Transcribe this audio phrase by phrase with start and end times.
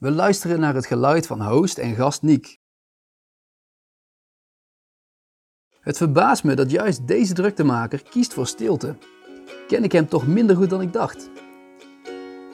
[0.00, 2.58] We luisteren naar het geluid van host en gast Niek.
[5.80, 8.96] Het verbaast me dat juist deze druktemaker kiest voor stilte.
[9.66, 11.30] Ken ik hem toch minder goed dan ik dacht.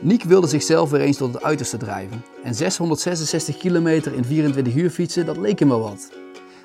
[0.01, 2.22] Niek wilde zichzelf weer eens tot het uiterste drijven.
[2.43, 6.13] En 666 kilometer in 24 uur fietsen, dat leek hem wel wat.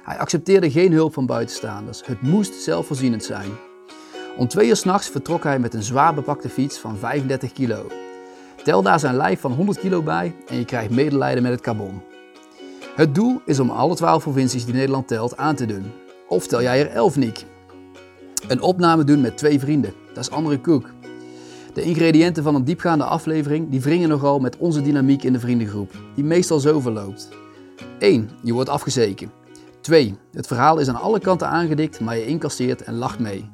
[0.03, 2.05] Hij accepteerde geen hulp van buitenstaanders.
[2.05, 3.51] Het moest zelfvoorzienend zijn.
[4.37, 7.87] Om twee uur s'nachts vertrok hij met een zwaar bepakte fiets van 35 kilo.
[8.63, 12.01] Tel daar zijn lijf van 100 kilo bij en je krijgt medelijden met het carbon.
[12.95, 15.91] Het doel is om alle 12 provincies die Nederland telt aan te doen.
[16.27, 17.45] Of tel jij er 11 niet?
[18.47, 20.89] Een opname doen met twee vrienden, dat is andere koek.
[21.73, 25.91] De ingrediënten van een diepgaande aflevering die wringen nogal met onze dynamiek in de vriendengroep,
[26.15, 27.29] die meestal zo verloopt.
[27.99, 28.29] 1.
[28.41, 29.31] Je wordt afgezeken.
[29.81, 30.17] 2.
[30.31, 33.49] Het verhaal is aan alle kanten aangedikt, maar je incasseert en lacht mee.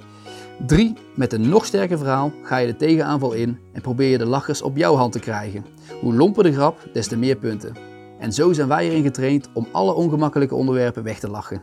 [0.66, 0.93] 3.
[1.16, 4.61] Met een nog sterker verhaal ga je de tegenaanval in en probeer je de lachers
[4.61, 5.65] op jouw hand te krijgen.
[6.02, 7.75] Hoe lomper de grap, des te meer punten.
[8.20, 11.62] En zo zijn wij erin getraind om alle ongemakkelijke onderwerpen weg te lachen.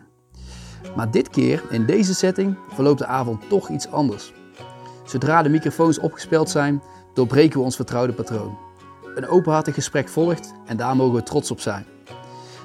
[0.97, 4.33] Maar dit keer, in deze setting, verloopt de avond toch iets anders.
[5.05, 6.83] Zodra de microfoons opgespeld zijn,
[7.15, 8.59] doorbreken we ons vertrouwde patroon.
[9.15, 11.87] Een openhartig gesprek volgt en daar mogen we trots op zijn.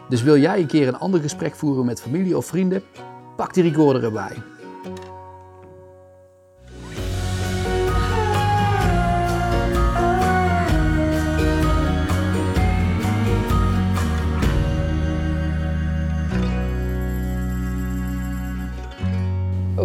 [0.09, 2.83] Dus wil jij een keer een ander gesprek voeren met familie of vrienden?
[3.35, 4.58] Pak die recorder erbij.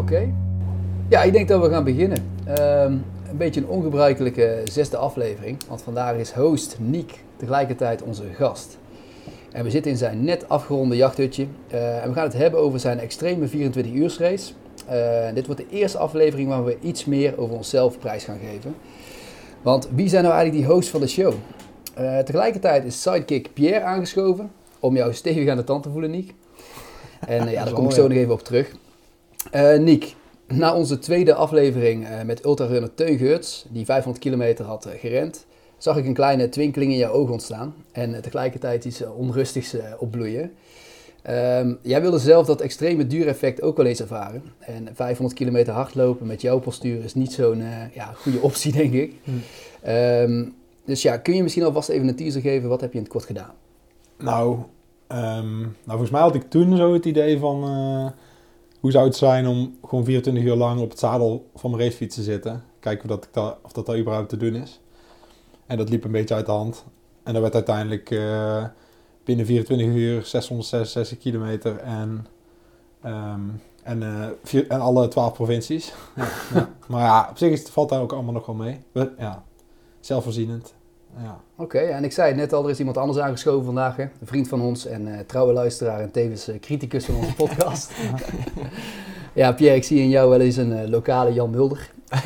[0.05, 0.33] Oké.
[1.08, 2.19] Ja, ik denk dat we gaan beginnen.
[2.47, 2.92] Ehm,
[3.30, 8.78] een beetje een ongebruikelijke zesde aflevering, want vandaag is host Niek tegelijkertijd onze gast.
[9.52, 12.80] En we zitten in zijn net afgeronde jachthutje eh, en we gaan het hebben over
[12.80, 14.52] zijn extreme 24 uur race.
[14.86, 18.75] Eh, dit wordt de eerste aflevering waar we iets meer over onszelf prijs gaan geven.
[19.62, 21.32] Want wie zijn nou eigenlijk die hosts van de show?
[21.94, 26.34] Eh, tegelijkertijd is sidekick Pierre aangeschoven om jou stevig aan de tand te voelen, Niek.
[27.27, 28.75] En ja, daar kom ik zo nog even op terug.
[29.53, 30.14] Uh, Niek,
[30.47, 35.47] na onze tweede aflevering uh, met ultrarunner Teun Geurts, die 500 kilometer had uh, gerend,
[35.78, 40.53] zag ik een kleine twinkeling in jouw oog ontstaan en tegelijkertijd iets onrustigs opbloeien.
[41.31, 44.43] Um, jij wilde zelf dat extreme duureffect ook wel eens ervaren.
[44.59, 47.62] En 500 kilometer hardlopen met jouw postuur is niet zo'n
[47.93, 49.15] ja, goede optie, denk ik.
[49.25, 49.91] Hm.
[49.91, 50.54] Um,
[50.84, 53.12] dus ja, kun je misschien alvast even een teaser geven, wat heb je in het
[53.12, 53.53] kort gedaan?
[54.19, 54.59] Nou,
[55.09, 57.65] um, nou volgens mij had ik toen zo het idee van
[58.84, 62.15] hoe zou het zijn om gewoon 24 uur lang op het zadel van mijn racefiets
[62.15, 62.65] te zitten?
[62.81, 64.81] Kijken of dat, dat, of dat, dat überhaupt te doen is.
[65.67, 66.84] En dat liep een beetje uit de hand.
[67.22, 68.65] En dat werd uiteindelijk uh,
[69.25, 72.27] binnen 24 uur 666 kilometer en,
[73.05, 75.93] um, en, uh, vier, en alle 12 provincies.
[76.16, 76.71] ja, ja.
[76.89, 78.81] Maar ja, op zich is het, valt daar ook allemaal nog wel mee.
[79.19, 79.45] Ja,
[80.01, 80.75] zelfvoorzienend.
[81.22, 81.41] Ja.
[81.56, 83.97] Oké, okay, en ik zei het net al, er is iemand anders aangeschoven vandaag.
[83.97, 84.02] Hè?
[84.02, 87.92] Een vriend van ons en uh, trouwe luisteraar en tevens uh, criticus van onze podcast.
[89.32, 91.91] ja, Pierre, ik zie in jou wel eens een uh, lokale Jan Mulder.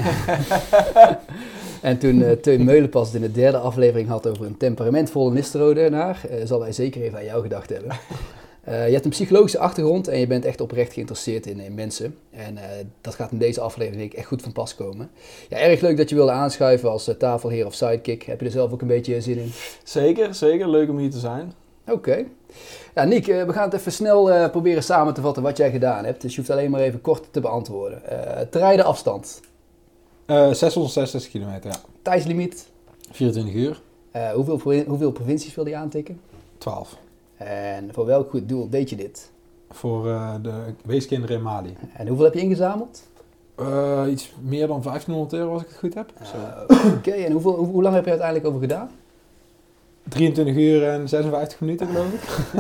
[1.81, 6.61] en toen Teun Meulenpas het in de derde aflevering had over een temperamentvolle Nisterode-naar, zal
[6.61, 7.91] hij zeker even aan jou gedacht hebben.
[8.69, 12.19] Uh, je hebt een psychologische achtergrond en je bent echt oprecht geïnteresseerd in, in mensen.
[12.31, 12.63] En uh,
[13.01, 15.11] dat gaat in deze aflevering echt goed van pas komen.
[15.49, 18.23] Ja, erg leuk dat je wilde aanschuiven als uh, tafelheer of sidekick.
[18.23, 19.53] Heb je er zelf ook een beetje zin in?
[19.83, 20.69] Zeker, zeker.
[20.69, 21.53] Leuk om hier te zijn.
[21.83, 21.93] Oké.
[21.93, 22.27] Okay.
[22.95, 26.21] Ja, Niek, we gaan het even snel proberen samen te vatten wat jij gedaan hebt.
[26.21, 28.03] Dus je hoeft alleen maar even kort te beantwoorden.
[28.51, 29.41] te afstand?
[30.27, 31.77] 666 kilometer, ja.
[32.03, 32.69] Tijdslimiet?
[33.11, 33.81] 24 uur.
[34.35, 36.21] hoeveel, hoeveel provincies wil je aantikken?
[36.59, 36.99] 12.
[37.39, 39.31] En voor welk goed doel deed je dit?
[39.71, 41.77] Voor uh, de weeskinderen in Mali.
[41.93, 43.03] En hoeveel heb je ingezameld?
[43.61, 46.13] Uh, iets meer dan 1500 euro als ik het goed heb.
[46.23, 47.25] Uh, Oké, okay.
[47.25, 48.91] en hoeveel, hoe, hoe, lang heb je uiteindelijk over gedaan?
[50.09, 52.23] 23 uur en 56 minuten geloof ik.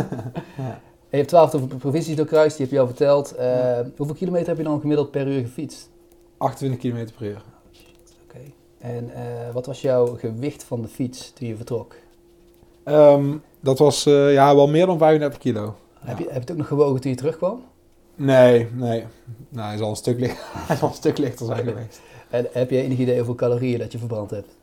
[0.57, 0.81] ja.
[1.11, 3.35] Je hebt 12 provincies doorkruist, die heb je al verteld.
[3.39, 3.87] Ja.
[3.97, 5.91] Hoeveel kilometer heb je dan gemiddeld per uur gefietst?
[6.37, 7.43] 28 kilometer per uur.
[8.25, 8.37] Oké.
[8.37, 8.55] Okay.
[8.79, 9.11] En
[9.53, 11.95] wat was jouw gewicht van de fiets toen je vertrok?
[12.89, 15.75] Um, dat was uh, ja, wel meer dan 35 kilo.
[15.99, 17.65] Heb, je, heb je het ook nog gewogen toen je terugkwam?
[18.15, 19.05] Nee, nee.
[19.49, 20.37] Nou, hij, is al een stuk licht,
[20.67, 22.01] hij is al een stuk lichter zijn geweest.
[22.31, 24.57] En heb je enig idee hoeveel calorieën dat je verbrand hebt?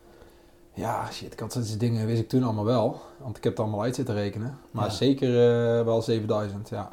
[0.74, 3.02] Ja, shit, ik had deze dingen wist ik toen allemaal wel.
[3.18, 4.58] Want ik heb het allemaal uit zitten rekenen.
[4.72, 4.92] Maar ja.
[4.92, 6.92] zeker uh, wel 7000, ja.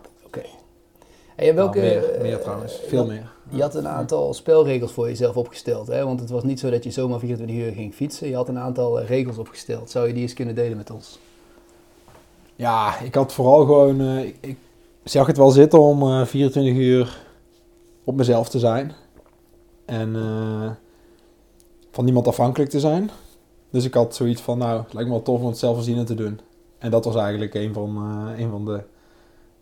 [1.48, 3.30] En welke, nou, meer, meer trouwens, veel meer.
[3.48, 6.04] Je had een aantal spelregels voor jezelf opgesteld, hè?
[6.04, 8.28] want het was niet zo dat je zomaar 24 uur ging fietsen.
[8.28, 9.90] Je had een aantal regels opgesteld.
[9.90, 11.18] Zou je die eens kunnen delen met ons?
[12.56, 14.00] Ja, ik had vooral gewoon...
[14.00, 14.56] Uh, ik, ik,
[15.04, 17.26] zag het wel zitten om uh, 24 uur
[18.04, 18.92] op mezelf te zijn.
[19.84, 20.70] En uh,
[21.90, 23.10] van niemand afhankelijk te zijn.
[23.70, 26.14] Dus ik had zoiets van, nou, het lijkt me wel tof om het zelfvoorzienend te
[26.14, 26.40] doen.
[26.78, 28.80] En dat was eigenlijk een van, eh, een van, de,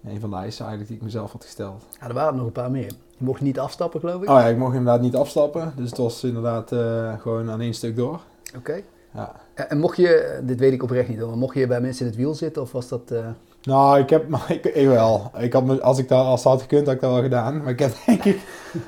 [0.05, 1.83] een van de eisen eigenlijk die ik mezelf had gesteld.
[2.01, 2.85] Ja, er waren nog een paar meer.
[3.17, 4.29] Je mocht niet afstappen, geloof ik.
[4.29, 5.73] Oh ja, ik mocht inderdaad niet afstappen.
[5.77, 8.21] Dus het was inderdaad eh, gewoon aan één stuk door.
[8.57, 8.81] Oké.
[9.15, 9.33] Ja.
[9.55, 12.11] En mocht je, dit weet ik oprecht niet hoor, maar mocht je bij mensen in
[12.11, 13.01] het wiel zitten of was dat...
[13.11, 13.19] eh,
[13.63, 15.31] Nou, ik heb, maar ik, ik wel.
[15.39, 17.59] Ik had, me- als ik dat, als dat had gekund, had ik dat wel gedaan.
[17.63, 18.41] Maar ik heb denk ik,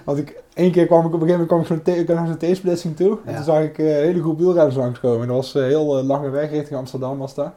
[0.04, 2.96] want ik, één keer kwam ik op een gegeven moment kwam ik naar zo'n T-splitsing
[2.96, 3.18] toe.
[3.24, 5.20] En toen zag ik eh, een hele groep wielrenners langskomen.
[5.20, 7.50] En dat was een heel eh, lange weg richting Amsterdam was dat.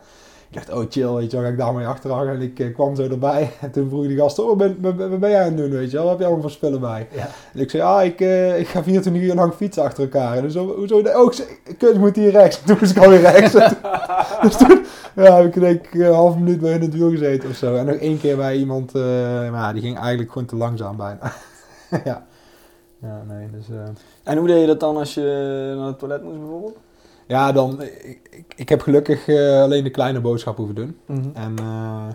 [0.56, 2.28] Ik dacht, oh chill, weet je wel, ga ik daar mee achteraan.
[2.28, 3.52] En ik eh, kwam zo erbij.
[3.62, 5.92] En toen vroeg die gast, oh, ben, ben- wat ben jij aan het doen, weet
[5.92, 6.02] je wel?
[6.02, 7.08] Wat heb je allemaal voor spullen bij?
[7.12, 7.28] ja.
[7.54, 10.38] En ik zei, ah, ik, eh, ik ga 24 uur lang fietsen achter elkaar.
[10.38, 10.98] En dus, hoezo?
[10.98, 11.48] Oh, ik zei,
[11.78, 12.62] kut, moet hier rechts.
[12.66, 13.52] Toen moest ik alweer rechts.
[14.42, 14.86] dus toen
[15.16, 17.76] ja, heb ik denk een half minuut bij in het wiel gezeten of zo.
[17.76, 19.02] En nog één keer bij iemand, eh,
[19.52, 21.32] maar die ging eigenlijk gewoon te langzaam bijna.
[22.06, 22.26] ja.
[23.02, 23.66] Ja, nee, dus...
[24.24, 26.78] En hoe deed je dat dan als je naar het toilet moest bijvoorbeeld?
[27.26, 27.82] Ja, dan...
[27.82, 30.98] Ik, ik, heb gelukkig eh, alleen de kleine boodschap hoeven doen.
[31.34, 32.08] En eh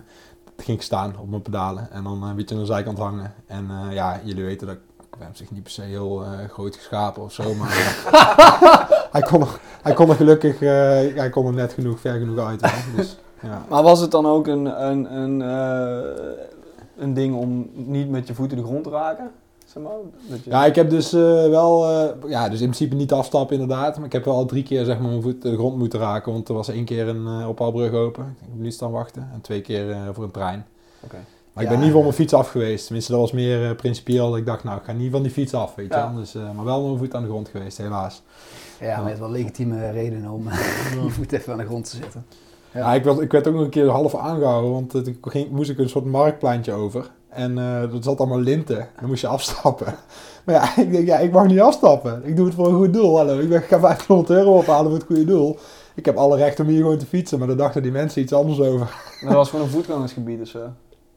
[0.55, 3.33] toen ging ik staan op mijn pedalen en dan een beetje aan de zijkant hangen.
[3.47, 4.81] En eh, ja, jullie weten dat ik
[5.13, 7.69] ik ben zich niet per se heel eh, groot geschapen of zo, maar
[9.11, 10.69] hij, kon er, hij kon er gelukkig, eh,
[11.15, 12.73] hij kon er net genoeg, ver genoeg uit.
[12.95, 13.65] Dus, ja.
[13.69, 16.33] Maar was het dan ook een, een, een, eh,
[16.97, 19.31] een ding om niet met je voeten de grond te raken?
[19.73, 19.91] Zeg maar?
[20.29, 20.49] Dat je...
[20.49, 24.05] ja, ik heb dus eh, wel, eh, ja, dus in principe niet afstappen inderdaad, maar
[24.05, 26.49] ik heb wel al drie keer zeg maar mijn voet de grond moeten raken, want
[26.49, 29.61] er was één keer een uh, ophaalbrug open, ik heb niet staan wachten, en twee
[29.61, 30.65] keer eh, voor een trein.
[31.03, 31.17] Oké.
[31.53, 32.85] Maar ik ben niet van mijn fiets af geweest.
[32.85, 34.29] Tenminste, dat was meer eh, principieel.
[34.29, 36.11] dat Ik dacht, nou, ik ga niet van die fiets af, weet je Ja.
[36.11, 36.19] wel.
[36.19, 38.21] Dus, eh, maar wel met mijn voet aan de grond geweest, helaas.
[38.79, 40.57] Ja, is wel legitieme reden om eh,
[41.03, 42.25] je voet even aan de grond te zetten.
[42.73, 42.79] Ja.
[42.79, 42.93] Ja.
[42.93, 45.69] ik, werd, ik werd ook nog een keer half aangehouden, want eh, toen ging, moest
[45.69, 47.11] ik een soort marktpleintje over.
[47.31, 48.87] En eh er zat allemaal linten.
[48.99, 49.93] Dan moest je afstappen.
[50.45, 52.21] Maar ja, ik denk, ja, ik mag niet afstappen.
[52.25, 53.17] Ik doe het voor een goed doel.
[53.17, 55.57] Hallo, ik, ben, ik ga 500 euro ophalen voor het goede doel.
[55.95, 58.33] Ik heb alle recht om hier gewoon te fietsen, maar daar dachten die mensen iets
[58.33, 58.95] anders over.
[59.23, 60.59] Dat was gewoon een voetgangersgebied of zo.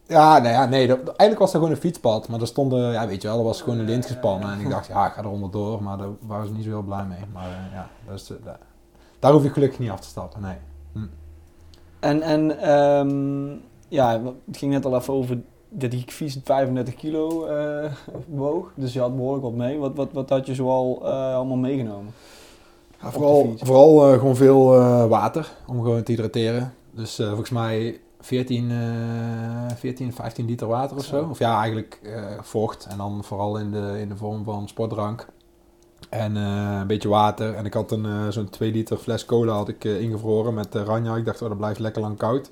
[0.06, 2.28] Ja, nou ja, nee, dat- eigenlijk was dat gewoon een fietspad.
[2.28, 4.52] Maar er stonden, ja, weet je wel, er was gewoon een lint gespannen.
[4.52, 5.82] En ik dacht, ja, ik ga er onderdoor.
[5.82, 7.24] Maar daar waren ze niet zo heel blij mee.
[7.32, 8.36] Maar eh, ja, dat is, eh,
[9.18, 10.56] daar, hoef ik gelukkig niet af te stappen, nee.
[12.00, 13.56] En, en ehm,
[13.88, 15.40] ja, het ging net al even over
[15.76, 17.92] dat die fiets 35 kilo eh,
[18.26, 18.72] woog.
[18.74, 19.78] Dus je had behoorlijk wat mee.
[19.78, 22.12] Wat, wat, wat had je zoal eh, allemaal meegenomen?
[23.02, 24.64] Ja, vooral vooral eh, gewoon veel
[25.08, 26.74] water om gewoon te hydrateren.
[26.90, 31.26] Dus volgens mij 14, eh 14, 15 liter water of zo.
[31.30, 32.00] Of ja, eigenlijk
[32.40, 32.86] vocht.
[32.90, 35.26] En dan vooral in de, in de vorm van sportdrank.
[36.08, 37.54] En een beetje water.
[37.54, 41.16] En ik had een, zo'n 2 liter fles cola had ik, ingevroren met ranja.
[41.16, 42.50] Ik dacht, oh, dat blijft lekker lang koud.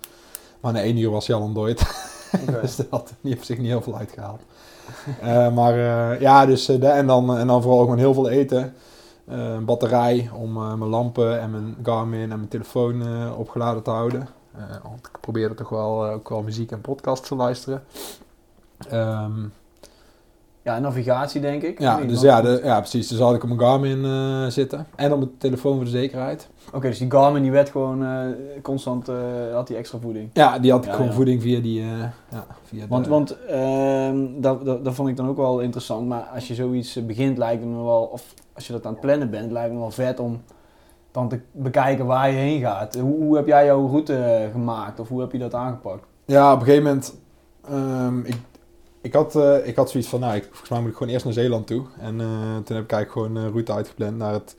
[0.60, 1.80] Maar na één uur was hij al ontdooid.
[2.60, 4.40] dus dat had niet op zich niet heel veel uitgehaald.
[5.20, 8.28] Eh, maar eh, ja, dus eh, de- en, dan, en dan vooral gewoon heel veel
[8.28, 8.74] eten.
[9.26, 13.02] Een batterij om mijn lampen en mijn Garmin en mijn telefoon
[13.36, 14.28] opgeladen te houden.
[14.82, 17.82] Want ik probeerde toch wel, ook wel muziek en podcasts te luisteren.
[18.88, 19.32] Ehm,
[20.64, 21.80] Ja, navigatie denk ik.
[21.80, 23.08] ja, dus ja, de, ja, precies.
[23.08, 24.86] Dus had ik op mijn Garmin eh, zitten.
[24.96, 26.48] En op mijn telefoon voor de zekerheid.
[26.72, 28.20] Oké, dus die Garmin die werd gewoon eh,
[28.62, 29.16] constant, eh,
[29.52, 30.30] had die extra voeding.
[30.32, 31.14] Ja, die had ik Ja, gewoon ja.
[31.16, 31.80] voeding via die...
[32.30, 36.08] ja, via Want, de, want ehm, dat, dat, dat vond ik dan ook wel interessant.
[36.08, 39.00] Maar als je zoiets begint, lijkt het me wel, of als je dat aan het
[39.00, 40.42] plannen bent, lijkt het me wel vet om
[41.10, 42.94] dan te bekijken waar je heen gaat.
[42.94, 46.04] Hoe, hoe heb jij jouw route gemaakt of hoe heb je dat aangepakt?
[46.24, 47.14] Ja, op een gegeven moment.
[47.68, 48.36] ehm, ik,
[49.02, 51.24] ik, had, eh, ik had zoiets van, nou, ik, volgens mij moet ik gewoon eerst
[51.24, 51.84] naar Zeeland toe.
[51.98, 54.56] En eh, toen heb ik eigenlijk gewoon een route uitgepland naar het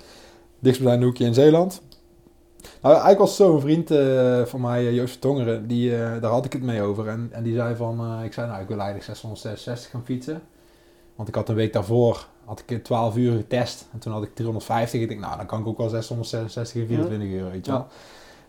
[0.60, 1.82] dichtstbijzijnde hoekje in Zeeland.
[2.82, 6.22] Nou, eigenlijk was het zo een vriend eh, van mij, eh, Joost Tongeren, die, eh,
[6.22, 7.08] daar had ik het mee over.
[7.08, 10.42] En, en die zei van, eh, ik zei nou, ik wil eigenlijk 666 gaan fietsen.
[11.16, 13.88] Want ik had een week daarvoor, had ik in 12 uur getest.
[13.94, 15.02] En toen had ik 350.
[15.02, 17.80] Ik denk, nou, dan kan ik ook wel 666 in 24 uur, weet je wel.
[17.80, 17.88] Ja.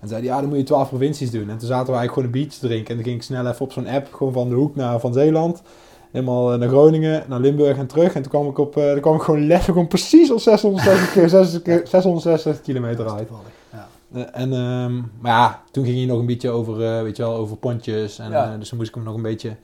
[0.04, 1.50] En zei hij, ja, dan moet je 12 provincies doen.
[1.50, 2.88] En toen zaten we eigenlijk gewoon een biertje te drinken.
[2.88, 5.12] En toen ging ik snel even op zo'n app, gewoon van de hoek naar Van
[5.12, 5.62] Zeeland.
[6.10, 8.14] Helemaal eh, naar Groningen, naar Limburg en terug.
[8.14, 11.12] En toen kwam ik, op, eh, toen kwam ik gewoon letterlijk gewoon precies op 660,
[11.12, 13.28] keer 660 666 kilometer uit.
[13.72, 13.88] Ja.
[14.14, 17.34] Eh, en, ehm, maar ja, toen ging hij nog een beetje over, weet je wel,
[17.34, 18.18] over pontjes.
[18.18, 18.56] En, Ja.
[18.56, 19.56] dus toen moest ik hem nog een beetje...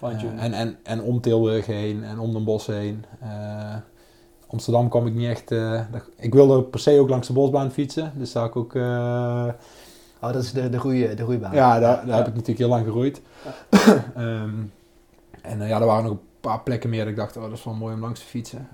[0.00, 3.04] Eh, en, en, en om Tilburg heen en om Den Bosch heen.
[4.50, 5.50] Amsterdam kwam ik niet echt...
[5.50, 5.80] eh,
[6.16, 8.12] ik wilde per se ook langs de bosbaan fietsen.
[8.16, 8.74] Dus daar ook...
[8.74, 9.44] eh,
[10.20, 11.54] Oh, dat is de, de, goede, de goede baan.
[11.54, 12.16] ja, daar, daar Ja.
[12.16, 13.20] heb ik natuurlijk heel lang geroeid.
[14.16, 14.50] Ehm,
[15.42, 17.52] en eh, ja, er waren nog een paar plekken meer dat ik dacht, oh, dat
[17.52, 18.68] is wel mooi om langs te fietsen.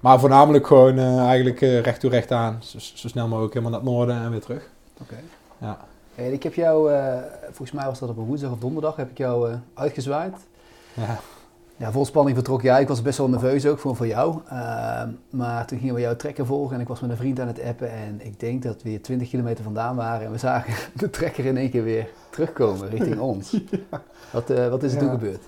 [0.00, 2.58] Maar voornamelijk gewoon eigenlijk recht toe recht aan.
[2.60, 4.68] Zo, zo snel mogelijk helemaal naar het noorden en weer terug.
[5.02, 5.16] Oké.
[5.58, 5.78] Ja.
[6.14, 6.90] Hey, ik heb jou,
[7.44, 10.34] volgens mij was dat op een woensdag of donderdag, heb ik jou uitgezwaaid.
[10.94, 11.18] Ja.
[11.78, 12.80] Ja, vol spanning vertrok jij.
[12.80, 14.40] Ik was best wel nerveus ook, voor, voor jou.
[14.48, 17.46] Ehm, maar toen gingen we jouw trekker volgen en ik was met een vriend aan
[17.46, 17.90] het appen.
[17.90, 20.26] En ik denk dat we weer 20 kilometer vandaan waren.
[20.26, 23.60] En we zagen de trekker in één keer weer terugkomen richting ons.
[24.32, 25.02] Wat, eh, wat is er Ja.
[25.02, 25.42] toen gebeurd?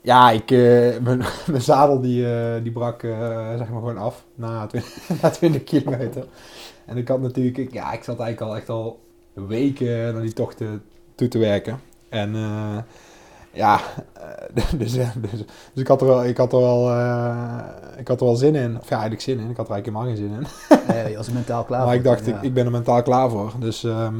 [0.00, 4.66] Ja, ik, eh, mijn, mijn zadel die, eh, die brak zeg maar gewoon af na
[4.66, 6.26] 20, na 20 kilometer.
[6.86, 9.00] En ik had natuurlijk, ik, ja, ik zat eigenlijk al echt al
[9.32, 10.82] weken naar die tochten
[11.14, 11.80] toe te werken.
[12.08, 12.34] En
[13.54, 13.80] ja,
[14.12, 14.22] eh,
[14.80, 15.30] dus, eh, dus,
[15.72, 17.58] dus ik had er wel, ik had er wel, eh,
[17.98, 18.76] ik had er wel zin in.
[18.80, 19.50] Of ja, eigenlijk zin in.
[19.50, 20.46] Ik had er eigenlijk helemaal geen zin in.
[20.94, 23.02] Eh, je was er mentaal klaar maar voor ik dacht, ik, ik ben er mentaal
[23.02, 23.52] klaar voor.
[23.58, 24.14] Dus, ehm,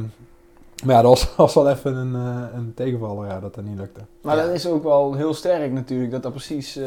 [0.85, 3.77] maar ja, dat was, was wel even een, eh, een tegenvaller, ja, dat dat niet
[3.77, 3.99] lukte.
[4.21, 4.43] Maar Ja.
[4.45, 6.79] dat is ook wel heel sterk natuurlijk, dat dat precies...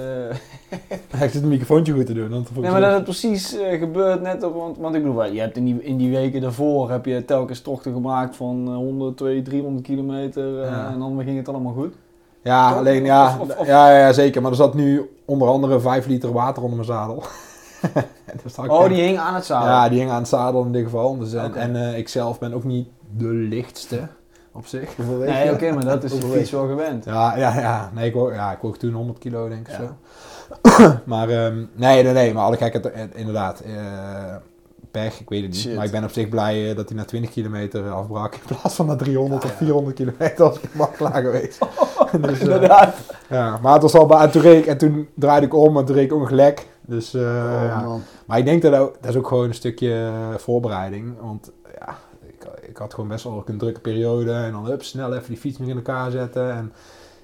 [1.09, 2.29] Hij zit het microfoontje goed te doen.
[2.31, 5.57] Want Nee, maar dat het precies gebeurt net op, want, want ik bedoel, je hebt
[5.57, 9.45] in die, in die weken daarvoor heb je telkens tochten gemaakt van eh, 100, 200,
[9.51, 10.89] 300 kilometer Ja.
[10.93, 11.95] en dan ging het allemaal goed.
[12.43, 14.43] Ja, alleen ja, Of- of- of- ja, ja, zeker.
[14.43, 17.23] Maar er zat nu onder andere 5 liter water onder mijn zadel.
[18.43, 19.69] Dus ik Oh, die hing aan het zadel.
[19.69, 21.19] Ja, die hing aan het zadel in dit geval.
[21.19, 24.09] Dus, en eh, ik zelf ben ook niet de lichtste
[24.53, 24.97] op zich.
[24.99, 25.53] Nee, je?
[25.53, 27.05] oké, maar dat is Hoeveel fiets wel gewend.
[27.05, 27.91] Ja, ja, ja.
[27.95, 29.81] Nee, ik woog, ja, ik woog toen 100 kilo, denk ik Ja.
[29.83, 30.95] zo.
[31.05, 32.35] maar ehm, nee, nee, nee.
[32.35, 33.61] Maar alle gekheid, eh, inderdaad.
[33.61, 33.73] eh,
[34.91, 35.61] pech, ik weet het niet.
[35.61, 35.75] Shit.
[35.75, 38.35] Maar ik ben op zich blij eh, dat hij na 20 kilometer afbrak.
[38.35, 39.65] In plaats van na 300 Ja, of ja.
[39.65, 41.59] 400 kilometer was ik maar klaar geweest.
[42.21, 42.97] dus, eh, Inderdaad.
[43.29, 45.77] Ja, maar het was al bij, en toen, reed ik, en toen draaide ik om
[45.77, 46.67] en toen reed ik.
[46.81, 47.99] Dus, eh, Oh, ja.
[48.27, 51.15] Maar ik denk dat dat is ook gewoon een stukje eh, voorbereiding.
[51.21, 54.33] Want ja, ik, ik had gewoon best wel ook een drukke periode.
[54.33, 56.53] En dan snel even die fiets nog in elkaar zetten.
[56.53, 56.73] En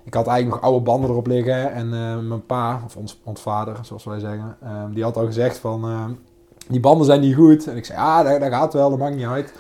[0.04, 1.73] ik had eigenlijk nog oude banden erop liggen.
[1.73, 5.26] En eh, mijn pa, of ons, ons vader, zoals wij zeggen, eh, die had al
[5.26, 5.85] gezegd van...
[6.68, 7.66] die banden zijn niet goed.
[7.66, 9.52] En ik zei, ja, dat, dat gaat wel, dat maakt niet uit.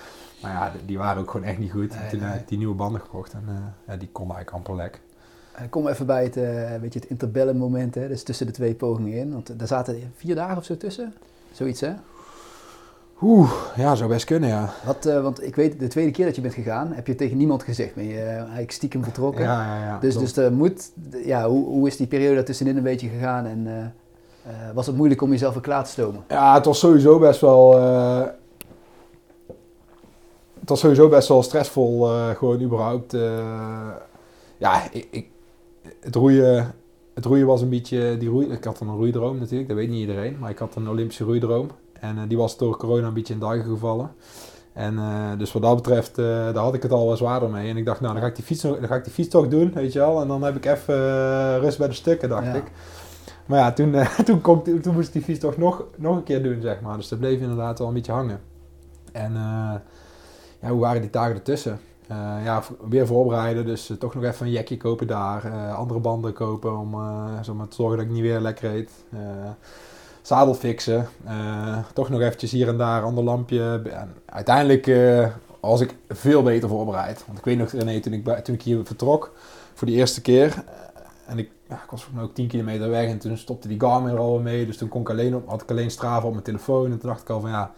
[0.42, 1.98] Maar ja, die- waren ook gewoon echt niet goed.
[2.00, 2.28] Nee, toen nee.
[2.28, 3.32] heb ik die nieuwe banden gekocht.
[3.32, 3.54] En eh,
[3.86, 5.00] ja, die konden eigenlijk amper lek.
[5.52, 8.08] Eh, Kom even bij het, eh, weet je, het interbellum moment, hè?
[8.08, 9.32] dus tussen de twee pogingen in.
[9.32, 11.14] Want daar zaten vier dagen of zo tussen.
[11.52, 11.92] Zoiets, hè?
[13.20, 14.72] Oeh, ja, zou best kunnen, ja.
[14.84, 17.62] Wat, want ik weet, de tweede keer dat je bent gegaan, heb je tegen niemand
[17.62, 17.94] gezegd.
[17.94, 19.44] Ben je eigenlijk stiekem vertrokken.
[19.44, 19.98] Ja, ja, ja.
[19.98, 20.34] dus, klopt.
[20.34, 20.90] dus moet,
[21.24, 23.46] ja, hoe, hoe is die periode daartussenin een beetje gegaan?
[23.46, 23.92] En
[24.74, 26.24] was het moeilijk om jezelf weer klaar te stomen?
[26.28, 27.78] Ja, het was sowieso best wel.
[27.78, 28.20] eh,
[30.60, 33.14] het was sowieso best wel stressvol, eh, gewoon überhaupt.
[33.14, 33.20] eh,
[34.58, 35.28] ja, ik, ik,
[36.00, 36.74] het, roeien,
[37.14, 38.16] het roeien was een beetje.
[38.18, 40.36] Die roei, ik had dan een roeidroom natuurlijk, dat weet niet iedereen.
[40.38, 41.68] Maar ik had een Olympische roeidroom.
[42.00, 44.14] En eh, die was door corona een beetje in duigen gevallen.
[44.72, 47.70] En eh, dus wat dat betreft, eh, daar had ik het al wel zwaarder mee.
[47.70, 49.48] En ik dacht, nou, dan ga ik die fiets, dan ga ik die fiets toch
[49.48, 50.20] doen, weet je wel.
[50.20, 52.54] En dan heb ik even eh, rust bij de stukken, dacht Ja.
[52.54, 52.64] ik.
[53.46, 56.42] Maar ja, toen, eh, toen, toen moest ik die fiets toch nog, nog een keer
[56.42, 56.96] doen, zeg maar.
[56.96, 58.40] Dus dat bleef inderdaad wel een beetje hangen.
[59.12, 59.74] En eh,
[60.60, 61.80] ja, hoe waren die dagen ertussen?
[62.08, 65.72] Eh, ja, weer voorbereiden, dus toch nog even een jekje kopen daar.
[65.72, 66.90] andere banden kopen om
[67.68, 68.90] te zorgen dat ik niet weer lek reed.
[70.22, 71.08] Zadel fixen.
[71.92, 73.82] toch nog eventjes hier en daar ander lampje.
[74.24, 74.90] Uiteindelijk
[75.60, 77.24] was ik veel beter voorbereid.
[77.26, 79.32] Want ik weet nog, René, toen ik, toen ik hier vertrok
[79.74, 80.64] voor die eerste keer.
[81.26, 83.80] en ik, ja, ik was volgens mij ook 10 kilometer weg en toen stopte die
[83.80, 84.66] Garmin er al mee.
[84.66, 86.84] Dus toen kon ik alleen op, had ik alleen Strava op mijn telefoon.
[86.92, 87.70] En toen dacht ik al van ja,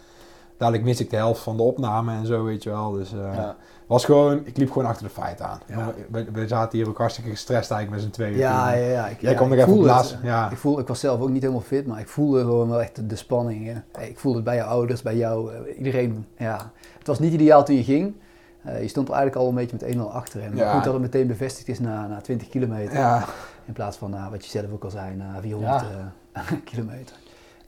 [0.56, 2.90] dadelijk mis ik de helft van de opname en zo, weet je wel.
[2.92, 3.56] Dus eh, Ja.
[3.86, 5.60] was gewoon, ik liep gewoon achter de feiten aan.
[5.66, 5.92] Ja.
[6.10, 8.36] We, we zaten hier ook hartstikke gestrest eigenlijk met z'n tweeën.
[8.38, 8.80] Ja, toen.
[8.80, 9.06] ja, ja.
[9.06, 10.18] Ik, Jij ja, kwam nog ik even op het.
[10.22, 10.50] Ja.
[10.50, 13.08] Ik, voel, ik was zelf ook niet helemaal fit, maar ik voelde gewoon wel echt
[13.08, 13.66] de spanning.
[13.92, 14.02] hè.
[14.04, 16.26] Ik voelde het bij je ouders, bij jou, eh, iedereen.
[16.36, 16.70] Ja.
[16.98, 18.14] Het was niet ideaal toen je ging.
[18.62, 20.40] Eh, je stond er eigenlijk al een beetje met 1-0 achter.
[20.42, 22.94] En goed dat het meteen bevestigd is na, na 20 kilometer.
[22.94, 23.24] Ja,
[23.66, 25.84] In plaats van, na wat je zelf ook al zei, na 400
[26.32, 27.16] eh, kilometer.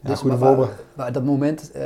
[0.00, 1.82] Ja, dus maar waar- voorbereid- waar dat moment eh,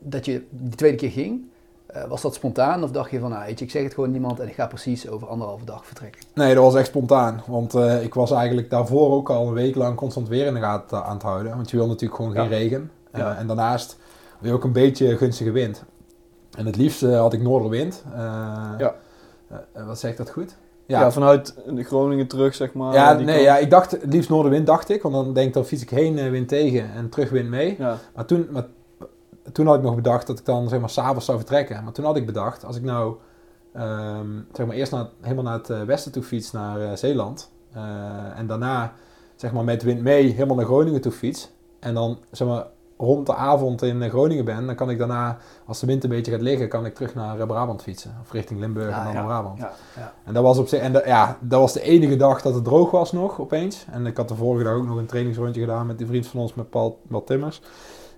[0.00, 1.40] dat je die tweede keer ging,
[1.86, 2.82] eh, was dat spontaan?
[2.82, 4.66] Of dacht je van, nou, weet je, ik zeg het gewoon niemand en ik ga
[4.66, 6.22] precies over anderhalve dag vertrekken?
[6.34, 7.42] Nee, dat was echt spontaan.
[7.46, 10.60] Want eh, ik was eigenlijk daarvoor ook al een week lang constant weer in de
[10.60, 11.56] gaten aan het houden.
[11.56, 12.48] Want je wil natuurlijk gewoon geen Ja.
[12.48, 12.90] regen.
[13.10, 13.36] Eh, Ja.
[13.36, 13.96] en daarnaast
[14.38, 15.84] wil je ook een beetje gunstige wind.
[16.56, 18.04] En het liefst eh, had ik noorderwind.
[18.12, 18.18] Eh,
[18.78, 18.94] Ja.
[19.48, 20.56] eh, eh, wat zegt dat goed?
[20.86, 21.12] Ja.
[21.12, 22.94] vanuit de Groningen terug, zeg maar.
[22.94, 23.40] ja, nee, kant.
[23.40, 25.02] ja, ik dacht het liefst noordenwind, dacht ik.
[25.02, 27.76] Want dan denk ik, dan fiets ik heen, eh, wind tegen en terug wind mee.
[27.78, 27.98] Ja.
[28.14, 28.66] Maar toen, maar,
[29.52, 31.84] toen had ik nog bedacht dat ik dan zeg maar s'avonds zou vertrekken.
[31.84, 33.16] Maar toen had ik bedacht, als ik nou
[33.72, 37.50] ehm, zeg maar eerst naar, helemaal naar het eh, westen toe fiets, naar eh, Zeeland.
[38.36, 38.92] en daarna
[39.36, 41.50] zeg maar met wind mee helemaal naar Groningen toe fiets.
[41.80, 42.66] En dan zeg maar
[42.98, 46.32] rond de avond in Groningen ben, dan kan ik daarna, als de wind een beetje
[46.32, 48.16] gaat liggen, kan ik terug naar eh, Brabant fietsen.
[48.22, 49.18] Of richting Limburg Ja, en dan ja.
[49.18, 49.58] naar Brabant.
[49.58, 50.12] Ja, ja.
[50.24, 52.90] En dat was op zich, en ja, dat was de enige dag dat het droog
[52.90, 53.86] was nog opeens.
[53.90, 56.40] En ik had de vorige dag ook nog een trainingsrondje gedaan met die vriend van
[56.40, 57.62] ons, met Paul, Paul Timmers.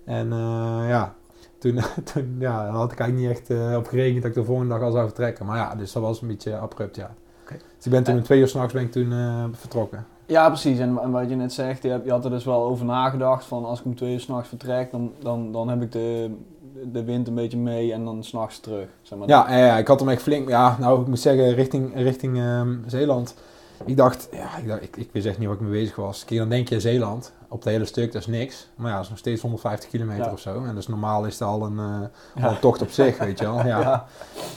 [0.05, 1.15] En eh, ja,
[1.59, 1.81] toen,
[2.13, 4.83] toen ja, had ik eigenlijk niet echt eh, op gerekend dat ik de volgende dag
[4.83, 5.47] al zou vertrekken.
[5.47, 7.15] Maar ja, dus dat was een beetje abrupt, ja.
[7.77, 9.13] Dus ik ben toen om twee uur s'nachts ben ik toen
[9.55, 10.07] vertrokken.
[10.29, 10.79] Ja, precies.
[10.79, 13.45] En, en wat je net zegt, je, hebt- je had er dus wel over nagedacht
[13.45, 16.31] van als ik om twee uur s'nachts vertrek, dan, dan, dan heb ik de,
[16.93, 18.87] de wind een beetje mee en dan s'nachts terug.
[19.03, 19.29] Zeg maar.
[19.29, 22.77] Ja, ja, ik had hem echt flink, ja, nou ik moet zeggen, richting, richting ehm,
[22.87, 23.35] Zeeland.
[23.85, 26.25] Ik dacht, ja, ik, dacht, ik, ik wist echt niet wat ik mee bezig was.
[26.25, 28.69] Kijk, dan denk je Zeeland, op het hele stuk, dat is niks.
[28.77, 30.33] Maar ja, dat is nog steeds 150 kilometer Ja.
[30.33, 30.65] of zo.
[30.65, 33.45] En dus normaal is het al een, eh, al een tocht op zich, weet je
[33.45, 33.57] wel.
[33.67, 33.81] Ja.
[33.81, 34.07] Ja.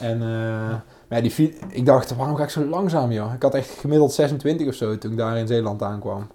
[0.00, 0.74] En eh,
[1.12, 3.32] maar ja, die fiets, ik dacht, waarom ga ik zo langzaam, joh?
[3.34, 6.26] Ik had echt gemiddeld 26 of zo toen ik daar in Zeeland aankwam.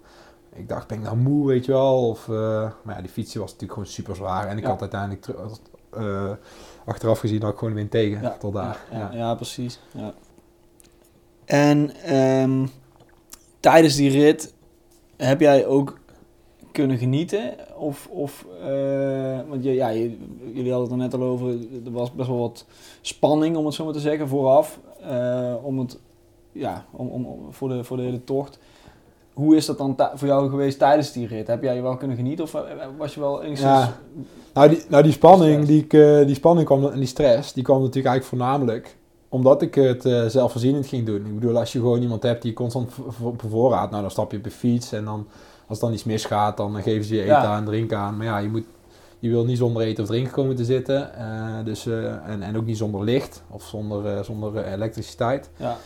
[0.54, 2.08] Ik dacht, ben ik nou moe, weet je wel?
[2.08, 2.34] Of, eh,
[2.82, 4.46] maar ja, die fiets was natuurlijk gewoon super zwaar.
[4.46, 4.68] En ik Ja.
[4.70, 5.26] had uiteindelijk
[5.92, 6.30] eh,
[6.84, 8.78] achteraf gezien dat ik gewoon weer tegen Ja, tot daar.
[8.90, 9.08] Ja, Ja.
[9.12, 9.80] ja, ja, precies.
[9.92, 10.12] Ja.
[11.44, 12.66] En ehm,
[13.60, 14.54] tijdens die rit
[15.16, 15.98] heb jij ook
[16.78, 17.54] kunnen genieten?
[17.78, 20.16] Of, of eh, want je, ja, je-
[20.52, 21.48] jullie hadden het er net al over,
[21.84, 22.64] er was best wel wat
[23.00, 24.78] spanning, om het zo maar te zeggen, vooraf.
[25.08, 25.98] eh, om het,
[26.52, 28.58] ja, om, om, om- voor, de, voor de hele tocht.
[29.32, 31.46] Hoe is dat dan voor jou geweest tijdens die rit?
[31.46, 32.62] Heb jij je wel kunnen genieten of eh,
[32.98, 33.70] was je wel enigszins...
[33.70, 33.96] Ja.
[34.54, 35.90] Nou, die, nou, die spanning, die, ik,
[36.26, 38.96] die spanning kwam, en die stress, die kwam natuurlijk eigenlijk voornamelijk
[39.30, 41.26] omdat ik het eh, zelfvoorzienend ging doen.
[41.26, 44.30] Ik bedoel, als je gewoon iemand hebt die constant v- v- bevoorraadt, nou dan stap
[44.30, 45.26] je op de fiets en dan,
[45.68, 47.44] als dan iets misgaat, dan geven ze je eten Ja.
[47.44, 48.16] aan, drinken aan.
[48.16, 48.64] Maar ja, je, moet,
[49.18, 51.14] je wil niet zonder eten of drinken komen te zitten.
[51.14, 55.50] eh, dus, eh, en, en ook niet zonder licht of zonder, eh, zonder elektriciteit.
[55.56, 55.76] Ja,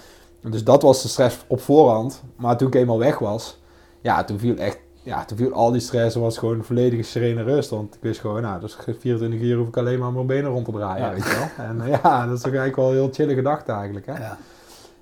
[0.50, 2.22] Dus dat was de stress op voorhand.
[2.36, 3.60] Maar toen ik eenmaal weg was,
[4.00, 7.42] ja, toen viel echt, ja, toen viel al die stress, was gewoon een volledige serene
[7.42, 7.70] rust.
[7.70, 10.64] Want ik wist gewoon, nou, dus 24 uur hoef ik alleen maar mijn benen rond
[10.64, 11.12] te draaien, Ja.
[11.12, 11.66] weet je wel.
[11.66, 14.12] En ja, dat is toch eigenlijk wel een heel chille gedachte eigenlijk, hè.
[14.18, 14.38] Ja.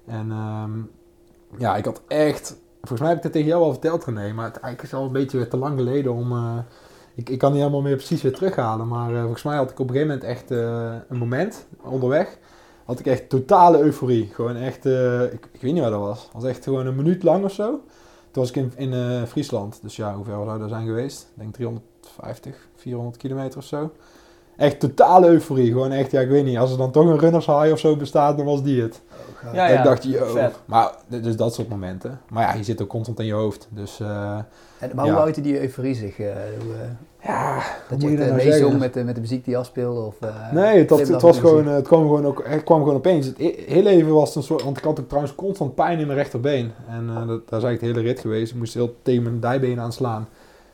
[0.07, 0.71] En ehm,
[1.59, 4.45] ja, ik had echt, volgens mij heb ik het tegen jou al verteld René, maar
[4.45, 6.59] het eigenlijk is al een beetje te lang geleden om, eh,
[7.15, 8.89] ik, ik kan niet helemaal meer precies weer terughalen.
[8.89, 12.39] Maar eh, volgens mij had ik op een gegeven moment echt eh, een moment onderweg
[12.85, 14.31] had ik echt totale euforie.
[14.33, 14.85] Gewoon echt,
[15.33, 16.23] ik, ik weet niet waar dat was.
[16.23, 17.71] Het was echt gewoon een minuut lang of zo.
[18.31, 19.79] Toen was ik in, in Friesland.
[19.83, 21.21] Dus ja, hoe ver zou dat zijn geweest?
[21.35, 23.91] Ik denk 350, 400 kilometer of zo.
[24.57, 25.73] Echt totale euforie.
[25.73, 26.59] Gewoon echt, ja, ik weet niet.
[26.59, 29.01] Als er dan toch een runners high of zo bestaat, dan was die het.
[29.52, 30.26] Ja, Dat ik dacht, yo.
[30.26, 30.54] vet.
[30.64, 32.20] Maar, dus dat soort momenten.
[32.28, 33.68] Maar ja, je zit ook constant in je hoofd.
[33.70, 34.38] Dus eh,
[34.79, 35.12] En, maar Ja.
[35.12, 36.18] hoe uitte die euforie zich?
[36.18, 36.26] eh,
[36.61, 37.55] hoe, eh, ja,
[37.88, 38.79] dat moet je je dat eh, nou zeggen?
[38.79, 40.00] met, de- met de muziek die afspeelde?
[40.00, 42.94] Of, eh, Nee, het, was- het, was gewoon, het kwam gewoon ook, het kwam gewoon
[42.94, 43.26] opeens.
[43.26, 46.07] Het, heel even was het een soort, want ik had ook trouwens constant pijn in
[46.07, 46.72] mijn rechterbeen.
[46.88, 48.53] En eh, dat, daar is eigenlijk de hele rit geweest.
[48.53, 50.29] Ik moest heel tegen mijn dijbeen aanslaan.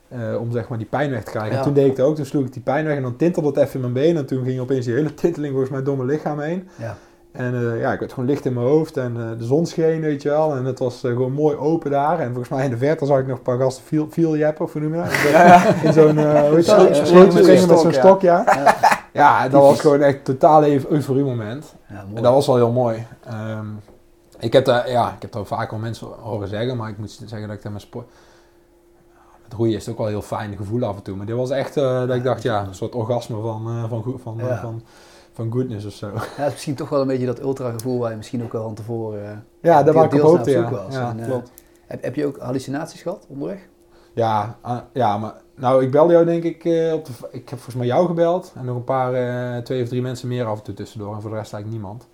[0.09, 1.53] eh, om zeg maar die pijn weg te krijgen.
[1.53, 1.59] Ja.
[1.59, 3.49] En toen deed ik het ook, toen sloeg ik die pijn weg en dan tintelde
[3.49, 4.17] het even in mijn been.
[4.17, 6.69] En toen ging opeens die hele tinteling volgens mij door mijn lichaam heen.
[6.77, 6.97] Ja.
[7.37, 10.01] En eh, ja, ik werd gewoon licht in mijn hoofd en eh, de zon scheen,
[10.01, 10.57] weet je wel.
[10.57, 12.19] En het was eh, gewoon mooi open daar.
[12.19, 14.65] En volgens mij in de verte zag ik nog een paar gasten viel, viel jeppen,
[14.65, 15.85] of hoe noem je dat?
[15.85, 16.19] In zo'n-
[17.07, 18.43] Slootje met zo'n met zo'n stok, ja.
[18.47, 18.75] Ja.
[19.13, 21.75] Ja, dat was gewoon echt totale eu- euforie moment.
[21.89, 22.05] Ja.
[22.15, 23.07] En dat was wel heel mooi.
[23.27, 23.67] Ehm,
[24.39, 27.11] ik heb daar, ja, ik heb daar vaak al mensen horen zeggen, maar ik moet
[27.27, 28.07] zeggen dat ik daar met sport...
[29.43, 31.17] Met roeien is het ook wel een heel fijn gevoel af en toe.
[31.17, 34.83] Maar dit was echt dat ik dacht, ja, een soort orgasme van, van, van, van,
[35.37, 36.07] van goodness of zo.
[36.15, 38.55] Ja, het is misschien toch wel een beetje dat ultra gevoel waar je misschien ook
[38.55, 39.25] al van tevoren...
[39.31, 40.69] eh, Ja, daar waar ik op deels naar hoopte, op ja.
[40.69, 40.95] zoek was.
[40.95, 41.51] Ja, En, eh, klopt.
[41.87, 43.69] heb, heb je ook hallucinaties gehad onderweg?
[44.13, 47.59] Ja, ah, ja, maar nou, ik belde jou denk ik eh, op de, ik heb
[47.59, 50.59] volgens mij jou gebeld en nog een paar, eh, twee of drie mensen meer af
[50.59, 52.07] en toe tussendoor en voor de rest eigenlijk niemand.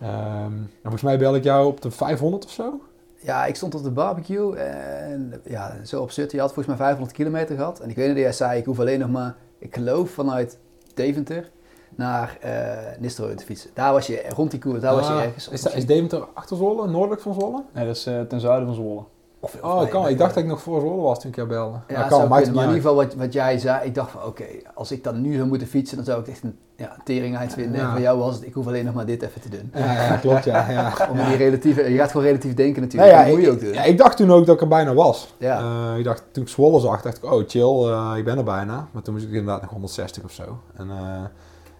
[0.00, 2.80] Ehm, en volgens mij belde ik jou op de 500 of zo.
[3.20, 6.10] Ja, ik stond op de barbecue en ja, zo op.
[6.10, 7.80] Je had volgens mij 500 kilometer gehad.
[7.80, 10.58] En ik weet dat jij zei, ik hoef alleen nog maar, ik geloof vanuit
[10.94, 11.50] Deventer
[11.98, 12.50] naar eh
[12.98, 13.70] Nistelrooy te fietsen.
[13.74, 15.48] Daar was je, rond die koers, daar was je Ah, ergens.
[15.48, 17.62] Is, is Deventer achter Zwolle, noordelijk van Zwolle?
[17.74, 19.02] Nee, dat is eh, ten zuiden van Zwolle.
[19.40, 20.02] Of- of Oh, nee, kan.
[20.02, 21.78] nee, Ik dacht dat ik nog voor Zwolle was toen ik jou belde.
[21.88, 24.92] Ja, kan, maar in ieder geval wat, wat jij zei, ik dacht van oké, als
[24.92, 27.80] ik dan nu zou moeten fietsen, dan zou ik echt een ja, teringheid vinden.
[27.80, 27.86] Ja.
[27.86, 29.70] En voor jou was het, ik hoef alleen nog maar dit even te doen.
[29.74, 30.70] Ja, ja, klopt, ja.
[30.70, 30.92] ja.
[31.10, 33.52] Om die relatieve, je gaat gewoon relatief denken Nou natuurlijk, ja, dat moet je ik,
[33.52, 33.72] ook doen.
[33.72, 35.34] ja, ik dacht toen ook dat ik er bijna was.
[35.38, 35.58] Ja.
[35.92, 38.44] Eh, ik dacht, toen ik Zwolle zag, dacht ik, oh chill, eh, ik ben er
[38.44, 38.88] bijna.
[38.90, 40.58] Maar toen moest ik inderdaad nog 160 of zo.
[40.76, 40.96] En, eh,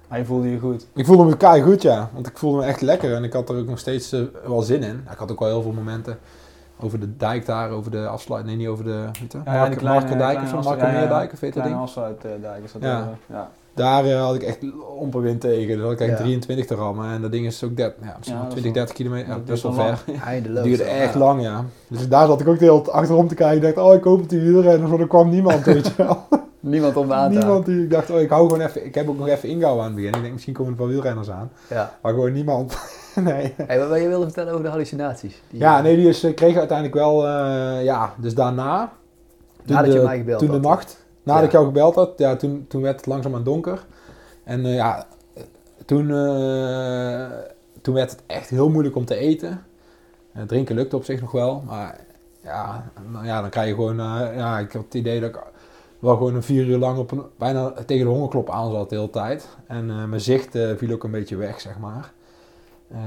[0.09, 0.87] Maar je voelde je goed.
[0.95, 2.11] Ik voelde me kei goed, ja.
[2.13, 4.63] Want ik voelde me echt lekker en ik had er ook nog steeds eh, wel
[4.63, 5.05] zin in.
[5.11, 6.19] Ik had ook wel heel veel momenten
[6.81, 8.45] over de dijk daar, over de afsluit.
[8.45, 9.05] Nee, niet over de.
[9.21, 11.65] Weet je, Ja, ja, Marken, die kleine- Markendijk of zo, afsluit- Markenmeerdijk of weet dat
[11.65, 11.77] ding.
[11.77, 12.83] afsluitdijk is dat.
[12.83, 13.01] Ja.
[13.01, 13.51] eh, ja.
[13.75, 14.59] Daar eh, had ik echt
[15.01, 15.75] amper wind tegen.
[15.77, 16.17] Dus had ik echt Ja.
[16.17, 17.11] 23 te rammen.
[17.11, 18.95] En dat ding is ook 30, ja, misschien Ja, wel dat is 20, wel- 30
[18.95, 19.29] kilometer.
[19.29, 19.99] Ja, dat best wel ver.
[20.21, 20.89] Het duurde Ja.
[20.91, 21.65] echt lang, ja.
[21.89, 23.69] Dus daar zat ik ook de hele tijd achterom te kijken.
[23.69, 26.19] Ik dacht, oh, ik hoop dat die wielrenners, maar er kwam niemand, weet je wel.
[26.61, 29.09] Niemand om aan te Niemand die, ik dacht, oh, ik hou gewoon even, ik heb
[29.09, 30.15] ook nog even ingehouden aan het begin.
[30.15, 31.51] Ik denk, misschien komen er wel wielrenners aan.
[31.69, 31.99] Ja.
[32.03, 32.79] Maar gewoon niemand.
[33.15, 33.55] nee.
[33.57, 35.43] Hey, wat je wilde vertellen over de hallucinaties?
[35.51, 38.93] Die, Ja, nee, die is, eh, kreeg uiteindelijk wel, eh, ja, dus daarna.
[39.67, 40.63] toen Nadat je de- mij gebeld Toen de had.
[40.63, 41.47] nacht, nadat Ja.
[41.47, 43.85] ik jou gebeld had, ja, toen, toen werd het langzaamaan donker.
[44.45, 45.07] En eh, ja,
[45.85, 46.07] toen,
[47.83, 49.63] toen werd het echt heel moeilijk om te eten.
[50.47, 51.99] Drinken lukt op zich nog wel, maar
[52.41, 53.97] ja, nou ja dan krijg je gewoon,
[54.37, 55.39] ja, ik had het idee dat ik
[55.99, 58.97] wel gewoon een vier uur lang op een, bijna tegen de hongerklop aan zat de
[58.97, 59.49] hele tijd.
[59.67, 62.13] En eh, mijn zicht eh, viel ook een beetje weg, zeg maar.
[62.89, 62.99] Eh,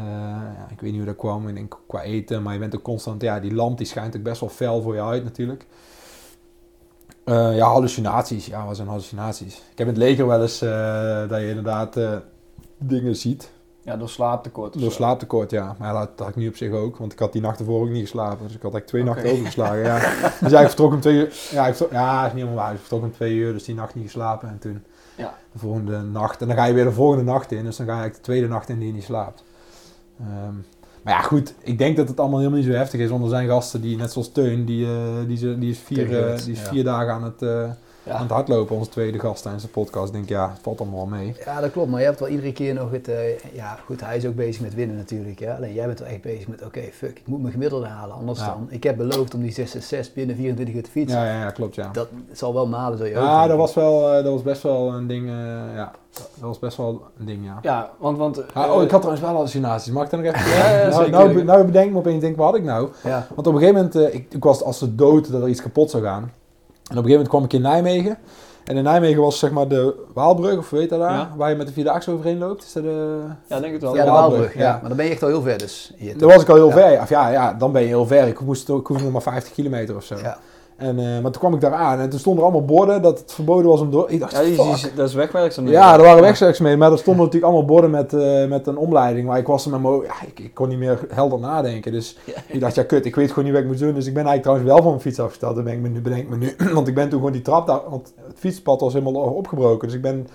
[0.58, 2.82] ja, ik weet niet hoe dat kwam, ik denk qua eten, maar je bent ook
[2.82, 5.66] constant, ja, die lamp die schijnt ook best wel fel voor je uit natuurlijk.
[7.26, 8.46] Ja, hallucinaties.
[8.46, 9.56] Ja, wat zijn hallucinaties?
[9.56, 10.60] Ik heb in het leger wel eens
[11.30, 12.00] dat je inderdaad
[12.78, 13.52] dingen ziet.
[13.84, 14.74] Ja, door slaaptekort.
[14.74, 14.90] Door zo.
[14.90, 15.76] slaaptekort, ja.
[15.80, 16.98] Maar dat, had ik nu op zich ook.
[16.98, 18.48] Want ik had die nacht ervoor ook niet geslapen.
[18.48, 19.84] Dus ik had eigenlijk twee nachten overgeslagen.
[19.84, 20.00] Ja.
[20.50, 21.34] Dus ik vertrok om twee uur.
[21.52, 22.74] Ja, ik vertrok, ja, is niet helemaal waar.
[22.74, 24.50] Ik vertrok om twee uur, dus die nacht niet geslapen.
[24.50, 24.84] En toen
[25.16, 25.34] Ja.
[25.52, 26.42] de volgende nacht.
[26.42, 27.64] En dan ga je weer de volgende nacht in.
[27.64, 29.44] Dus dan ga je eigenlijk de tweede nacht in die je niet slaapt.
[30.20, 30.56] Ehm,
[31.04, 31.54] maar ja, goed.
[31.62, 33.10] Ik denk dat het allemaal helemaal niet zo heftig is.
[33.10, 34.92] Want er zijn gasten die, net zoals Teun, die, eh,
[35.28, 36.68] die, die is, vier, eh, die is ja.
[36.68, 37.70] vier dagen aan het, eh,
[38.04, 38.14] Ja.
[38.14, 38.76] aan het hardlopen.
[38.76, 40.08] Onze tweede gast tijdens de podcast.
[40.08, 41.36] Ik denk, ja, het valt allemaal wel mee.
[41.46, 41.90] Ja, dat klopt.
[41.90, 43.08] Maar je hebt wel iedere keer nog het...
[43.08, 45.40] eh, ja, goed, hij is ook bezig met winnen natuurlijk.
[45.40, 45.56] Ja.
[45.56, 46.66] Alleen jij bent wel echt bezig met...
[46.66, 48.16] Oké, fuck, ik moet mijn gemiddelde halen.
[48.16, 48.46] Anders Ja.
[48.46, 48.68] dan...
[48.70, 51.20] Ik heb beloofd om die 666 binnen 24 uur te fietsen.
[51.20, 51.90] Ja, ja, ja klopt, ja.
[51.94, 54.62] Dat zal wel malen, zou je ook Ja, dat was, wel, eh, dat was best
[54.64, 55.28] wel een ding.
[55.30, 55.34] eh,
[55.76, 57.58] ja, dat was best wel een ding, ja.
[57.62, 58.18] Ja, want...
[58.18, 59.92] want Ah, oh, ik had trouwens wel hallucinaties.
[59.92, 61.12] Mag ik dat nog even Ja, ja, nou, zeker.
[61.12, 62.90] nou, nou bedenk ik me opeens, denk, wat had ik nou?
[63.04, 65.48] Ja, Want op een gegeven moment, eh, ik, ik was als de dood dat er
[65.50, 66.32] iets kapot zou gaan.
[66.92, 68.18] En op een gegeven moment kwam ik in Nijmegen.
[68.64, 71.12] En in Nijmegen was zeg maar de Waalbrug, of weet je dat daar?
[71.12, 71.34] Ja.
[71.38, 72.64] Waar je met de Vierdaagse overheen loopt.
[72.64, 73.20] Is dat de...
[73.48, 73.96] Ja, denk het wel.
[73.96, 74.54] ja de Waalbrug, Waalbrug.
[74.62, 74.68] Ja.
[74.70, 74.72] ja.
[74.80, 75.94] Maar dan ben je echt al heel ver dus.
[75.98, 76.74] Hier, Daar was ik al heel Ja.
[76.74, 77.02] ver.
[77.02, 78.28] Of ja, ja, dan ben je heel ver.
[78.28, 80.16] Ik moest ik hoefde nog maar 50 kilometer of zo.
[80.18, 80.38] Ja.
[80.82, 83.20] En, eh, maar toen kwam ik daar aan en toen stonden er allemaal borden dat
[83.20, 84.10] het verboden was om door...
[84.10, 85.80] Ik dacht, Ja, die, dat is wegwerkzaamheden.
[85.80, 89.28] Ja, er waren wegwerkzaamheden, maar er stonden natuurlijk allemaal borden met, eh, met een omleiding.
[89.28, 91.92] Maar ik was er met mijn, ja, ik, ik kon niet meer helder nadenken.
[91.92, 92.18] Dus
[92.48, 93.94] ik dacht, ja kut, ik weet gewoon niet wat ik moet doen.
[93.94, 95.56] Dus ik ben eigenlijk trouwens wel van mijn fiets afgesteld.
[95.56, 96.56] Dat ben ik me nu, bedenk me nu.
[96.74, 99.88] Want ik ben toen gewoon die trap daar, want het fietspad was helemaal opgebroken.
[99.88, 100.28] Dus ik ben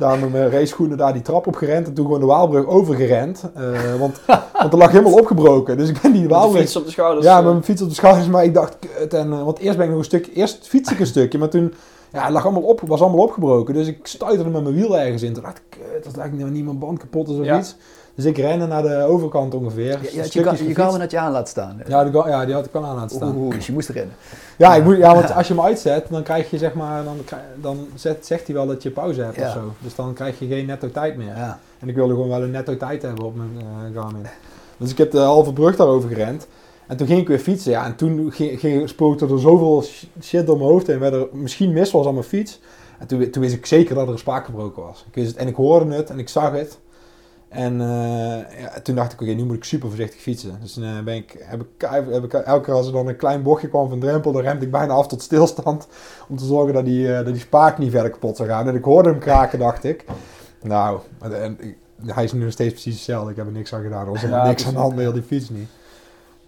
[0.00, 1.86] daar met mijn raceschoenen daar die trap op gerend.
[1.86, 3.42] En toen gewoon de Waalbrug overgerend.
[3.54, 4.20] Eh, want,
[4.52, 5.76] want er lag helemaal opgebroken.
[5.76, 6.60] Dus ik ben die Met Waalbrug...
[6.60, 7.26] fiets op de schouders.
[7.26, 9.14] Ja, eh, met mijn fiets op de schouders, maar ik dacht, kut.
[9.14, 11.48] En, eh, want eerst ben ik nog een stuk, eerst fiets ik een stukje, maar
[11.48, 11.74] toen,
[12.12, 13.74] ja, het lag allemaal op, was allemaal opgebroken.
[13.74, 15.32] Dus ik stuiterde met mijn wiel ergens in.
[15.32, 17.58] Toen dacht ik, kut, dat lijkt nou niet mijn band kapot is of Ja.
[17.58, 17.76] iets.
[18.14, 19.84] Dus ik rende naar de overkant ongeveer.
[19.84, 21.82] Ja, je, had je, stukjes kan, je kan me net je aan laten staan.
[21.86, 23.36] Ja, die, ja, die had ik wel aan laten staan.
[23.36, 24.14] Oeh, dus je moest rennen.
[24.58, 27.16] Ja, ik moet, ja, want als je hem uitzet, dan krijg je zeg maar, dan,
[27.60, 29.46] dan zet, zegt hij wel dat je pauze hebt Ja.
[29.46, 29.72] of zo.
[29.78, 31.36] Dus dan krijg je geen netto tijd meer.
[31.36, 31.58] Ja.
[31.78, 34.26] En ik wilde gewoon wel een netto tijd hebben op mijn eh, Garmin.
[34.76, 36.46] Dus ik heb de halve brug daarover gerend.
[36.90, 37.70] En toen ging ik weer fietsen.
[37.70, 40.98] Ja, en toen ging, ging, spookte er zoveel sh- shit door mijn hoofd heen.
[40.98, 42.60] Waar er misschien mis was aan mijn fiets.
[42.98, 45.04] En toen, toen wist ik zeker dat er een spaak gebroken was.
[45.08, 46.78] Ik wist het, en ik hoorde het en ik zag het.
[47.48, 50.58] En eh, ja, toen dacht ik, oké, nu moet ik super voorzichtig fietsen.
[50.60, 53.42] Dus eh, ben ik, heb, ik, heb ik elke keer als er dan een klein
[53.42, 55.88] bochtje kwam van drempel, dan remde ik bijna af tot stilstand.
[56.28, 58.68] Om te zorgen dat die, eh, dat die spaak niet verder kapot zou gaan.
[58.68, 60.04] En ik hoorde hem kraken, dacht ik.
[60.62, 61.58] Nou, en,
[62.06, 63.30] hij is nu nog steeds precies hetzelfde.
[63.30, 64.06] Ik heb er niks aan gedaan.
[64.06, 65.68] Er was Ja, niks aan de hand met heel die fiets niet.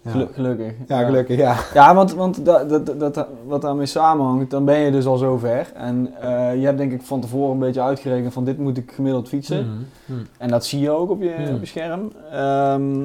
[0.07, 0.73] Gelu- gelukkig.
[0.87, 1.55] ja gelukkig, ja.
[1.73, 5.37] Ja, want, want dat, dat, dat, wat daarmee samenhangt, dan ben je dus al zo
[5.37, 5.71] ver.
[5.75, 8.91] En eh, je hebt denk ik van tevoren een beetje uitgerekend van dit moet ik
[8.91, 9.65] gemiddeld fietsen.
[9.67, 10.25] Mhm, mhm.
[10.37, 11.53] En dat zie je ook op je, Hmm.
[11.55, 12.11] op je scherm.
[12.31, 12.99] Ehm,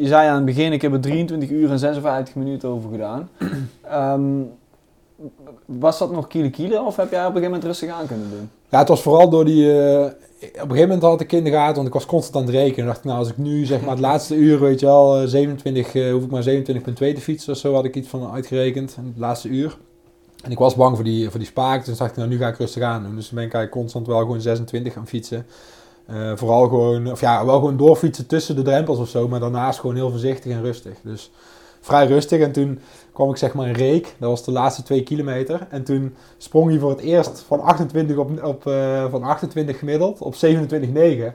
[0.00, 3.28] je zei aan het begin, ik heb er 23 uur en 56 minuten over gedaan.
[3.82, 4.22] Ehm,
[5.64, 8.30] was dat nog kiele kiele of heb jij op een gegeven moment rustig aan kunnen
[8.30, 8.50] doen?
[8.70, 9.82] Ja, het was vooral door die...
[9.82, 10.04] eh,
[10.40, 12.62] op een gegeven moment had ik in de gaten, want ik was constant aan het
[12.62, 12.86] rekenen.
[12.86, 15.26] dacht ik, nou, als ik nu zeg maar het laatste uur, weet je wel, eh,
[15.26, 18.96] 27, eh, hoef ik maar 27,2 te fietsen of zo, had ik iets van uitgerekend.
[18.96, 19.78] Het laatste uur.
[20.42, 22.48] En ik was bang voor die, voor die spaak, dus dacht ik, nou, nu ga
[22.48, 23.16] ik rustig aan doen.
[23.16, 25.46] Dus toen ben ik constant wel gewoon 26 gaan fietsen.
[26.06, 29.80] Eh, vooral gewoon, of ja, wel gewoon doorfietsen tussen de drempels of zo, maar daarnaast
[29.80, 30.92] gewoon heel voorzichtig en rustig.
[31.02, 31.30] Dus
[31.80, 32.40] vrij rustig.
[32.40, 32.80] En toen
[33.12, 35.66] kwam ik zeg maar in Reek, dat was de laatste twee kilometer.
[35.70, 40.18] En toen sprong hij voor het eerst van 28, op, op, eh, van 28 gemiddeld
[40.20, 41.34] op 27,9.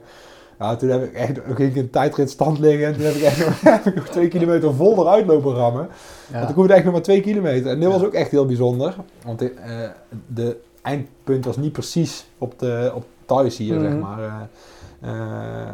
[0.59, 3.21] Nou, toen heb ik echt, ging ik in tijdrit stand liggen en toen heb ik
[3.21, 5.87] echt nog, heb ik nog twee kilometer vol eruit lopen rammen.
[6.31, 6.49] Want Ja.
[6.49, 7.71] ik hoefde echt nog maar twee kilometer.
[7.71, 8.05] En dit was Ja.
[8.07, 8.95] ook echt heel bijzonder.
[9.25, 9.89] Want de, eh,
[10.27, 14.19] de eindpunt was niet precies op, de, op thuis hier, zeg maar.
[14.19, 15.73] Eh, eh,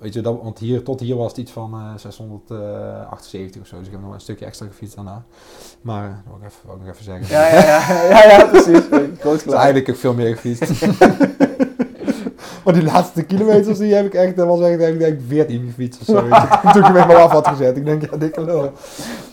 [0.00, 3.78] weet je, dat, want hier, tot hier was het iets van eh 678 of zo.
[3.78, 5.24] Dus ik heb nog een stukje extra gefietst daarna.
[5.80, 7.26] Maar, dat wil ik even, ik nog even zeggen.
[7.28, 8.84] Ja, ja, ja, ja, ja precies.
[9.20, 10.86] Groot Dus eigenlijk heb ik veel meer gefietst.
[12.64, 16.00] maar die laatste kilometers, die heb ik echt, dat was echt, ik denk 14 gefietst
[16.00, 16.20] of zo.
[16.72, 17.76] Toen ik hem helemaal af had gezet.
[17.76, 18.72] Ik denk, ja, dikke lul.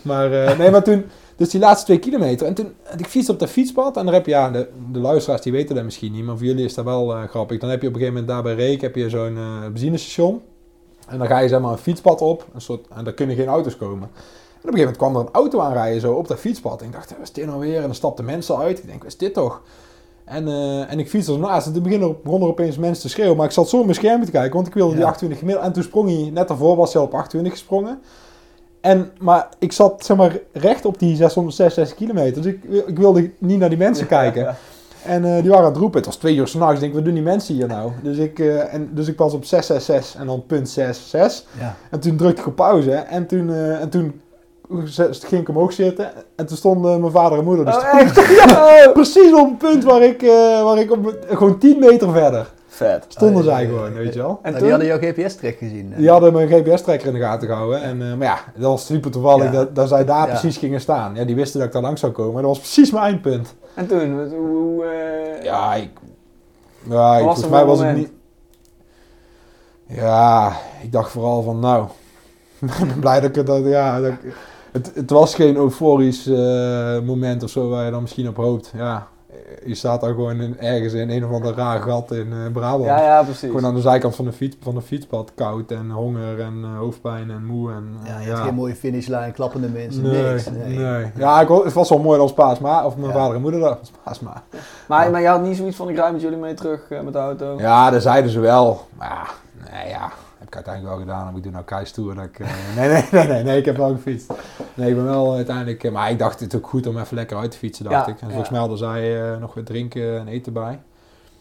[0.01, 2.47] Maar, eh, nee, maar toen, dus die laatste twee kilometer.
[2.47, 3.97] En toen, ik fietste op dat fietspad.
[3.97, 6.23] En dan heb je, ja, de, de luisteraars die weten dat misschien niet.
[6.23, 7.59] Maar voor jullie is dat wel eh, grappig.
[7.59, 10.41] Dan heb je op een gegeven moment daar bij Reek, heb je zo'n eh benzinestation.
[11.07, 12.45] En dan ga je zeg maar een fietspad op.
[12.53, 14.09] Een soort, en daar kunnen geen auto's komen.
[14.61, 16.81] En op een gegeven moment kwam er een auto aanrijden zo op dat fietspad.
[16.81, 17.75] En ik dacht, wat is dit nou weer?
[17.75, 18.77] En dan stapten mensen uit.
[18.79, 19.61] Ik denk, wat is dit toch?
[20.25, 21.67] En, eh, en ik fietste ernaast.
[21.67, 23.37] En toen begonnen er, opeens mensen te schreeuwen.
[23.37, 25.07] Maar ik zat zo op mijn scherm te kijken, want ik wilde die Ja.
[25.07, 25.67] 28 gemiddeld.
[25.67, 27.99] En toen sprong hij, net daarvoor was hij al op 28 gesprongen.
[28.81, 32.41] En, maar ik zat zeg maar recht op die 666 kilometer.
[32.41, 34.41] Dus ik, ik wilde niet naar die mensen kijken.
[34.41, 34.55] Ja.
[35.05, 35.97] En eh, die waren aan het roepen.
[35.97, 36.73] Het was twee uur s'nachts.
[36.73, 37.91] Ik denk, wat doen die mensen hier nou?
[38.03, 41.43] Dus ik, eh, en, dus ik was op 666 en dan punt 66.
[41.59, 41.75] Ja.
[41.91, 42.91] En toen drukte ik op pauze.
[42.91, 44.21] En toen, eh, en toen
[45.09, 46.11] ging ik omhoog zitten.
[46.35, 47.65] En toen stonden mijn vader en moeder.
[47.65, 48.15] Dus Oh, echt?
[48.49, 50.21] Ja, precies op een punt waar ik,
[50.63, 53.05] waar ik op, gewoon 10 meter verder Vet.
[53.07, 54.39] stonden Oh, zij ja, gewoon, weet je wel.
[54.41, 54.61] En Nou, toen?
[54.63, 55.91] die hadden jouw GPS-track gezien.
[55.91, 55.97] hè?
[55.97, 57.81] Die hadden mijn GPS-trekker in de gaten gehouden.
[57.81, 59.51] En, maar ja, dat was super toevallig Ja.
[59.51, 60.31] dat, dat zij daar Ja.
[60.31, 61.15] precies gingen staan.
[61.15, 62.33] Ja, die wisten dat ik daar langs zou komen.
[62.41, 63.55] Dat was precies mijn eindpunt.
[63.77, 64.17] En toen?
[64.17, 65.89] Wat- Hoe, eh, Ja, ik...
[66.89, 68.11] Ja, ik, volgens mij was het niet...
[69.87, 71.87] Ja, ik dacht vooral van, nou...
[72.79, 73.47] ik ben blij dat ik het...
[73.47, 74.35] Dat, ja, dat ik-
[74.71, 78.71] het, het was geen euforisch eh, moment of zo waar je dan misschien op hoopt.
[78.75, 79.07] Ja,
[79.65, 82.85] je staat daar gewoon in, ergens in een of ander raar gat in eh, Brabant.
[82.85, 83.41] ja, ja, precies.
[83.49, 86.77] Gewoon aan de zijkant van de, fiets, van de fietspad, koud en honger en eh,
[86.77, 87.71] hoofdpijn en moe.
[87.71, 90.49] En, eh, Ja, je hebt geen mooie finishlijn, klappende mensen, Nee, niks.
[90.49, 90.77] nee.
[90.77, 91.11] Nee.
[91.15, 93.17] Ja, ik, het was wel mooi als Paasma, of mijn Ja.
[93.17, 94.43] vader en moeder dat was Paasma.
[94.87, 97.13] Maar, maar je had niet zoiets van, ik rijd met jullie mee terug eh, met
[97.13, 97.55] de auto?
[97.57, 98.81] Ja, dat zeiden ze wel.
[98.97, 100.11] Maar ja, nee, ja,
[100.49, 101.27] heb ik uiteindelijk wel gedaan.
[101.27, 102.39] Heb ik doe nou keistoer dat ik...
[102.77, 104.33] nee, nee, nee, nee, nee, ik heb wel gefietst.
[104.73, 105.83] Nee, ik ben wel uiteindelijk...
[105.83, 108.05] eh, maar ik dacht, het is ook goed om even lekker uit te fietsen, dacht
[108.05, 108.19] Ja, ik.
[108.19, 108.29] En ja.
[108.29, 110.79] volgens mij hadden zij eh, nog wat drinken en eten bij.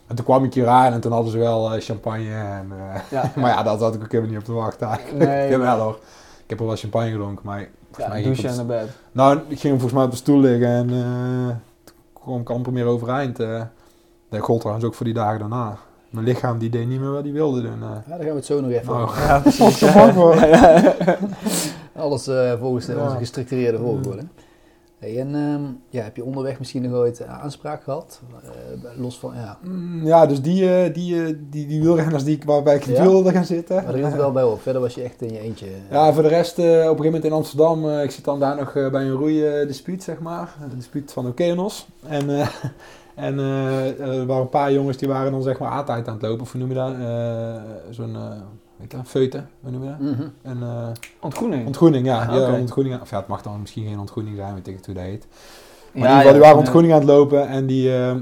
[0.06, 2.34] En toen kwam ik hier aan en toen hadden ze wel eh, champagne.
[2.34, 2.72] En,
[3.10, 3.30] Ja.
[3.40, 5.24] maar ja, dat had ik ook helemaal niet op te wachten eigenlijk.
[5.28, 5.50] Nee.
[5.52, 5.98] Jawel hoor.
[6.42, 7.60] Ik heb er wel champagne gedronken, maar
[7.98, 8.88] Ja, mij ik douchen en de- naar bed.
[9.12, 10.88] Nou, ik ging volgens mij op de stoel liggen en
[11.84, 13.40] toen kwam ik amper meer overeind.
[13.40, 13.60] eh
[14.30, 15.76] dat gold trouwens ook voor die dagen daarna.
[16.16, 17.82] Mijn lichaam die deed niet meer wat hij wilde doen.
[17.82, 17.88] eh.
[17.88, 19.22] Ja, daar gaan we het zo nog even Nou, over.
[19.22, 20.34] Ja, er voor.
[22.02, 23.04] Alles eh, volgens Ja.
[23.04, 24.22] onze gestructureerde volgorde.
[24.98, 28.20] Hey, en ehm, ja, heb je onderweg misschien nog ooit eh, aanspraak gehad?
[28.44, 28.50] Eh,
[29.00, 29.58] los van, ja.
[29.62, 32.96] Mm, Ja, dus die, eh, die, die, die wielrenners die, ik- waarbij ik in het
[32.96, 33.02] Ja?
[33.02, 33.74] wiel wilde gaan zitten.
[33.76, 34.60] Maar daar hield het wel bij op.
[34.62, 35.66] Verder was je echt in je eentje.
[35.90, 38.72] Ja, voor de rest, op een gegeven moment in Amsterdam, ik zit dan daar nog
[38.72, 40.54] bij een roeidispuut, zeg maar.
[40.62, 41.86] Een dispuut van Okeanos.
[42.08, 42.26] En,
[43.16, 46.22] en eh, er waren een paar jongens die waren dan zeg maar A-tijd aan het
[46.22, 46.92] lopen, of hoe noem je dat?
[46.92, 48.30] Eh, Zo'n, eh
[48.76, 49.98] weet je dat, feute, hoe noem je dat?
[50.00, 50.62] Mhm.
[50.62, 50.88] Eh,
[51.20, 51.66] Ontgroening.
[51.66, 52.24] ontgroening, ja.
[52.26, 53.00] Ah, ja ontgroening.
[53.00, 55.26] Of ja, het mag dan misschien geen ontgroening zijn, weet ik het hoe dat heet.
[55.92, 56.60] Maar Ja, in ieder geval, die waren ja.
[56.62, 58.14] ontgroening aan het lopen en die, eh,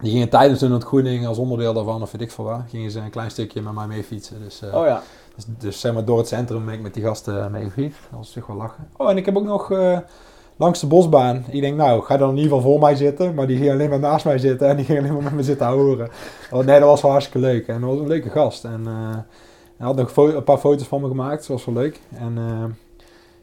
[0.00, 3.00] die gingen tijdens hun ontgroening als onderdeel daarvan, of weet ik veel waar, gingen ze
[3.00, 4.36] een klein stukje met mij mee fietsen.
[4.42, 5.02] Dus, eh, Oh ja.
[5.34, 8.00] dus, dus zeg maar door het centrum ben ik met die gasten mee gefietst.
[8.10, 8.88] Dat was zich wel lachen.
[8.96, 9.98] Oh, en ik heb ook nog eh,
[10.58, 11.44] langs de bosbaan.
[11.48, 13.34] Ik denk, nou, ga dan in ieder geval voor mij zitten.
[13.34, 15.42] Maar die ging alleen maar naast mij zitten en die ging alleen maar met me
[15.42, 16.08] zitten horen.
[16.50, 17.66] Oh, nee, dat was wel hartstikke leuk.
[17.66, 18.64] En dat was een leuke gast.
[18.64, 19.16] En eh,
[19.76, 21.38] hij had nog een paar foto's van me gemaakt.
[21.38, 22.00] Dat was wel leuk.
[22.10, 22.64] En eh,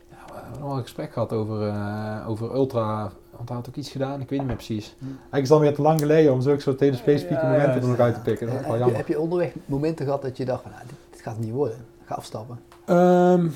[0.09, 3.11] ja, we hebben nog wel een gesprek gehad over, eh, over ultra...
[3.35, 4.95] Want hij had ook iets gedaan, ik weet niet meer precies.
[4.99, 5.05] Hm.
[5.05, 7.75] Eigenlijk is het dan weer te lang geleden om zulke soort hele specifieke Ja, momenten
[7.75, 8.47] ja, er nog uit te pikken.
[8.47, 8.95] Dat heb, je, jammer.
[8.95, 11.53] heb je onderweg momenten gehad dat je dacht van, nou, dit, dit gaat het niet
[11.53, 11.77] worden.
[12.05, 12.59] Ga afstappen.
[12.85, 13.47] Ehm,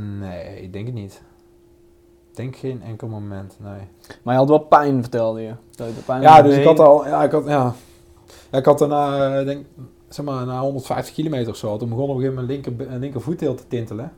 [0.00, 1.22] nee, ik denk het niet.
[2.30, 3.80] Ik denk geen enkel moment, nee.
[4.22, 5.52] Maar je had wel pijn, vertelde je.
[5.74, 7.74] Dat je pijn Ja, dus ik had al, ja, ik had, ja.
[8.50, 9.66] Ja, ik had daarna, eh, denk,
[10.08, 12.98] zeg maar, na 150 kilometer of zo, toen begon op een gegeven moment mijn linker,
[13.00, 14.12] linkervoet heel te tintelen.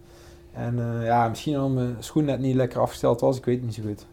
[0.53, 3.65] En eh, ja, misschien omdat mijn schoen net niet lekker afgesteld was, ik weet het
[3.65, 4.07] niet zo goed.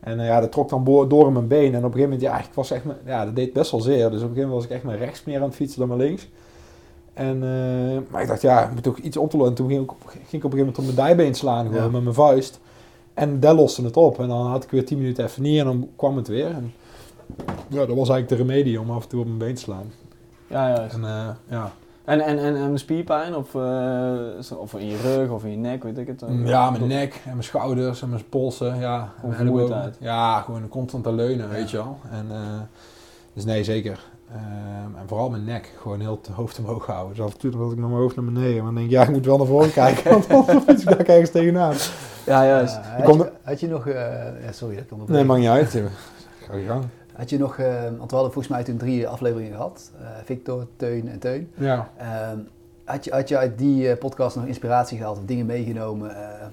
[0.00, 1.74] En eh, ja, dat trok dan door in mijn been.
[1.74, 3.80] En op een gegeven moment, ja, ik was echt, mijn- ja, dat deed best wel
[3.80, 3.96] zeer.
[3.96, 5.88] Dus op een gegeven moment was ik echt met rechts meer aan het fietsen dan
[5.88, 6.28] met links.
[7.18, 9.56] En, eh, maar ik dacht, ja, ik moet toch iets op te lossen.
[9.56, 11.66] En toen ging ik, op, ging ik op een gegeven moment op mijn dijbeen slaan,
[11.66, 11.88] gewoon Ja.
[11.90, 12.60] met mijn vuist.
[13.14, 14.18] En dat loste het op.
[14.20, 16.46] En dan had ik weer 10 minuten even niet en dan kwam het weer.
[16.50, 16.72] En,
[17.68, 19.92] ja, dat was eigenlijk de remedie om af en toe op mijn been te slaan.
[20.46, 20.94] Ja, juist.
[20.94, 21.72] En eh, ja,
[22.04, 23.36] En, en, en, en spierpijn?
[23.36, 26.28] Of, eh, of in je rug of in je nek, weet ik het.
[26.28, 28.78] Mm, ja, mijn nek en mijn schouders en mijn polsen.
[28.78, 29.66] Ja, Gewoon ellebogen.
[29.66, 29.96] vermoeidheid.
[30.00, 31.52] Ja, gewoon constant te leunen, Ja.
[31.52, 31.98] weet je wel.
[32.10, 32.26] En,
[33.32, 34.04] dus nee, zeker.
[34.32, 37.16] Ehm, en vooral mijn nek, gewoon heel het hoofd omhoog houden.
[37.16, 38.54] Dus af en toe was ik naar mijn hoofd naar beneden.
[38.54, 40.88] Maar dan denk ik, ja, ik moet wel naar voren kijken, want anders fiets ik
[40.88, 41.74] daar ergens tegenaan.
[42.26, 42.74] Ja, juist.
[42.74, 43.94] Ja, Ik had, kom je, had je nog, eh,
[44.44, 45.18] ja, sorry dat ik onderbreek.
[45.18, 45.82] Nee, maakt niet uit.
[46.46, 46.84] Ga je gang.
[47.12, 49.90] Had je nog, eh, want we hadden volgens mij toen drie afleveringen gehad.
[50.00, 51.50] Eh, Victor, Teun en Teun.
[51.54, 51.90] Ja.
[51.96, 52.38] Ehm,
[52.84, 56.46] had, je, had je uit die eh, podcast nog inspiratie gehaald of dingen meegenomen eh,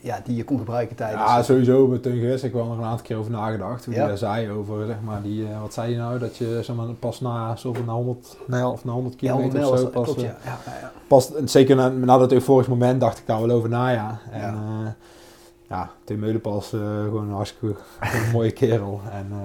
[0.00, 1.20] ja, die je kon gebruiken tijdens...
[1.22, 3.84] Ja, sowieso met Teun Gewest heb ik wel nog een aantal keer over nagedacht.
[3.84, 4.00] Hoe Ja.
[4.00, 6.18] hij daar zei over, zeg maar, die, eh, wat zei je nou?
[6.18, 9.58] Dat je zeg maar, pas na, zoveel, na 100 mijl of na 100 Ja, kilometer
[9.58, 10.26] mijl of zo, pas, klopt, ja.
[10.44, 10.92] Ja, ja, ja.
[11.06, 14.18] pas, zeker na, na dat euforisch moment dacht ik daar wel over na, ja.
[14.30, 14.94] En Ja.
[15.70, 19.00] Ja, Teun Meulenpas, eh, gewoon een hartstikke een mooie kerel.
[19.12, 19.38] En eh,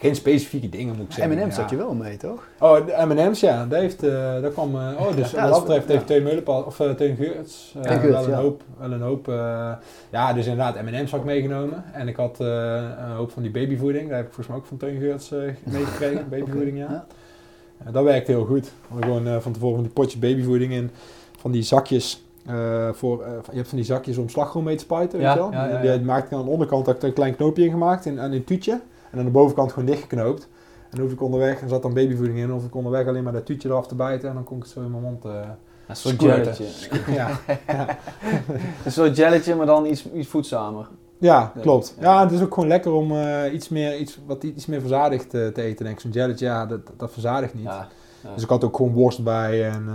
[0.00, 1.38] geen specifieke dingen moet ik zeggen.
[1.38, 1.60] M&M's ja.
[1.60, 2.48] had je wel mee, toch?
[2.58, 3.66] Oh, de M&M's, ja.
[3.66, 6.80] Dat heeft, eh daar kwam, oh, dus Ja, wat dat betreft heeft Teun Meulenpas, of
[6.80, 8.40] uh, Teun Geurts, wel, een ja.
[8.40, 9.26] hoop, wel een hoop,
[10.10, 11.84] ja, dus inderdaad M&M's had ik meegenomen.
[11.92, 14.76] En ik had een hoop van die babyvoeding, daar heb ik volgens mij ook van
[14.76, 15.30] Teun Geurts
[15.72, 17.06] meegekregen, babyvoeding, ja.
[17.90, 18.72] Dat werkt heel goed.
[18.88, 20.90] We gewoon van tevoren die potjes babyvoeding in,
[21.38, 22.24] van die zakjes.
[22.50, 25.34] Eh, voor, eh, je hebt van die zakjes om slagroom mee te spuiten, Ja, weet
[25.44, 25.52] je wel?
[25.52, 27.70] ja, ja, Die- maakte ik aan de onderkant had ik er een klein knoopje in
[27.70, 28.80] gemaakt aan een tuutje.
[29.10, 30.42] En aan de bovenkant gewoon dichtgeknoopt.
[30.90, 33.32] En dan hoef ik onderweg, er zat dan babyvoeding in, of ik onderweg alleen maar
[33.32, 35.24] dat tuutje eraf te bijten en dan kon ik het zo in mijn mond.
[35.24, 35.30] eh,
[35.86, 36.64] Een soort jelletje.
[37.06, 37.28] ja.
[38.84, 40.88] Een soort jelletje, maar dan iets, iets voedzamer.
[41.18, 41.94] ja, klopt.
[42.00, 42.22] ja.
[42.22, 43.12] Het is ook gewoon lekker om
[43.52, 45.84] iets, meer, iets, wat iets meer verzadigd te eten.
[45.84, 46.00] Denk ik.
[46.00, 47.68] Zo'n jelletje, ja, dat, dat verzadigt niet.
[48.34, 49.88] Dus ik had ook gewoon worst bij en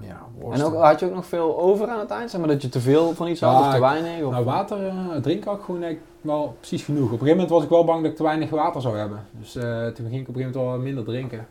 [0.00, 0.26] ja.
[0.50, 2.30] En ook, had je ook nog veel over aan het eind?
[2.30, 4.24] Zeg maar dat je te veel van iets Ja, had of te weinig?
[4.24, 4.32] Of...
[4.32, 7.04] Nou, water eh, drinken had ik gewoon wel precies genoeg.
[7.04, 9.18] Op een gegeven moment was ik wel bang dat ik te weinig water zou hebben.
[9.38, 11.46] Dus eh, toen ging ik op een gegeven moment wel minder drinken.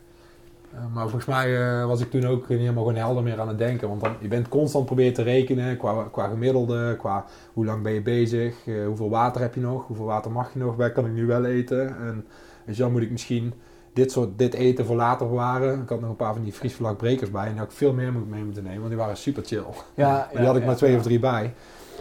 [0.73, 3.47] Eh, maar volgens mij eh, was ik toen ook niet helemaal gewoon helder meer aan
[3.47, 3.87] het denken.
[3.87, 7.93] Want dan, je bent constant proberen te rekenen qua, qua gemiddelde, qua hoe lang ben
[7.93, 11.05] je bezig, eh, hoeveel water heb je nog, hoeveel water mag je nog, waar kan
[11.05, 11.97] ik nu wel eten.
[11.97, 12.25] En
[12.65, 13.53] dus dan moet ik misschien
[13.93, 15.81] dit soort dit eten voor later bewaren.
[15.81, 18.11] Ik had nog een paar van die vriesvlakbrekers bij en daar had ik veel meer
[18.11, 19.63] moet- mee moeten nemen, want die waren super chill.
[19.95, 20.97] Ja, die had ik ja, maar twee ja.
[20.97, 21.53] of drie bij.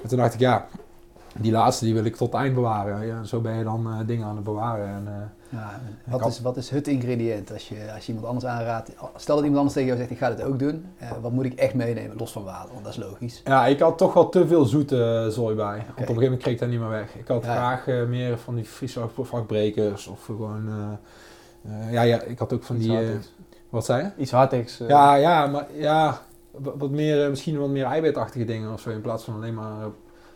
[0.02, 0.66] En toen dacht ik, ja,
[1.38, 3.06] die laatste die wil ik tot het eind bewaren.
[3.06, 4.86] Ja, zo ben je dan eh, dingen aan het bewaren.
[4.88, 5.58] En, eh,
[6.04, 8.90] wat, had- is, wat is het ingrediënt als je, als je iemand anders aanraadt?
[9.16, 10.84] Stel dat iemand anders tegen jou zegt, ik ga dit ook doen.
[10.98, 12.70] eh, wat moet ik echt meenemen, los van water?
[12.72, 13.40] Want dat is logisch.
[13.44, 15.64] ja, ik had toch wel te veel zoete zooi bij.
[15.76, 17.14] Want op een gegeven moment kreeg ik dat niet meer weg.
[17.14, 20.68] Ik had graag meer van die vriesvlakbrekers of gewoon...
[21.64, 22.96] eh, ja, ja, ik had ook van Iets die...
[22.98, 23.08] eh,
[23.68, 24.22] wat zei je?
[24.22, 24.80] Iets hartigs.
[24.80, 24.88] eh.
[24.88, 26.20] Ja, ja, maar ja,
[26.50, 29.86] wa- wat meer, misschien wat meer eiwitachtige dingen of zo in plaats van alleen maar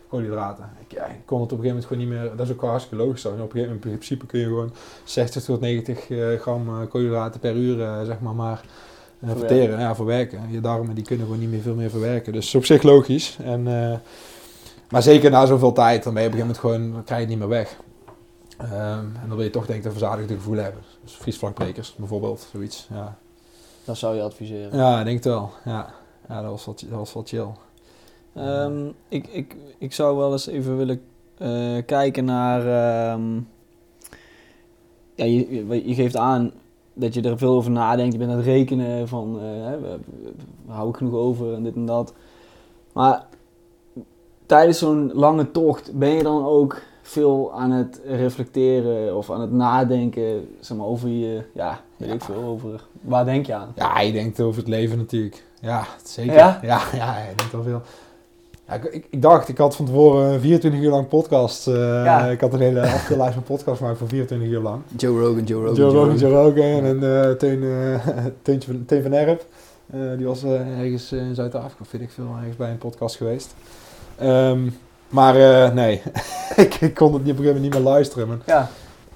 [0.09, 0.71] koolhydraten.
[0.89, 2.61] Ik, ja, ik kon het op een gegeven moment gewoon niet meer, dat is ook
[2.61, 3.25] wel hartstikke logisch.
[3.25, 4.73] En op een gegeven moment, in principe kun je gewoon
[5.05, 8.65] 60 tot 90 eh, gram koolhydraten per uur, zeg maar, maar
[9.19, 9.49] Verwerken.
[9.49, 10.41] verteren, ja, verwerken.
[10.51, 12.33] Je darmen die kunnen gewoon niet meer veel meer verwerken.
[12.33, 13.39] Dus op zich logisch.
[13.45, 13.63] En,
[14.91, 17.21] maar zeker na zoveel tijd, dan ben je op een gegeven moment gewoon, dan krijg
[17.21, 17.77] je het niet meer weg.
[18.73, 20.81] Ehm, en dan wil je toch denk ik een verzadigde gevoel hebben.
[21.03, 22.89] Dus vriesvlakbrekers bijvoorbeeld, zoiets.
[22.93, 23.17] Ja.
[23.85, 24.77] Dat zou je adviseren.
[24.79, 25.51] Ja, ik denk het wel.
[25.65, 25.95] Ja,
[26.29, 27.47] ja dat, was wel, dat was wel chill.
[28.35, 31.01] Ehm, ik, ik, ik zou wel eens even willen
[31.39, 32.61] eh, kijken naar.
[32.61, 33.35] ehm,
[35.15, 36.53] ja, je, je- je geeft aan
[36.95, 38.13] dat je er veel over nadenkt.
[38.13, 39.41] Je bent aan het rekenen van.
[39.41, 39.73] eh,
[40.67, 42.15] hou ik genoeg over en dit en dat.
[42.93, 43.27] Maar
[44.47, 49.53] tijdens zo'n lange tocht ben je dan ook veel aan het reflecteren of aan het
[49.53, 51.43] nadenken zeg maar, over je.
[51.53, 52.15] Ja, weet Ja.
[52.15, 52.85] ik veel over.
[53.01, 53.73] Waar denk je aan?
[53.77, 55.43] Ja, je denkt over het leven natuurlijk.
[55.61, 56.35] Ja, zeker.
[56.35, 56.59] Ja?
[56.63, 57.83] Ja, ja, je denkt wel veel.
[58.69, 61.67] Ja, ik, ik, ik dacht, ik had van tevoren een 24 uur lang podcast.
[61.67, 62.27] eh, Ja.
[62.27, 62.87] Ik had een hele
[63.33, 64.83] van podcast gemaakt voor 24 uur lang.
[64.97, 68.07] Joe Rogan, Joe Rogan, Joe Rogan, Joe Rogan en eh Teun, eh,
[68.43, 69.45] Teuntje van, Teun van Erp.
[69.91, 73.55] Eh, die was ergens in Zuid-Afrika, weet ik veel, ergens bij een podcast geweest.
[74.19, 74.69] Ehm,
[75.15, 76.03] maar eh, nee,
[76.65, 78.29] ik, ik kon het op een gegeven moment niet meer luisteren.
[78.29, 78.69] Maar Ja,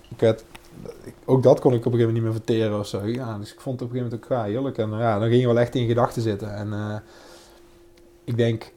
[0.09, 3.07] ik ik- ook dat kon ik op een gegeven moment niet meer verteren of zo.
[3.07, 4.79] Ja, dus ik vond het op een gegeven moment ook ja, heerlijk.
[4.79, 6.55] En ja, dan ging je wel echt in gedachten zitten.
[6.55, 6.97] En eh,
[8.25, 8.73] ik denk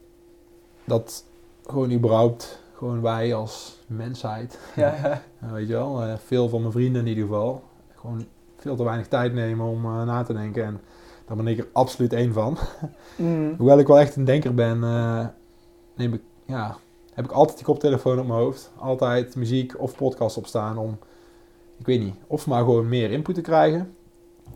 [0.84, 1.24] dat
[1.66, 4.94] gewoon überhaupt, gewoon wij als mensheid, ja,
[5.40, 5.52] ja.
[5.52, 7.62] weet je wel, eh, veel van mijn vrienden in ieder geval,
[7.96, 8.26] gewoon
[8.58, 10.64] veel te weinig tijd nemen om na te denken.
[10.64, 10.80] En
[11.26, 12.58] daar ben ik er absoluut één van.
[13.16, 13.54] Mm.
[13.58, 14.78] Hoewel ik wel echt een denker ben,
[15.94, 16.76] neem ik, ja,
[17.14, 18.70] heb ik altijd die koptelefoon op mijn hoofd.
[18.78, 20.98] Altijd muziek of podcast op staan om,
[21.78, 23.94] ik weet niet, of maar gewoon meer input te krijgen.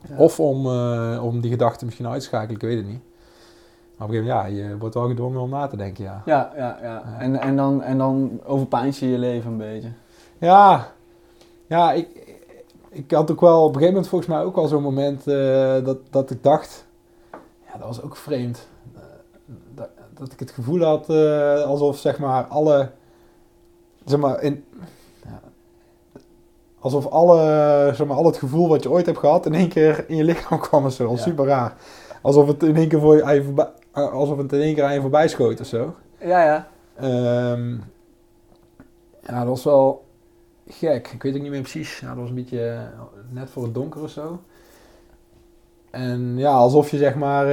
[0.08, 0.16] Ja.
[0.16, 3.02] Of om, eh, om die gedachten misschien uit te schakelen, ik weet het niet.
[3.96, 6.22] Maar op een gegeven moment, ja, je wordt wel gedwongen om na te denken, ja.
[6.26, 7.16] Ja, ja, ja.
[7.18, 9.90] En, en, dan, en dan overpijns je je leven een beetje.
[10.38, 10.92] Ja,
[11.66, 12.38] ja ik,
[12.88, 15.84] ik had ook wel op een gegeven moment volgens mij ook wel zo'n moment eh,
[15.84, 16.86] dat, dat ik dacht,
[17.66, 18.68] ja, dat was ook vreemd.
[18.94, 19.00] Eh,
[19.74, 22.90] dat, dat ik het gevoel had eh, alsof zeg maar alle,
[24.04, 24.64] zeg maar, in,
[25.24, 25.40] ja,
[26.78, 30.04] alsof alle, zeg maar, al het gevoel wat je ooit hebt gehad in één keer
[30.08, 31.10] in je lichaam kwam of zo.
[31.10, 31.16] Ja.
[31.16, 31.74] Super raar.
[32.22, 34.84] Alsof het in één keer voor je, aan je voorbij, alsof het in één keer
[34.84, 35.94] aan je voorbij schoot of zo.
[36.20, 36.68] Ja, ja.
[36.96, 37.72] Ehm,
[39.20, 40.04] ja, dat was wel
[40.66, 41.08] gek.
[41.12, 42.00] Ik weet ook niet meer precies.
[42.00, 44.40] Ja, dat was een beetje eh, net voor het donker of zo.
[45.90, 47.46] En ja, alsof je zeg maar...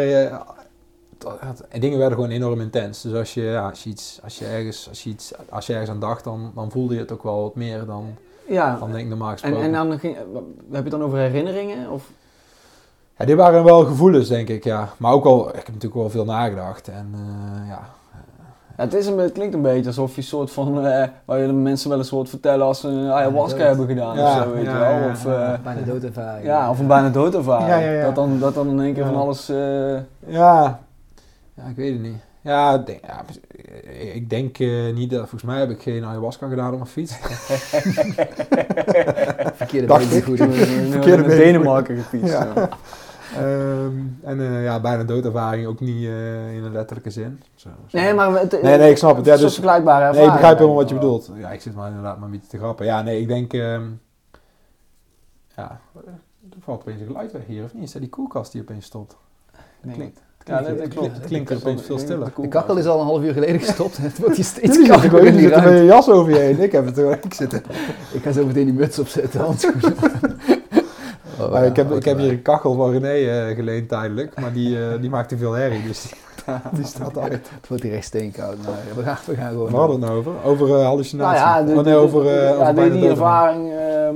[1.70, 3.02] en dingen werden gewoon enorm intens.
[3.02, 5.74] Dus als je, ja, als je, iets, als je, ergens, als je, iets, als je
[5.74, 8.06] ergens aan dacht, dan, dan voelde je het ook wel wat meer dan,
[8.48, 8.78] ja.
[8.80, 9.66] dan denk ik normaal En, gesproken.
[9.66, 10.26] en dan ging, heb
[10.72, 11.90] je het dan over herinneringen?
[11.92, 12.10] Of?
[13.18, 14.90] Ja, dit waren wel gevoelens, denk ik, ja.
[14.98, 16.88] Maar ook wel, ik heb natuurlijk wel veel nagedacht.
[16.88, 17.80] En eh, ja,
[18.78, 21.48] Ja, het, is een, het klinkt een beetje alsof je soort van, eh, waar je
[21.48, 24.54] de mensen wel eens hoort vertellen als ze een ayahuasca hebben gedaan Ja, of zo,
[24.54, 24.90] weet ja, je wel.
[25.08, 26.46] ja, of, eh, Bijna doodervaring.
[26.46, 27.70] ja, of een bijna doodervaring.
[27.70, 28.04] Ja, ja, ja.
[28.06, 29.10] Dat, dan, dat dan in één keer Ja.
[29.12, 29.50] van alles...
[29.50, 29.96] eh,
[30.28, 30.80] Ja,
[31.56, 32.22] ja ik weet het niet.
[32.42, 33.24] Ja, ik denk, ja
[34.14, 35.20] ik denk eh, niet dat...
[35.20, 37.16] Volgens mij heb ik geen ayahuasca gedaan op mijn fiets.
[39.62, 40.24] Verkeerde ik.
[40.24, 40.38] goed.
[40.38, 41.38] Verkeerde been.
[41.38, 42.34] Denemarken gefietst.
[42.34, 42.52] Ja.
[42.56, 42.70] ja.
[43.38, 47.42] Ehm, en eh, ja, bijna doodervaring ook niet eh, in een letterlijke zin.
[47.56, 47.98] Zo, zo.
[47.98, 49.26] Nee, maar het, Nee, nee, ik snap het.
[49.26, 51.32] Ja, een soort dus- vergelijkbare Nee, ik begrijp helemaal wat je bedoelt.
[51.36, 52.86] Ja, ik zit maar inderdaad maar een beetje te grappen.
[52.86, 53.54] Ja, nee, ik denk...
[53.54, 53.84] ehm,
[55.56, 55.80] ja,
[56.52, 57.84] er valt opeens een geluid weg hier, of niet?
[57.84, 59.18] Is dat die koelkast die opeens stopt?
[59.82, 59.94] wel.
[59.94, 61.08] Klinkt, Ja, klinkt, dat het klopt.
[61.12, 62.32] klinkt, klinkt er opeens veel stiller.
[62.42, 65.00] De kakkel is al een half uur geleden gestopt en het wordt hier steeds zitten
[65.00, 65.70] kouder in die ruimte.
[65.74, 66.60] je jas over je heen.
[66.62, 67.62] Ik heb het er ik zit er.
[68.12, 69.96] Ik ga zo meteen die muts opzetten, handschoenen.
[71.40, 73.08] Oh, Maar ja, ik, heb, ik heb hier een kachel van René
[73.48, 76.12] eh, geleend tijdelijk, maar die, eh, die maakt te veel herrie, dus die,
[76.78, 77.32] die staat uit.
[77.60, 78.58] Het wordt hier echt steenkoud.
[78.66, 79.72] Maar we gaan, we gaan gewoon...
[79.72, 80.34] Waar hadden we het nou over?
[80.50, 81.40] Over eh, Nou hallucinatie?
[81.40, 84.16] ja, de, oh nee, over, eh ja, over die, ervaring ehm,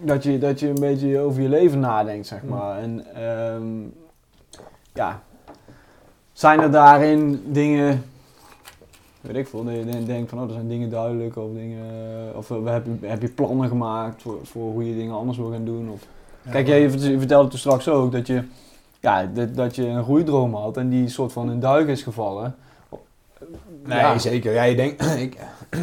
[0.00, 2.48] dat, je, dat je een beetje over je leven nadenkt, zeg Mm.
[2.48, 2.78] maar.
[2.78, 3.66] En ehm,
[4.94, 5.20] ja,
[6.38, 8.04] zijn er daarin dingen,
[9.20, 11.86] weet ik veel, dat je denkt van, oh, er zijn dingen duidelijk of dingen,
[12.36, 15.50] of eh, heb je, heb je plannen gemaakt voor, voor hoe je dingen anders wil
[15.50, 15.90] gaan doen?
[15.90, 16.00] Of,
[16.50, 18.42] Kijk, jij je vertelde toen straks ook dat je,
[19.00, 22.56] ja, dat, dat je een groeidroom had en die soort van in duigen is gevallen.
[23.84, 24.18] Nee, Ja.
[24.18, 24.52] zeker.
[24.52, 25.04] Ja, je denkt...
[25.26, 25.36] ik,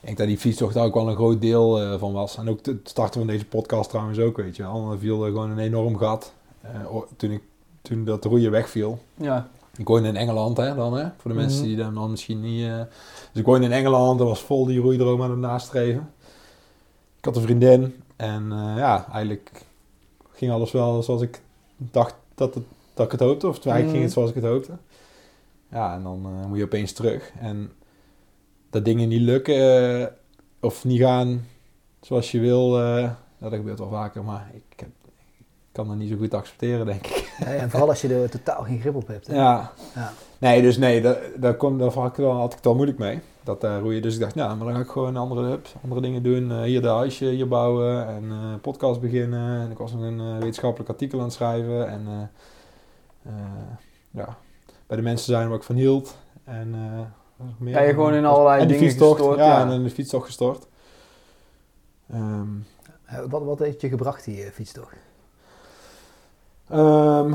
[0.00, 2.36] denk dat die fietstocht daar ook wel een groot deel eh, van was.
[2.36, 4.96] En ook het starten van deze podcast trouwens ook, weet je wel.
[4.98, 6.70] Viel er gewoon een enorm gat eh,
[7.16, 7.42] toen, ik,
[7.84, 8.98] toen dat roeien wegviel.
[9.14, 11.06] Ja, Ik woonde in Engeland, hè, dan, hè.
[11.18, 11.68] Voor de mensen Mhm.
[11.68, 12.66] die dan, misschien niet...
[12.66, 12.78] eh,
[13.32, 16.12] Dus ik woonde in Engeland, er was vol die roeidroom aan het nastreven.
[17.18, 19.64] Ik had een vriendin en eh, ja, eigenlijk
[20.32, 21.40] ging alles wel zoals ik
[21.76, 22.64] dacht dat, het,
[22.94, 23.48] dat ik het hoopte.
[23.48, 24.72] Of eigenlijk ging het zoals ik het hoopte.
[25.70, 27.32] Ja, en dan eh, moet je opeens terug.
[27.40, 27.72] En
[28.70, 30.14] dat dingen niet lukken
[30.60, 31.46] of niet gaan
[32.00, 32.70] zoals je wil,
[33.38, 34.24] dat gebeurt wel vaker.
[34.24, 34.88] Maar ik, heb,
[35.74, 37.32] kan dat niet zo goed accepteren, denk ik.
[37.44, 39.26] En vooral als je er totaal geen grip op hebt.
[39.26, 39.34] hè.
[39.34, 39.72] Ja.
[39.94, 40.12] Ja.
[40.38, 42.98] Nee, dus nee, daar, daar, kon, daar had, ik wel, had ik het wel moeilijk
[42.98, 43.20] mee.
[43.42, 44.02] Dat uh, roeien.
[44.02, 46.50] Dus ik dacht, ja, maar dan ga ik gewoon andere, hup, andere dingen doen.
[46.50, 49.60] Uh, hier de huisje hier bouwen en uh, podcast beginnen.
[49.60, 51.88] En ik was nog een uh, wetenschappelijk artikel aan het schrijven.
[51.88, 52.30] En
[53.26, 53.32] uh,
[54.10, 54.36] ja,
[54.86, 56.16] bij de mensen zijn waar ik van hield.
[56.44, 56.70] En
[57.58, 59.38] meer ja, je gewoon in allerlei en dingen gestort.
[59.38, 60.66] Ja, Ja, en in de fietstocht gestort.
[62.14, 62.66] Um,
[63.28, 64.96] wat, wat heeft je gebracht, die fietstocht?
[66.72, 67.34] Um,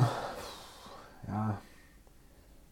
[1.28, 1.60] ja,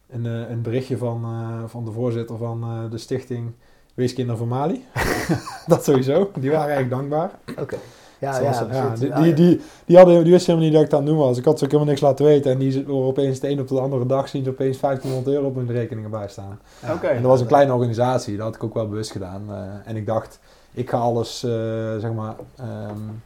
[0.09, 3.51] een, uh, een berichtje van, uh, van de voorzitter van uh, de stichting
[3.93, 4.85] Weeskinderen van Mali.
[5.67, 6.31] dat sowieso.
[6.39, 7.31] Die waren eigenlijk dankbaar.
[7.49, 7.61] Oké.
[7.61, 7.79] Okay.
[8.19, 10.89] Ja, Zoals, ja, ja, die, die, die, die, hadden, die wisten helemaal niet dat ik
[10.89, 11.37] dat aan het doen was.
[11.37, 12.51] Ik had ze ook helemaal niks laten weten.
[12.51, 15.47] En die waren opeens de een op de andere dag zien ze opeens 1500 euro
[15.47, 16.59] op hun rekeningen bijstaan.
[16.81, 17.15] Ja, okay.
[17.15, 18.35] En dat was een kleine organisatie.
[18.37, 19.45] Dat had ik ook wel bewust gedaan.
[19.49, 20.39] Uh, en ik dacht,
[20.73, 21.51] ik ga alles, uh,
[21.97, 23.23] zeg maar, um,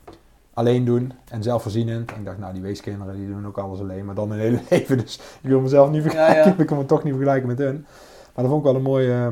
[0.53, 2.11] alleen doen en zelfvoorzienend.
[2.11, 4.59] En ik dacht, nou, die weeskinderen die doen ook alles alleen, maar dan hun hele
[4.69, 4.97] leven.
[4.97, 6.35] Dus ik wil mezelf niet vergelijken.
[6.35, 6.55] Ja, ja.
[6.61, 7.85] Ik kan me toch niet vergelijken met hun.
[8.33, 9.27] Maar dat vond ik wel een mooi, uh,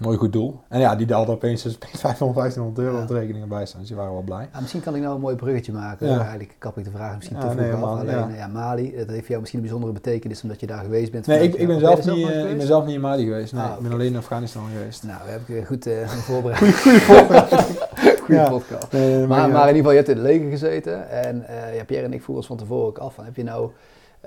[0.00, 0.60] mooi goed doel.
[0.68, 3.02] En ja, die hadden opeens dus 500, 1500 euro ja.
[3.02, 3.80] op de rekeningen bij staan.
[3.80, 4.48] Dus die waren wel blij.
[4.60, 6.08] Misschien kan ik nou een mooi bruggetje maken.
[6.08, 7.72] Eigenlijk kap ik de vraag misschien te vroeg nee.
[7.72, 8.46] Man, Alleen, ja.
[8.46, 11.26] Mali, dat heeft jou misschien een bijzondere betekenis omdat je daar geweest bent.
[11.26, 13.52] Nee, ik, ik, ben zelf ben niet, uh, ik ben zelf niet in Mali geweest.
[13.52, 13.78] Nee, ah, okay.
[13.78, 15.02] ik ben alleen in Afghanistan geweest.
[15.02, 16.80] Nou, we hebben goed uh, voorbereid.
[16.80, 18.07] Goede voorbereiding.
[18.28, 18.92] Goede podcast.
[18.92, 21.10] Nee, nee, maar, maar, in ieder geval, je hebt in het leger gezeten.
[21.10, 23.14] En uh, ja, Pierre en ik voeren ons van tevoren ook af.
[23.14, 23.70] Van, heb je nou,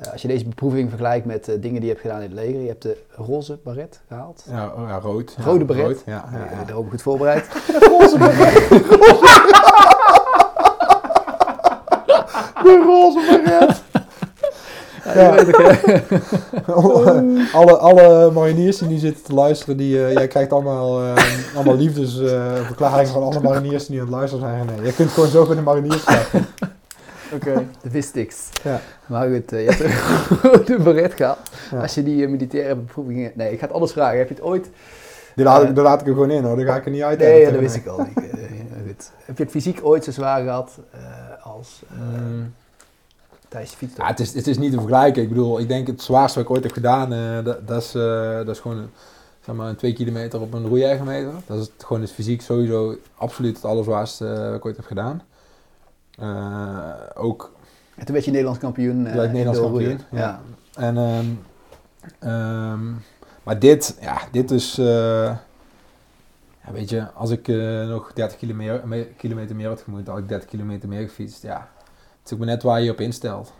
[0.01, 2.39] uh, als je deze beproeving vergelijkt met uh, dingen die je hebt gedaan in het
[2.39, 2.61] leger.
[2.61, 4.45] Je hebt de roze baret gehaald.
[4.49, 5.35] Ja, oh, ja rood.
[5.43, 5.85] Rode ja, baret.
[5.85, 6.63] Rood, ja, ja, ja.
[6.65, 7.47] Daarop goed voorbereid.
[7.89, 8.69] roze baret.
[12.63, 13.80] de roze baret.
[15.03, 15.35] Ja.
[17.53, 21.13] alle, alle mariniers die nu zitten te luisteren, die, uh, jij krijgt allemaal, uh,
[21.55, 24.65] allemaal liefdesverklaringen uh, van alle mariniers die nu aan het luisteren zijn.
[24.65, 26.47] Nee, je kunt gewoon zo bij de mariniers krijgen.
[27.33, 27.67] Oké, okay.
[27.83, 28.33] dat wist ik.
[28.63, 28.81] Ja.
[29.05, 31.37] Maar goed, uh, je hebt een beret gehad.
[31.71, 31.81] Ja.
[31.81, 33.31] Als je die militaire beproevingen...
[33.35, 34.17] Nee, ik ga het anders vragen.
[34.17, 34.69] Heb je het ooit...
[35.35, 37.01] Die laat, ik, daar laat ik er gewoon in hoor, daar ga ik er niet
[37.01, 37.19] uit.
[37.19, 38.25] Nee, ja, dat wist ik al niet.
[38.87, 39.11] goed.
[39.25, 40.79] Heb je het fysiek ooit zo zwaar gehad
[41.43, 41.81] als...
[41.87, 42.53] Mm
[43.51, 43.95] tijdens de fiets.
[43.97, 45.21] Ja, het, is, het is niet te vergelijken.
[45.21, 47.95] Ik bedoel, ik denk het zwaarste wat ik ooit heb gedaan, uh, dat, dat, is,
[47.95, 48.89] uh, dat is gewoon
[49.45, 51.31] zeg maar, een twee kilometer op een roeiergometer.
[51.45, 54.85] Dat is het, gewoon het fysiek sowieso absoluut het allerzwaarste uh, wat ik ooit heb
[54.85, 55.21] gedaan.
[57.15, 57.51] ook...
[57.95, 59.01] En toen werd je Nederlands kampioen.
[59.01, 60.17] Nederlands kampioen, ja.
[60.19, 60.41] ja.
[60.75, 61.39] En, um,
[62.29, 63.03] um,
[63.43, 64.75] maar dit, ja, dit is...
[64.75, 67.47] ja, weet je, als ik
[67.87, 71.69] nog 30 kilometer, kilometer meer had gemoeid, had ik 30 kilometer meer gefietst, ja...
[72.31, 73.53] Is ook maar net waar je op instelt.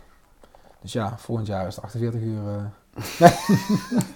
[0.80, 2.42] Dus ja, volgend jaar is het 48 uur.
[2.42, 3.30] Uh...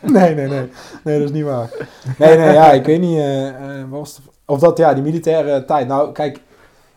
[0.14, 0.70] nee, nee, nee.
[1.04, 1.70] Nee, dat is niet waar.
[2.18, 3.16] Nee, nee, ja, ik weet niet.
[3.16, 5.88] Uh, uh, was of dat, ja, die militaire tijd.
[5.88, 6.40] Nou, kijk,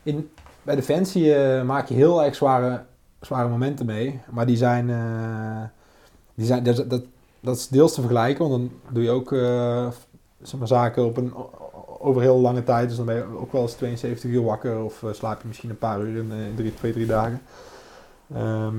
[0.03, 0.30] in,
[0.64, 2.82] bij Defensie maak je heel erg zware,
[3.22, 4.20] zware momenten mee.
[4.30, 4.86] Maar die zijn,
[6.36, 7.03] die zijn dat, dat,
[7.39, 8.49] dat is deels te vergelijken.
[8.49, 9.30] Want dan doe je ook
[10.41, 11.34] zeg maar, zaken op een,
[11.99, 12.87] over heel lange tijd.
[12.87, 15.69] Dus dan ben je ook wel eens 72 uur wakker of uh, slaap je misschien
[15.69, 17.41] een paar uur in, in drie, twee, drie dagen.
[18.33, 18.75] Ehm,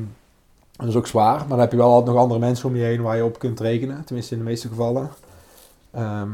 [0.76, 2.82] dat is ook zwaar, maar dan heb je wel altijd nog andere mensen om je
[2.82, 4.04] heen waar je op kunt rekenen.
[4.04, 5.10] Tenminste in de meeste gevallen.
[5.90, 6.28] Ehm,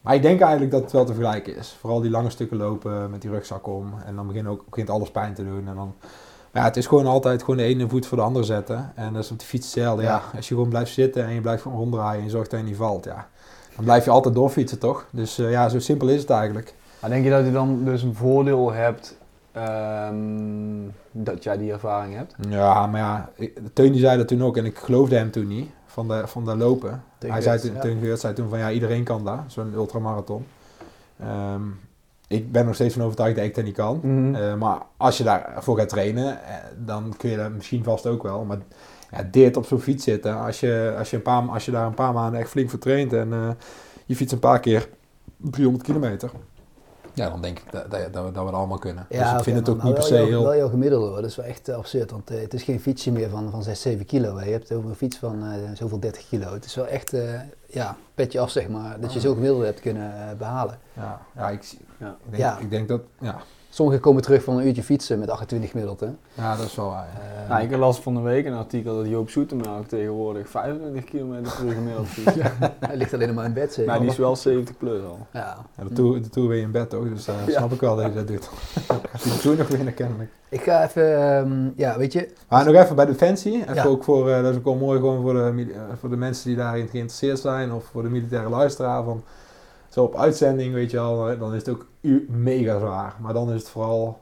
[0.00, 1.76] maar ik denk eigenlijk dat het wel te vergelijken is.
[1.80, 3.94] Vooral die lange stukken lopen met die rugzak om.
[4.04, 5.68] En dan begint, ook, begint alles pijn te doen.
[5.68, 5.94] En dan,
[6.50, 8.92] maar ja, het is gewoon altijd gewoon de ene voet voor de andere zetten.
[8.94, 10.02] En dat is op de fiets hetzelfde.
[10.02, 10.22] Ja.
[10.36, 12.66] als je gewoon blijft zitten en je blijft gewoon ronddraaien en je zorgt dat je
[12.66, 13.04] niet valt.
[13.04, 13.28] Ja,
[13.76, 15.06] dan blijf je altijd doorfietsen toch?
[15.10, 16.74] Dus uh, ja, zo simpel is het eigenlijk.
[17.00, 19.16] Maar denk je dat je dan dus een voordeel hebt
[19.56, 22.34] um, dat jij die ervaring hebt?
[22.48, 23.30] Ja, maar ja,
[23.72, 26.44] Teun die zei dat toen ook en ik geloofde hem toen niet van de, van
[26.44, 27.02] de lopen.
[27.26, 28.16] Hij zei toen, ja.
[28.16, 30.46] zei toen van ja, iedereen kan dat, zo'n ultramarathon.
[31.54, 31.78] Um,
[32.28, 34.00] ik ben nog steeds van overtuigd dat ik dat niet kan.
[34.02, 34.58] Mm -hmm.
[34.58, 38.44] maar als je daarvoor gaat trainen, eh, dan kun je dat misschien vast ook wel.
[38.44, 38.58] Maar
[39.10, 41.86] ja, dit op zo'n fiets zitten, als je, als, je een paar, als je daar
[41.86, 43.50] een paar maanden echt flink voor traint en uh,
[44.06, 44.88] je fietst een paar keer
[45.36, 46.30] 300 kilometer,
[47.16, 49.06] ja, dan denk ik dat, dat, dat, we, dat we allemaal kunnen.
[49.08, 50.42] Ja, dus ik vind het ook niet per se heel...
[50.42, 52.10] wel heel gemiddeld hoor, dat is wel echt uh, absurd.
[52.10, 54.36] Want uh, het is geen fietsje meer van, van 6, 7 kilo.
[54.36, 54.44] Hè.
[54.44, 56.52] Je hebt over een fiets van uh, zoveel 30 kilo.
[56.52, 57.16] Het is wel echt,
[57.66, 60.78] ja, petje af zeg maar, dat je zo gemiddeld hebt kunnen behalen.
[60.92, 62.16] Ja, ja, ik, ja.
[62.30, 63.36] Ik, denk, ik denk dat, ja,
[63.76, 66.00] Sommigen komen terug van een uurtje fietsen met 28 gemiddeld.
[66.00, 66.06] Hè?
[66.34, 67.08] Ja, dat is wel waar.
[67.42, 71.42] Uh, nou, ik las van de week een artikel dat Joop Zoetemelk tegenwoordig 25 km
[71.42, 72.36] per gemiddeld fietst.
[72.86, 73.90] Hij ligt alleen maar in bed zeker.
[73.90, 75.26] Maar die is wel 70 plus al.
[75.32, 75.56] Ja.
[75.76, 78.06] ja de, tour, de tour weer in bed toch, dus uh, snap ik wel dat
[78.06, 78.50] je dat doet.
[78.86, 80.30] Gaat die tour nog winnen kennelijk.
[80.48, 82.32] Ik ga even, um, ja weet je.
[82.48, 83.70] Maar nog even bij Defensie.
[83.70, 85.66] Even ook voor, uh, dat is ook wel mooi gewoon voor de,
[86.00, 89.04] voor de mensen die daarin geïnteresseerd zijn of voor de militaire luisteraar.
[89.04, 89.22] Van,
[90.02, 91.86] op uitzending, weet je al, dan is het ook
[92.28, 93.16] mega zwaar.
[93.20, 94.20] Maar dan is het vooral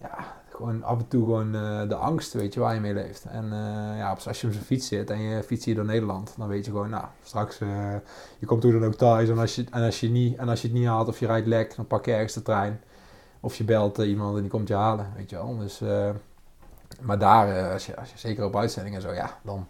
[0.00, 3.24] ja, gewoon af en toe gewoon uh, de angst, weet je, waar je mee leeft.
[3.24, 6.34] En uh, ja, als je op zijn fiets zit en je fietst hier door Nederland,
[6.36, 7.94] dan weet je gewoon, nou, straks, uh,
[8.38, 10.60] je komt hoe dan ook thuis en als, je, en, als je niet, en als
[10.62, 12.80] je het niet haalt of je rijdt lek, dan pak je ergens de trein.
[13.40, 15.58] Of je belt iemand en die komt je halen, weet je wel.
[15.58, 15.82] Dus,
[17.00, 19.66] maar daar, als, je, als je zeker op uitzendingen zo, ja, dan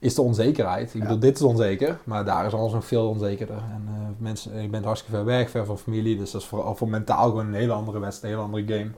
[0.00, 0.94] is de onzekerheid.
[0.94, 3.56] Ik bedoel, dit is onzeker, maar daar is alles nog veel onzekerder.
[3.56, 6.88] En mensen, je bent hartstikke ver weg, ver van familie, dus dat is voor, voor
[6.88, 8.90] mentaal gewoon een hele andere wedstrijd, een hele andere game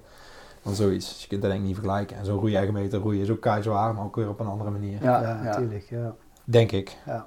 [0.62, 1.09] dan zoiets.
[1.09, 2.16] Dus je kunt dat denk ik niet vergelijken.
[2.16, 5.03] En zo'n roeieigen meter roeien is ook zwaar, maar ook weer op een andere manier.
[5.03, 5.86] Ja, natuurlijk.
[5.88, 6.14] Ja, ja.
[6.44, 6.96] Denk ik.
[7.07, 7.26] Ja.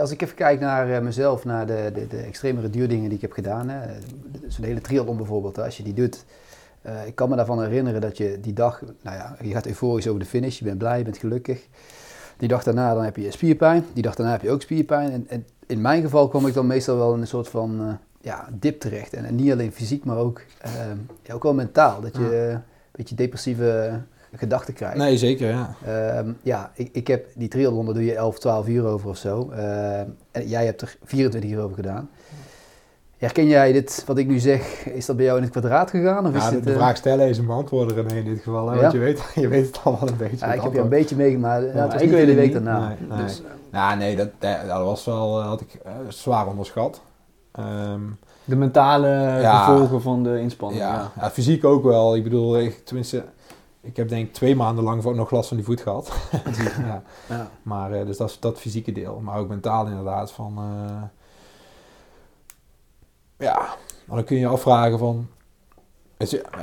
[0.00, 3.22] als ik even kijk naar uh, mezelf, naar de, de, de extremere duurdingen die ik
[3.22, 3.72] heb gedaan.
[4.46, 6.24] Zo'n hele triathlon bijvoorbeeld, hè, als je die doet.
[6.82, 10.08] Uh, ik kan me daarvan herinneren dat je die dag, nou ja, je gaat euforisch
[10.08, 11.68] over de finish, je bent blij, je bent gelukkig.
[12.38, 15.12] Die dag daarna dan heb je spierpijn, die dag daarna heb je ook spierpijn.
[15.12, 17.92] En, en in mijn geval kwam ik dan meestal wel in een soort van uh,
[18.20, 19.12] ja, dip terecht.
[19.14, 20.42] En, en, niet alleen fysiek, maar ook,
[21.22, 22.00] ja, ook wel mentaal.
[22.00, 22.62] Dat je een
[22.92, 24.00] beetje depressieve
[24.34, 24.96] gedachten krijgt.
[24.96, 25.74] Nee, zeker, ja.
[26.18, 29.16] Um, ja, ik, ik heb die triathlon, daar doe je 11, 12 uur over of
[29.16, 29.50] zo.
[29.50, 32.10] Uh, en jij hebt er 24 uur over gedaan.
[33.18, 36.26] Herken jij dit, wat ik nu zeg, is dat bij jou in het kwadraat gegaan?
[36.26, 38.68] Of ja, is de, dit, de vraag stellen is een beantwoorder in dit geval.
[38.68, 38.74] Hè?
[38.74, 38.80] Ja?
[38.80, 40.46] Want je weet, je weet het al wel een beetje.
[40.46, 41.64] Ja, ik heb je een beetje meegemaakt.
[41.64, 42.88] Ja, het was ik weet de week daarna.
[42.88, 43.24] Nee, nee.
[43.24, 43.42] Dus,
[43.72, 47.00] ja, nee dat, dat, was wel, had ik uh, zwaar onderschat.
[47.58, 49.08] Um, de mentale
[49.40, 50.82] ja, gevolgen van de inspanning.
[50.82, 51.30] Ja, ja.
[51.30, 52.16] fysiek ook wel.
[52.16, 53.24] Ik bedoel, ik, tenminste,
[53.80, 56.12] ik heb denk ik twee maanden lang nog last van die voet gehad.
[56.86, 57.02] ja.
[57.28, 57.50] ja.
[57.62, 59.20] Maar uh, dus dat is dat fysieke deel.
[59.20, 60.54] Maar ook mentaal inderdaad van...
[60.58, 61.02] Uh,
[63.38, 65.26] ja, maar dan kun je je afvragen van...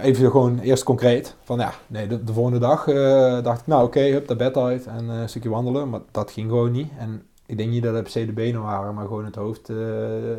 [0.01, 1.35] Even gewoon eerst concreet.
[1.43, 4.37] Van ja, nee, de, de volgende dag uh, dacht ik, nou oké, okay, hup, dat
[4.37, 5.89] bed uit en een stukje wandelen.
[5.89, 6.91] Maar dat ging gewoon niet.
[6.97, 9.71] En ik denk niet dat het per se de benen waren, maar gewoon het hoofd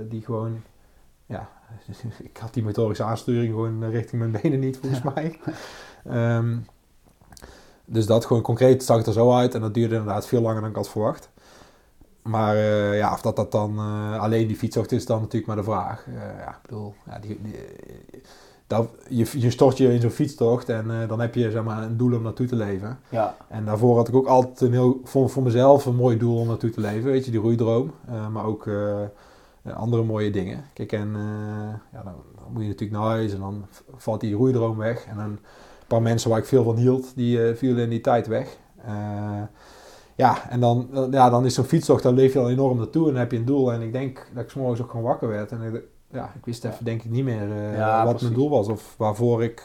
[0.08, 0.62] die gewoon
[1.26, 1.48] ja,
[2.22, 5.38] ik had die motorische aansturing gewoon richting mijn benen niet, volgens mij.
[6.36, 6.66] Um,
[7.84, 10.60] dus dat gewoon concreet zag het er zo uit en dat duurde inderdaad veel langer
[10.60, 11.30] dan ik had verwacht.
[12.26, 15.56] Maar uh, ja, of dat dat dan uh, alleen die fietsocht is, dan natuurlijk maar
[15.56, 16.06] de vraag.
[16.06, 17.54] Uh, ja, ik bedoel, ja, die, die,
[18.66, 21.96] dat, je, je stort je in zo'n fietstocht en dan heb je zeg maar, een
[21.96, 22.98] doel om naartoe te leven.
[23.08, 23.36] Ja.
[23.48, 26.46] En daarvoor had ik ook altijd een heel, voor, voor mezelf een mooi doel om
[26.46, 27.10] naartoe te leven.
[27.10, 27.92] Weet je, die roeidroom.
[28.32, 28.70] maar ook
[29.74, 30.64] andere mooie dingen.
[30.72, 31.16] Kijk, en
[31.92, 33.66] ja, dan, dan, moet je natuurlijk naar huis en dan
[33.96, 35.04] valt die roeidroom weg.
[35.04, 35.38] En dan een
[35.86, 38.56] paar mensen waar ik veel van hield, die vielen in die tijd weg.
[40.16, 43.12] Ja, en dan, ja, dan is zo'n fietstocht, dan leef je al enorm naartoe en
[43.12, 43.72] dan heb je een doel.
[43.72, 45.52] En ik denk dat ik s'morgens ook gewoon wakker werd.
[45.52, 48.28] En ik, ja, ik wist even denk ik niet meer uh, ja, wat precies.
[48.28, 49.62] mijn doel was of waarvoor ik...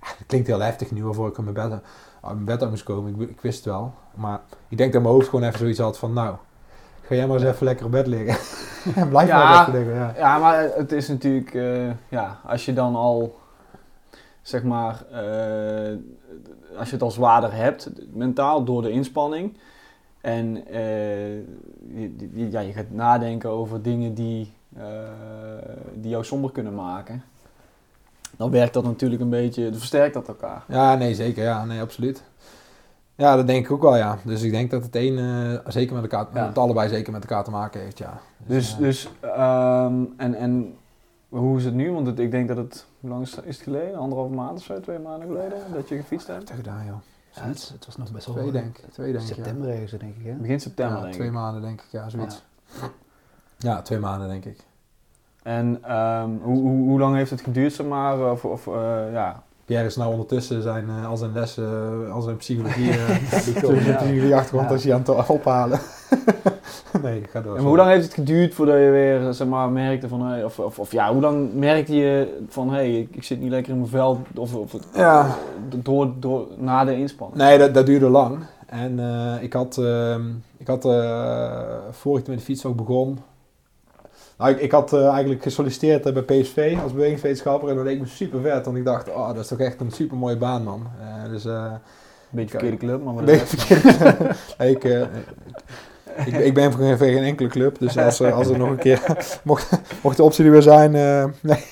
[0.00, 1.80] Ja, het klinkt heel heftig nu, waarvoor ik aan mijn bed,
[2.20, 3.20] aan mijn bed aan moest komen.
[3.20, 3.94] Ik, ik, wist het wel.
[4.14, 6.36] Maar ik denk dat mijn hoofd gewoon even zoiets had van, nou,
[7.02, 8.36] ga jij maar eens even lekker op bed liggen.
[9.02, 9.94] en blijf ja, maar even liggen.
[9.94, 10.14] Ja.
[10.16, 13.38] ja, maar het is natuurlijk, uh, ja, als je dan al
[14.42, 15.98] zeg maar, uh,
[16.78, 19.56] als je het al zwaarder hebt, mentaal door de inspanning.
[20.20, 21.36] En uh,
[22.34, 24.82] je, ja, je gaat nadenken over dingen die, uh,
[25.94, 27.22] die jou somber kunnen maken.
[28.36, 30.64] dan werkt dat natuurlijk een beetje, dan versterkt dat elkaar.
[30.68, 31.44] Ja, nee, zeker.
[31.44, 32.22] Ja, nee, absoluut.
[33.14, 34.18] Ja, dat denk ik ook wel, ja.
[34.24, 36.46] Dus ik denk dat het een eh, zeker met elkaar, Ja.
[36.46, 38.20] het allebei zeker met elkaar te maken heeft, ja.
[38.46, 40.74] Dus, eh, dus ehm, en, en
[41.28, 41.92] hoe is het nu?
[41.92, 43.96] Want het, ik denk dat het, hoe lang is het, is het geleden?
[43.98, 46.48] Anderhalve maand of zo, twee maanden geleden, dat je gefietst hebt?
[46.48, 46.96] heb je gedaan, joh?
[47.34, 48.84] Ja, het, het was nog best wel Twee, denk ik.
[48.92, 49.34] Twee, denk ik, ja.
[49.34, 50.24] september ergens, denk ik.
[50.24, 50.32] Hè?
[50.32, 51.32] Begin september, Ja, denk twee ik.
[51.32, 51.86] maanden, denk ik.
[51.90, 52.42] Ja, zoiets.
[53.58, 54.58] Ja, twee maanden, denk ik.
[55.42, 58.30] En ehm, hoe, hoe, hoe lang heeft het geduurd, zeg maar?
[58.30, 62.20] Of, of eh, ja, Pierre is nou ondertussen zijn, eh, al zijn lessen, eh, al
[62.22, 63.38] zijn psychologie, eh, ja.
[63.38, 64.72] psychologie achtergrond Ja.
[64.74, 65.80] als hij aan het ophalen.
[67.02, 67.56] nee, ga door.
[67.56, 70.58] En hoe lang heeft het geduurd voordat je weer zeg maar, merkte van, hey, of,
[70.58, 73.72] of, of ja, hoe lang merkte je van, hé, hey, ik, ik zit niet lekker
[73.72, 75.34] in mijn vel, of, of Ja.
[75.76, 77.38] door, door, na de inspanning?
[77.38, 78.38] Nee, dat, dat duurde lang.
[78.66, 80.22] En eh, ik had, ehm,
[80.56, 83.18] ik had eh, voor ik met de fiets ook begon.
[84.38, 88.00] Nou, ik, ik had eh, eigenlijk gesolliciteerd eh, bij PSV als bewegingswetenschapper en dat leek
[88.00, 88.64] me super vet.
[88.64, 90.86] Want ik dacht, oh, dat is toch echt een super mooie baan, man.
[91.00, 91.72] Eh, dus, eh,
[92.30, 94.58] Beetje verkeerde club, maar voor de Nee, rest- verkeerd.
[94.58, 95.02] Nee, ik, eh,
[96.26, 97.78] ik, ik ben voor geen, voor geen enkele club.
[97.78, 99.02] Dus als, er- als er nog een keer.
[99.44, 99.70] Mocht,
[100.02, 100.94] mocht de optie er weer zijn.
[100.94, 101.64] eh, nee,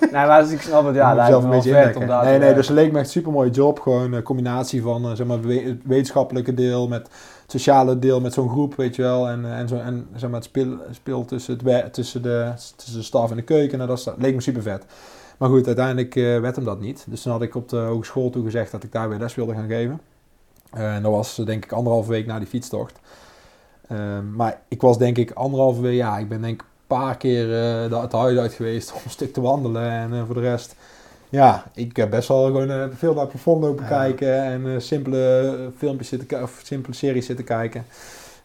[0.00, 2.38] Nee, maar dus ik snap het, ja, lijkt me wel vet om daar Nee, nee,
[2.38, 2.56] werken.
[2.56, 3.80] dus het leek me echt een super mooie job.
[3.80, 7.00] Gewoon een combinatie van zeg maar, het wetenschappelijke deel met
[7.42, 9.28] het sociale deel met zo'n groep, weet je wel.
[9.28, 12.98] En, eh, en, zo, en zeg maar, het speel, speel tussen, het, tussen, de, tussen
[12.98, 13.78] de staf en de keuken.
[13.78, 14.84] Nou, dat, dat leek me super vet.
[15.38, 17.04] Maar goed, uiteindelijk eh, werd hem dat niet.
[17.08, 19.54] Dus toen had ik op de hogeschool toe gezegd dat ik daar weer les wilde
[19.54, 20.00] gaan geven.
[20.72, 22.98] Eh, en dat was eh, denk ik anderhalve week na die fietstocht.
[23.92, 27.16] Ehm, maar ik was denk ik anderhalve week, ja, ik ben denk ik een paar
[27.16, 29.90] keer eh, de- het huis uit geweest om een stuk te wandelen.
[29.90, 30.74] En eh, voor de rest,
[31.28, 33.88] ja, ik heb best wel gewoon eh, veel naar het plafond lopen Ja.
[33.88, 34.42] kijken.
[34.42, 37.84] En simpele filmpjes zitten of simpele series zitten kijken.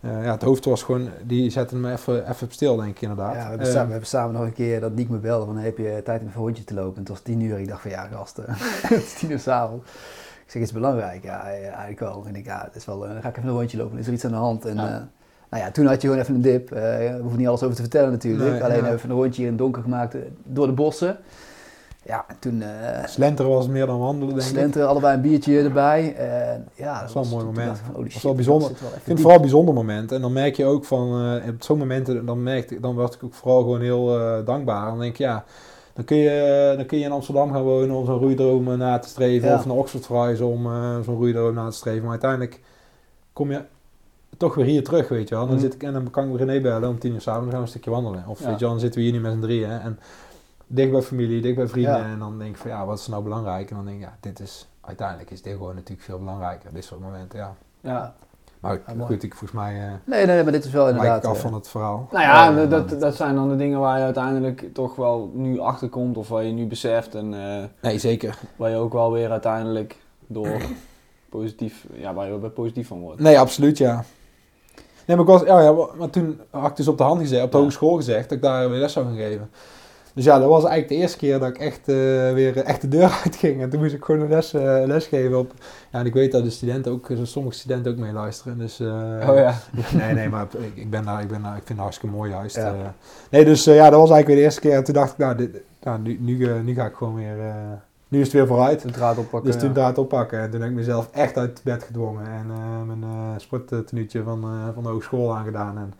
[0.01, 3.33] Ja, het hoofd was gewoon, die zette me even, even op stil, denk ik inderdaad.
[3.33, 5.45] Ja, we hebben, Eh, samen, we hebben samen nog een keer dat Nick me belde
[5.45, 6.93] van heb je tijd om even een rondje te lopen?
[6.93, 7.59] En het was tien uur.
[7.59, 8.43] Ik dacht van ja gasten,
[8.87, 9.85] het is tien uur s'avonds.
[10.45, 11.23] Ik zeg, is het belangrijk?
[11.23, 12.23] Ja, eigenlijk wel.
[12.27, 13.97] En ik, ja, het is wel, dan ga ik even een rondje lopen.
[13.97, 14.65] Is er iets aan de hand?
[14.65, 15.07] En, Ja.
[15.49, 16.71] Nou ja, toen had je gewoon even een dip.
[16.71, 18.51] Eh we hoeven niet alles over te vertellen natuurlijk.
[18.51, 18.91] Nee, Alleen ja.
[18.93, 21.17] even een rondje in het donker gemaakt eh, door de bossen.
[22.03, 24.53] Ja, en toen eh Slenteren was meer dan wandelen, denk ik.
[24.55, 26.15] slenteren, allebei een biertje erbij.
[26.75, 27.77] Ja, Dat wel een mooi moment.
[27.93, 28.69] van, Dat wel bijzonder.
[28.69, 30.11] wel Ik vind het vooral een bijzonder moment.
[30.11, 33.23] En dan merk je ook van, op zo'n momenten, dan, merkte, ik- dan werd ik
[33.23, 34.05] ook vooral gewoon heel
[34.45, 34.85] dankbaar.
[34.85, 35.43] Dan denk ik, ja,
[35.93, 39.07] dan kun, je, dan kun je in Amsterdam gaan wonen om zo'n roeidroom na te
[39.09, 39.47] streven.
[39.49, 39.55] Ja.
[39.55, 40.63] Of naar Oxford verhuizen om
[41.03, 42.01] zo'n roeidroom na te streven.
[42.01, 42.59] Maar uiteindelijk
[43.33, 43.61] kom je
[44.37, 45.43] toch weer hier terug, weet je wel.
[45.45, 45.63] Dan Mhm.
[45.63, 47.65] zit ik en dan kan ik René bellen om tien uur s'avonds, dan gaan we
[47.65, 48.23] een stukje wandelen.
[48.27, 48.45] Of Ja.
[48.47, 49.69] weet je wel, dan zitten we hier nu met z'n drieën.
[49.69, 49.99] En
[50.67, 51.97] dicht bij familie, dicht bij vrienden.
[51.97, 52.03] Ja.
[52.05, 53.69] En dan denk ik van, ja, wat is nou belangrijk?
[53.69, 56.69] En dan denk ik, ja, dit is, uiteindelijk is dit gewoon natuurlijk veel belangrijker.
[56.73, 57.55] Dit soort momenten, ja.
[57.81, 58.15] Ja.
[58.59, 59.81] Maar ik- goed, ik volgens mij...
[59.87, 61.23] eh, Nee, nee, maar dit is wel inderdaad...
[61.23, 62.07] ik af eh, van het verhaal.
[62.11, 65.59] Nou ja, Ja, dat, dat zijn dan de dingen waar je uiteindelijk toch wel nu
[65.59, 68.39] achter komt of waar je nu beseft en eh, Nee, zeker.
[68.55, 69.95] waar je ook wel weer uiteindelijk
[70.27, 70.57] door
[71.29, 73.19] positief, ja, waar je weer positief van wordt.
[73.21, 74.03] Nee, absoluut, ja.
[75.07, 77.43] Nee, maar, ik was, ja, ja, maar toen had ik dus op de hand gezegd,
[77.43, 79.49] op de hogeschool gezegd, dat ik daar weer les zou gaan geven.
[80.13, 81.95] Dus ja, dat was eigenlijk de eerste keer dat ik echt eh,
[82.33, 83.61] weer echt de deur uitging.
[83.61, 85.51] En toen moest ik gewoon een les, eh, les geven op...
[85.91, 88.57] Ja, en ik weet dat de studenten ook, eh, sommige studenten ook meeluisteren.
[88.57, 89.53] Dus, eh, Oh ja.
[89.97, 92.31] Nee, nee, maar ik, ik ben daar, ik ben daar, ik vind het hartstikke mooi
[92.31, 92.55] juist.
[92.55, 92.73] Ja.
[92.73, 92.79] eh.
[93.29, 94.73] nee, dus eh, ja, dat was eigenlijk weer de eerste keer.
[94.73, 97.35] En toen dacht ik, nou, dit, nou nu, nu, eh, nu ga ik gewoon weer...
[98.07, 98.81] nu is het weer vooruit.
[98.81, 99.51] De draad oppakken.
[99.51, 99.73] Dus toen ja.
[99.75, 100.39] draad oppakken.
[100.39, 102.25] En toen heb ik mezelf echt uit bed gedwongen.
[102.27, 105.77] En eh, mijn sporttenuutje van, eh, van de hogeschool aangedaan.
[105.77, 105.93] En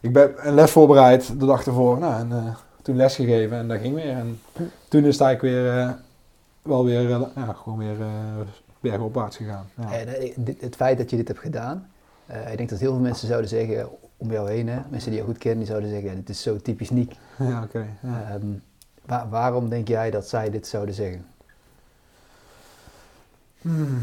[0.00, 1.98] ik ben een les voorbereid de dag ervoor.
[1.98, 4.10] Nou, en toen les gegeven en dat ging weer.
[4.16, 4.40] En
[4.88, 5.96] toen is het eigenlijk weer,
[6.62, 7.96] wel weer, ja, gewoon weer
[8.80, 9.66] bergopwaarts gegaan.
[9.74, 9.92] Ja.
[9.92, 11.86] En, dit- het feit dat je dit hebt gedaan,
[12.50, 15.30] ik denk dat heel veel mensen zouden zeggen om jou heen, hè, mensen die jou
[15.32, 17.12] goed kennen, die zouden zeggen, dit is zo typisch Niek.
[17.38, 17.86] Ja, oké.
[18.02, 18.46] Ehm,
[19.06, 21.24] wa- waarom denk jij dat zij dit zouden zeggen?
[23.62, 24.00] Hmm.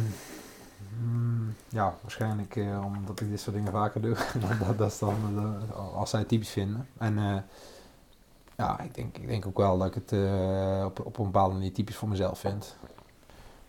[0.99, 4.15] Hmm, Ja, waarschijnlijk eh, omdat ik dit soort dingen vaker doe.
[4.67, 5.15] dat, dat is dan
[5.73, 6.87] eh, als zij het typisch vinden.
[6.97, 7.37] En eh,
[8.57, 11.53] ja, ik denk, ik denk ook wel dat ik het eh, op, op een bepaalde
[11.53, 12.75] manier typisch voor mezelf vind.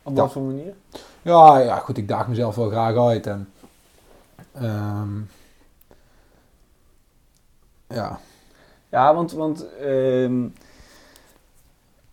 [0.03, 0.75] Op wat voor manier?
[1.23, 3.27] Ja, ja, goed, ik daag mezelf wel graag uit.
[3.27, 3.49] En,
[4.53, 5.21] ehm,
[7.87, 8.21] ja,
[8.89, 10.49] Ja, want, want ehm,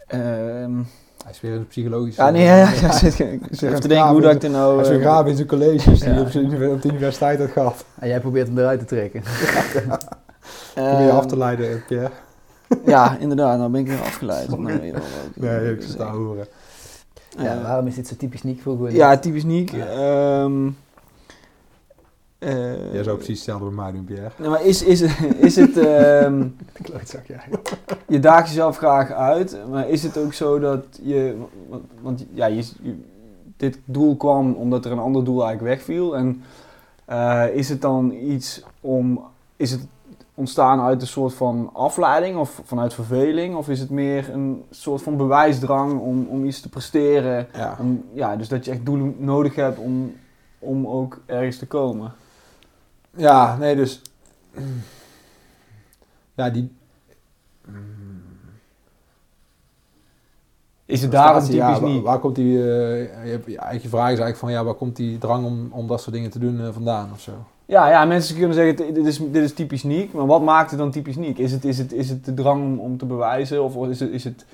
[0.07, 0.81] ehm,
[1.27, 2.15] hij is weer een psychologisch.
[2.15, 4.49] ja, nee, ja, ja, ja, zit- ik zit even te denken hoe dat ik er
[4.49, 4.79] nou...
[4.81, 7.85] Hij is eh, graaf in zijn colleges die hij op, de universiteit had gehad.
[7.99, 9.21] En jij probeert hem eruit te trekken.
[10.73, 12.09] Probeer je ehm, af te leiden, Pierre.
[12.85, 14.47] Ja, inderdaad, nou ben ik weer afgeleid.
[14.49, 16.15] Nou, wel wat Nee, ik wil zit te zeggen.
[16.17, 16.47] horen.
[17.37, 19.71] Ja, Eh, waarom is dit zo typisch Niek voor Ja, typisch Niek.
[19.71, 20.49] Ja.
[22.39, 24.31] Eh, Jij zou precies hetzelfde bij mij doen, Pierre.
[24.37, 25.01] Nee, maar is, is,
[25.39, 25.77] is het...
[25.87, 26.47] ehm,
[26.81, 27.39] klootzak, ja.
[28.07, 31.35] je daagt jezelf graag uit, maar is het ook zo dat je,
[31.69, 33.03] want, want ja, je, je-
[33.57, 36.41] dit doel kwam omdat er een ander doel eigenlijk wegviel en
[37.05, 39.21] eh, is het dan iets om,
[39.55, 39.87] is het
[40.33, 45.01] ontstaan uit een soort van afleiding of vanuit verveling of is het meer een soort
[45.01, 47.77] van bewijsdrang om, om iets te presteren, Ja.
[47.79, 50.13] om, ja, dus dat je echt doelen nodig hebt om,
[50.59, 52.13] om ook ergens te komen?
[53.17, 54.01] Ja, nee, dus.
[56.35, 56.75] Ja, die.
[60.85, 62.03] Is het daarom typisch ja, waar, niet?
[62.03, 62.57] waar komt die.
[62.57, 65.87] eh, je, je eigen vraag is eigenlijk van ja, waar komt die drang om, om
[65.87, 67.31] dat soort dingen te doen eh, vandaan of zo?
[67.65, 70.13] Ja, ja, mensen kunnen zeggen, dit is, dit is typisch Niek.
[70.13, 71.37] Maar wat maakt het dan typisch Niek?
[71.37, 73.63] Is het, is het, is het de drang om, om te bewijzen?
[73.63, 74.09] Of is het...
[74.09, 74.45] Is het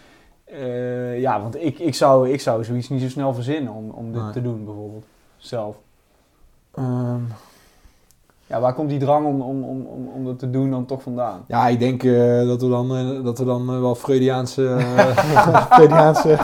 [0.45, 4.11] eh, ja, want ik, ik, zou, ik zou zoiets niet zo snel verzinnen om, om
[4.14, 4.32] dit Nee.
[4.32, 5.05] te doen, bijvoorbeeld.
[5.38, 5.76] Zelf.
[6.74, 7.22] Ehm,
[8.53, 11.01] Ja, waar komt die drang om, om, om, om, om dat te doen dan toch
[11.01, 11.43] vandaan?
[11.47, 14.77] ja, ik denk eh, dat we dan, eh, dat we dan eh, wel Freudiaanse,
[15.69, 16.37] Freudiaanse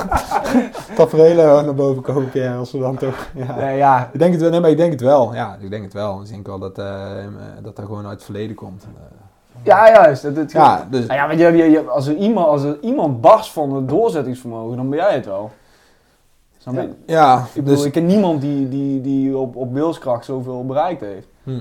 [0.95, 3.29] tafereelen naar boven komen, Pierre, als we dan toch...
[3.35, 3.59] Ja.
[3.59, 5.33] Ja, ja, Ik denk het wel, nee, maar ik denk het wel.
[5.33, 6.21] Ja, ik denk het wel.
[6.21, 8.87] Ik denk wel dat, dat dat gewoon uit het verleden komt.
[9.63, 10.27] Ja juist.
[10.47, 13.73] Ja, dus, ja, want je, je, je- als, er iemand, als er iemand barst van
[13.73, 15.51] het doorzettingsvermogen, dan ben jij het wel.
[16.57, 16.89] Je?
[17.05, 21.01] ja, Ik bedoel, dus, ik ken niemand die, die, die op, op wilskracht zoveel bereikt
[21.01, 21.27] heeft.
[21.43, 21.59] hm.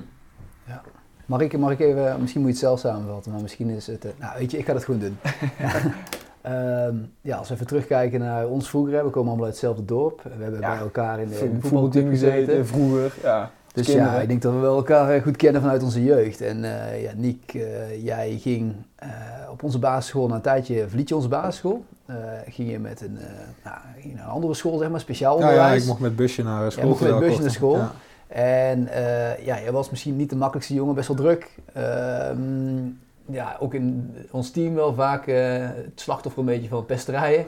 [1.29, 4.05] Mag ik, mag ik even, misschien moet je het zelf samenvatten, maar misschien is het...
[4.05, 5.19] eh, nou, weet je, ik ga dat gewoon doen.
[6.43, 10.21] Ehm, ja, als we even terugkijken naar ons vroeger, we komen allemaal uit hetzelfde dorp.
[10.37, 10.69] We hebben Ja.
[10.71, 12.67] bij elkaar in de, in voetbalteam gezeten, gezeten.
[12.67, 13.13] vroeger.
[13.23, 13.51] Ja.
[13.73, 14.13] Dus kinderen.
[14.13, 16.41] ja, ik denk dat we wel elkaar eh, goed kennen vanuit onze jeugd.
[16.41, 19.09] En eh ja, Niek, eh, jij ging eh,
[19.51, 21.85] op onze basisschool, na een tijdje verliet je onze basisschool.
[22.07, 22.15] Eh,
[22.49, 23.25] ging je met een, eh,
[23.65, 23.77] nou,
[24.15, 25.83] naar een andere school, zeg maar, speciaal ja, ja, onderwijs.
[25.83, 26.89] ik mocht met busje naar school.
[26.89, 27.79] mocht met busje ik naar school.
[28.29, 31.51] En eh, ja, jij was misschien niet de makkelijkste jongen, best wel druk.
[31.73, 32.87] Ehm,
[33.27, 37.47] ja, ook in ons team wel vaak eh, het slachtoffer een beetje van pesterijen.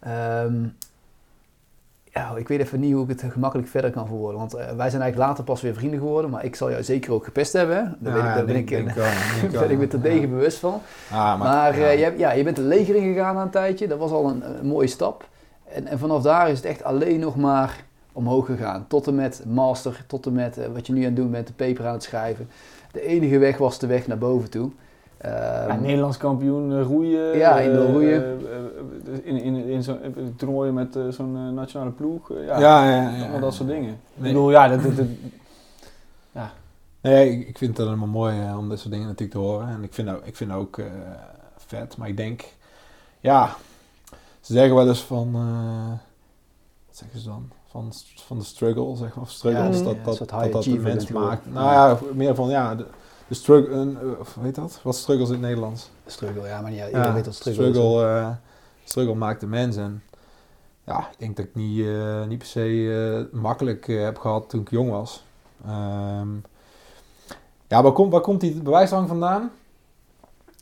[0.00, 0.54] Ehm,
[2.04, 4.38] ja, ik weet even niet hoe ik het gemakkelijk verder kan verwoorden.
[4.38, 6.30] Want eh, wij zijn eigenlijk later pas weer vrienden geworden.
[6.30, 7.76] Maar ik zal jou zeker ook gepest hebben.
[7.76, 7.82] hè.
[7.98, 8.94] Daar, Ja, weet ik, daar ben, ik,
[9.52, 10.80] daar ben ik me terdege bewust van.
[11.10, 11.88] Ah, Maar, ja.
[11.90, 13.88] je, hebt, ja, je bent de leger ingegaan na een tijdje.
[13.88, 15.28] Dat was al een, een mooie stap.
[15.72, 18.84] En, en vanaf daar is het echt alleen nog maar omhoog gegaan.
[18.88, 21.46] Tot en met master, tot en met eh, wat je nu aan het doen bent,
[21.46, 22.48] de paper aan het schrijven.
[22.92, 24.70] De enige weg was de weg naar boven toe.
[25.18, 27.36] Ehm, Ja, Nederlands kampioen eh, roeien.
[27.38, 28.22] Ja, eh, roeien.
[28.24, 28.32] eh,
[29.14, 29.98] eh, in in, in zo'n
[30.36, 32.28] toernooien met zo'n nationale ploeg.
[32.28, 33.84] ja, ja, ja, ja, allemaal dat soort dingen.
[34.14, 34.28] Nee.
[34.28, 35.06] Ik bedoel, ja, dat, dat, dat-
[37.00, 39.68] Nee, ik, vind het helemaal mooi eh, om dit soort dingen natuurlijk te horen.
[39.68, 40.86] En ik vind ook, ik vind ook eh,
[41.56, 41.96] vet.
[41.96, 42.44] Maar ik denk,
[43.20, 43.54] ja,
[44.40, 45.88] ze zeggen wel eens van, eh,
[46.86, 47.50] wat zeggen ze dan?
[47.72, 49.24] Van, van de struggle, zeg maar.
[49.24, 51.52] Of struggles, Ja, dat, ja, dat, dat, dat de mens maakt.
[51.52, 52.86] Nou ja, meer van, ja, de,
[53.28, 54.80] de struggle, eh, of weet dat?
[54.82, 55.90] Wat struggles in het Nederlands?
[56.06, 58.30] struggle, ja, maar niet, iedereen Ja, weet wat struggle, struggle, eh,
[58.84, 59.76] struggle maakt de mens.
[59.76, 60.02] En
[60.84, 64.60] ja, ik denk dat ik niet, eh, niet per se eh, makkelijk heb gehad toen
[64.60, 65.24] ik jong was.
[65.66, 66.28] Ehm,
[67.68, 69.50] ja, waar komt, waar komt die bewijsdrang vandaan?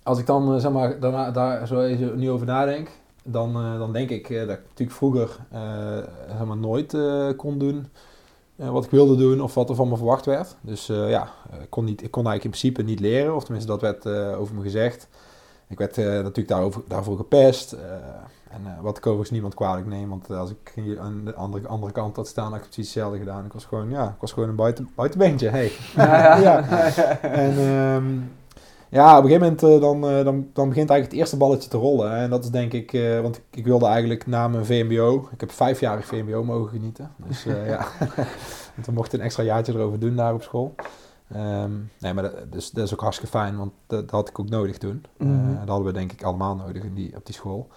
[0.02, 2.90] Als ik dan zeg maar, daarna, daar zo even nu over nadenk,
[3.24, 5.60] dan, eh, dan denk ik eh, dat ik natuurlijk vroeger eh,
[6.36, 7.86] zeg maar, nooit eh, kon doen
[8.56, 10.56] eh, wat ik wilde doen of wat er van me verwacht werd.
[10.60, 11.28] Dus eh, ja,
[11.62, 14.40] ik kon, niet, ik kon eigenlijk in principe niet leren, of tenminste dat werd eh,
[14.40, 15.08] over me gezegd.
[15.68, 17.72] Ik werd eh, natuurlijk daarover, daarvoor gepest.
[17.72, 17.80] eh,
[18.50, 21.68] en eh, wat ik overigens niemand kwalijk neem, want als ik hier aan de andere,
[21.68, 23.44] andere kant had staan, had ik precies hetzelfde gedaan.
[23.44, 25.48] Ik was gewoon, ja, ik was gewoon een buiten, buitenbeentje.
[25.48, 25.72] Hey.
[26.46, 26.64] ja.
[27.22, 28.06] En ehm,
[28.90, 31.68] ja, op een gegeven moment eh, dan, eh, dan, dan begint eigenlijk het eerste balletje
[31.68, 32.16] te rollen.
[32.16, 35.40] En dat is denk ik, eh, want ik, ik wilde eigenlijk na mijn VMBO, ik
[35.40, 37.10] heb vijfjarig VMBO mogen genieten.
[37.26, 37.86] Dus ja,
[38.76, 40.74] en toen mocht ik een extra jaartje erover doen daar op school.
[41.32, 44.38] Ehm, nee, maar dat, dus, dat is ook hartstikke fijn, want dat, dat had ik
[44.38, 45.04] ook nodig toen.
[45.16, 45.58] Mhm.
[45.58, 47.68] dat hadden we denk ik allemaal nodig in die, op die school.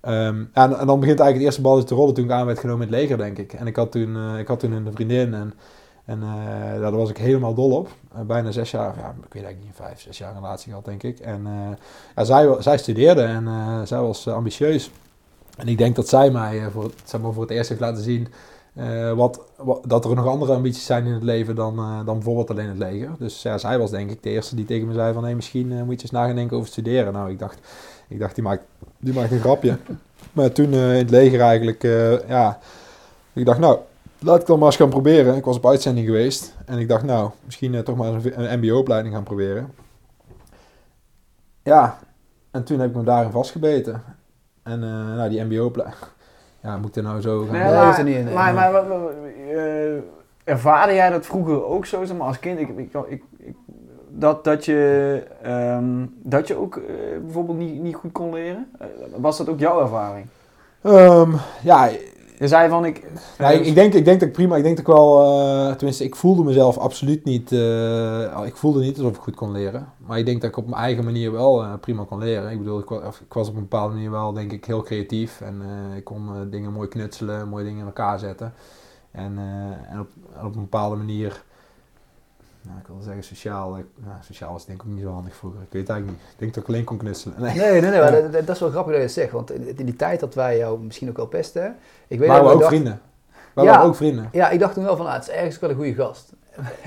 [0.00, 2.58] Ehm, en, en dan begint eigenlijk het eerste balletje te rollen toen ik aan werd
[2.58, 3.52] genomen in het leger, denk ik.
[3.52, 5.54] En ik had toen, ik had toen een vriendin en,
[6.08, 7.88] en eh, daar was ik helemaal dol op.
[8.14, 11.02] Eh, bijna zes jaar, ja, ik weet eigenlijk niet, vijf, zes jaar relatie gehad, denk
[11.02, 11.18] ik.
[11.18, 11.76] En eh,
[12.16, 13.46] ja, zij, zij studeerde en
[13.86, 14.90] zij was ambitieus.
[15.56, 18.02] En ik denk dat zij mij voor, het, zeg maar, voor het eerst heeft laten
[18.02, 18.28] zien
[19.16, 22.68] wat, wat, dat er nog andere ambities zijn in het leven dan, dan bijvoorbeeld alleen
[22.68, 23.10] het leger.
[23.18, 25.24] Dus ja, zij was denk ik de eerste die tegen me zei van...
[25.24, 27.12] Hey, misschien moet je eens na gaan denken over studeren.
[27.12, 27.58] Nou, ik dacht,
[28.08, 28.62] ik dacht die, maakt,
[28.98, 29.76] die maakt een grapje.
[30.32, 31.82] maar toen in het leger eigenlijk,
[32.28, 32.58] ja...
[33.32, 33.78] Ik dacht, nou,
[34.18, 35.36] laat ik dan maar eens gaan proberen.
[35.36, 36.54] Ik was op uitzending geweest.
[36.66, 39.72] En ik dacht, nou, misschien eh, toch maar eens een, een mbo-opleiding gaan proberen.
[41.62, 41.98] Ja,
[42.50, 44.02] en toen heb ik me daarin vastgebeten.
[44.62, 46.00] En eh, nou, die mbo-opleiding...
[46.62, 47.52] Ja, moet ik er nou zo gaan...
[47.52, 48.34] Nee, maar, is er niet in, nee.
[48.34, 50.00] maar, maar, eh,
[50.44, 52.04] ervaarde jij dat vroeger ook zo?
[52.04, 53.54] Zeg maar als kind, ik, ik, ik, ik-
[54.08, 56.80] dat, dat, je, ehm, dat je ook
[57.22, 58.70] bijvoorbeeld niet, niet goed kon leren?
[59.16, 60.26] Was dat ook jouw ervaring?
[60.82, 61.88] Ehm, ja,
[62.38, 62.96] Je zei van ik...
[63.62, 66.16] Ik, denk, ik denk dat ik prima, ik denk dat ik wel, eh, tenminste, ik
[66.16, 69.92] voelde mezelf absoluut niet, eh, ik voelde niet alsof ik goed kon leren.
[69.96, 72.50] Maar ik denk dat ik op mijn eigen manier wel eh, prima kon leren.
[72.50, 72.88] Ik bedoel, ik
[73.28, 75.40] was, op een bepaalde manier wel, denk ik, heel creatief.
[75.40, 75.62] En
[75.96, 78.52] ik kon dingen mooi knutselen, mooie dingen in elkaar zetten.
[79.10, 79.38] En,
[79.90, 80.08] en, op,
[80.44, 81.42] op een bepaalde manier,
[82.68, 85.36] nou, ik wil zeggen sociaal, ik, nou, sociaal was denk ik ook niet zo handig
[85.36, 85.60] vroeger.
[85.62, 86.32] Ik weet het eigenlijk niet.
[86.32, 87.36] Ik denk dat ik alleen kon knutselen.
[87.42, 87.54] Nee.
[87.56, 89.32] Nee, nee, nee, maar dat, dat- dat is wel grappig dat je het zegt.
[89.32, 91.76] Want in die tijd dat wij jou misschien ook wel pesten.
[92.08, 93.00] Ik weet waren we dat ook dacht- vrienden.
[93.54, 93.64] Ja.
[93.64, 94.28] waren ook vrienden.
[94.32, 96.32] Ja, ik dacht toen wel van, ah, het is ergens wel een goede gast.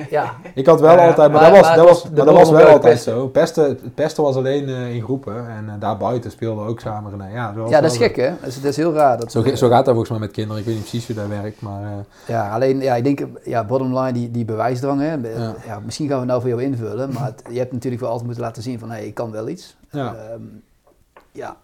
[0.10, 2.50] Ja, Ik had wel altijd, maar, maar- dat was, maar dat was, maar dat was
[2.50, 3.14] wel altijd pesten.
[3.14, 3.28] zo.
[3.28, 7.12] Pesten, het pesten was alleen eh, in groepen en uh, daarbuiten speelden we ook samen.
[7.12, 7.28] René.
[7.34, 8.30] Ja, ja, dat is gek hè.
[8.40, 9.18] Dat is, dat is heel raar.
[9.18, 10.60] Dat, Zo, zo gaat dat volgens mij met kinderen.
[10.60, 11.84] Ik weet niet precies hoe dat werkt, maar...
[11.84, 11.90] eh,
[12.28, 15.12] Ja, alleen, ja, ik denk, ja, bottom line, die, die bewijsdrang, hè.
[15.14, 15.56] Ja.
[15.66, 15.80] Ja.
[15.86, 18.46] misschien gaan we nou voor jou invullen, maar het- je hebt natuurlijk wel altijd moeten
[18.46, 19.76] laten zien van, hé, ik kan wel iets.
[19.92, 20.16] ja.
[20.16, 20.42] Ehm,
[21.32, 21.56] ja,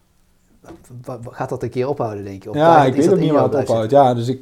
[1.29, 2.49] gaat dat een keer ophouden, denk je?
[2.49, 3.91] Of ja, ik weet ook niet waar het ophoudt.
[3.91, 4.41] Ja, dus ik,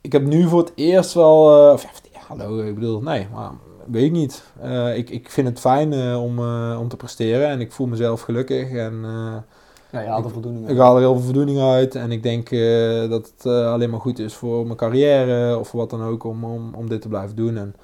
[0.00, 1.70] ik heb nu voor het eerst wel...
[1.72, 1.88] of ja,
[2.26, 3.50] hallo, ik bedoel, nee, maar
[3.86, 4.44] weet ik niet.
[4.60, 7.86] Eh, ik, ik vind het fijn eh, om, eh, om te presteren en ik voel
[7.86, 9.04] mezelf gelukkig en...
[9.90, 12.50] Ja, je er voldoening Ik haal er heel veel voldoening uit en ik denk
[13.10, 16.74] dat het alleen maar goed is voor mijn carrière of wat dan ook om, om,
[16.74, 17.56] om dit te blijven doen.
[17.56, 17.74] En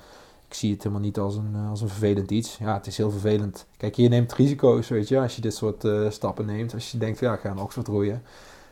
[0.49, 2.59] ik zie het helemaal niet als een, als een vervelend iets.
[2.61, 3.67] Ja, het is heel vervelend.
[3.77, 6.75] Kijk, je neemt risico's, weet je, als je dit soort stappen neemt.
[6.75, 8.23] Als je denkt, ja, ik ga naar Oxford roeien.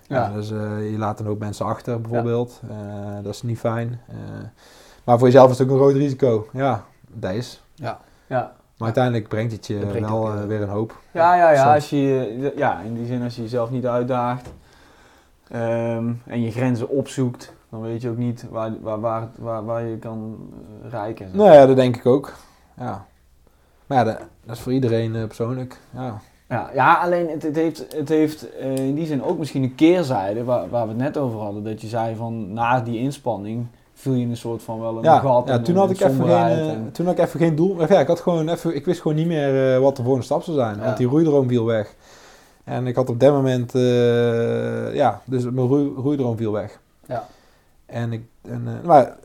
[0.07, 0.16] Ja.
[0.16, 0.33] Ja.
[0.33, 0.49] dus
[0.91, 2.61] je laat een hoop mensen achter bijvoorbeeld.
[3.23, 4.01] Dat is niet fijn.
[5.05, 6.48] Maar voor jezelf is het ook een groot risico.
[6.53, 7.62] Ja, dat is.
[7.74, 7.98] Ja.
[8.28, 10.98] Maar uiteindelijk brengt het je brengt wel ook, eh, eh, weer een hoop.
[11.11, 11.74] Ja, ja, ja, Soms.
[11.74, 14.53] als je, ja, in die zin als je jezelf niet uitdaagt
[15.48, 19.84] ehm, en je grenzen opzoekt, dan weet je ook niet waar, waar, waar, waar, waar
[19.84, 20.36] je kan
[20.82, 21.28] eh, rijken.
[21.28, 21.36] zeg.
[21.36, 22.32] Nou ja, dat denk ik ook.
[22.76, 23.07] Ja.
[23.86, 25.80] Maar ja, dat, dat is voor iedereen eh, persoonlijk.
[25.94, 26.20] Ja.
[26.48, 29.74] Ja, ja alleen het, het heeft, het heeft eh, in die zin ook misschien een
[29.74, 31.64] keerzijde waar, waar we het net over hadden.
[31.64, 33.66] Dat je zei van na die inspanning
[34.01, 35.48] viel je in een soort van wel een Ja, gat.
[35.48, 37.76] ja en toen, had ik even geen, eh, en- toen had ik even geen doel.
[37.80, 40.26] Of ja, ik, had gewoon even, ik wist gewoon niet meer eh, wat de volgende
[40.26, 40.76] stap zou zijn.
[40.76, 40.84] Ja.
[40.84, 41.94] Want die roeidroom viel weg.
[42.64, 46.78] En ik had op dat moment, eh, ja, dus mijn roei, roeidroom viel weg.
[47.07, 47.26] Ja.
[47.86, 49.16] En ik, en, maar,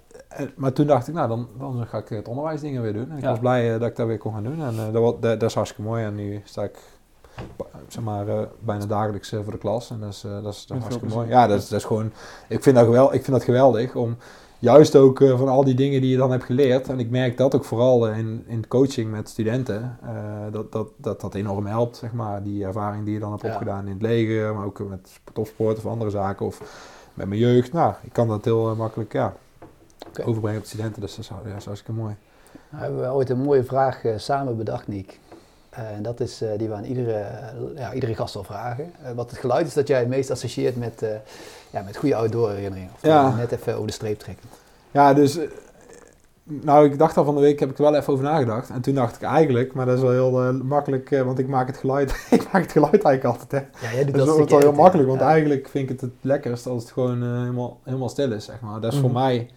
[0.55, 3.09] maar toen dacht ik, nou, dan, dan ga ik het onderwijsdingen weer doen.
[3.11, 3.29] En ik Ja.
[3.29, 4.61] was blij dat ik dat weer kon gaan doen.
[4.63, 6.03] En dat, dat, dat is hartstikke mooi.
[6.03, 6.77] En nu sta ik
[7.87, 8.25] zeg maar,
[8.59, 9.89] bijna dagelijks voor de klas.
[9.89, 11.27] En dat is, eh, dat is, dat hartstikke mooi.
[11.29, 12.11] Ja, dat is, dat is gewoon,
[12.47, 14.17] ik vind dat, gewel, ik vind dat geweldig om
[14.65, 16.87] juist ook eh, van al die dingen die je dan hebt geleerd.
[16.89, 19.97] En ik merk dat ook vooral eh, in, in coaching met studenten.
[20.03, 20.11] eh,
[20.51, 22.43] dat, dat, dat dat enorm helpt, zeg maar.
[22.43, 23.51] Die ervaring die je dan hebt Ja.
[23.51, 24.55] opgedaan in het leger.
[24.55, 26.45] Maar ook met topsport of andere zaken.
[26.45, 26.61] Of
[27.13, 27.73] met mijn jeugd.
[27.73, 29.33] Nou, ik kan dat heel makkelijk ja,
[30.25, 31.01] overbrengen op de studenten.
[31.01, 32.15] Dus dat is, ja, dat is hartstikke mooi.
[32.69, 35.19] Nou, hebben we ooit een mooie vraag samen bedacht, Niek.
[35.75, 38.91] En dat is eh, die we aan iedere, eh, ja, iedere gast wel vragen.
[39.03, 41.05] Eh, wat het geluid is dat jij het meest associeert met,
[41.69, 42.91] ja, met goede outdoor herinneringen.
[42.95, 43.35] Of Ja.
[43.35, 44.49] net even over de streep trekken.
[44.91, 45.37] Ja, dus...
[46.47, 48.69] Nou, ik dacht al van de week, heb ik er wel even over nagedacht.
[48.69, 51.77] En toen dacht ik eigenlijk, maar dat is wel heel makkelijk, want ik maak het
[51.77, 53.87] geluid, ik maak het geluid eigenlijk altijd, hè.
[53.87, 55.27] Ja, jij doet Dat is wel heel makkelijk, want Ja.
[55.29, 58.79] eigenlijk vind ik het het lekkerst als het gewoon helemaal, helemaal stil is, zeg maar.
[58.81, 59.17] Dat is voor Mhm.
[59.19, 59.49] mij,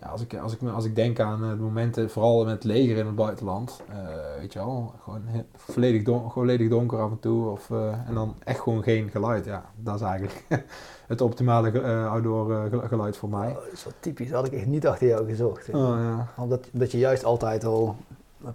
[0.00, 2.64] ja, als, ik, als, ik, als ik denk aan eh, de momenten, vooral met het
[2.64, 3.96] leger in het buitenland, eh,
[4.40, 5.22] weet je wel, gewoon
[5.56, 9.44] volledig, don, volledig donker af en toe, of, eh, en dan echt gewoon geen geluid.
[9.44, 10.44] Ja, dat is eigenlijk
[11.06, 13.48] het optimale eh, outdoor gel- geluid voor mij.
[13.48, 14.30] Oh, dat is wel typisch.
[14.30, 15.68] Had ik echt niet achter jou gezocht.
[15.68, 16.26] Oh, ja.
[16.36, 17.96] Omdat dat je juist altijd al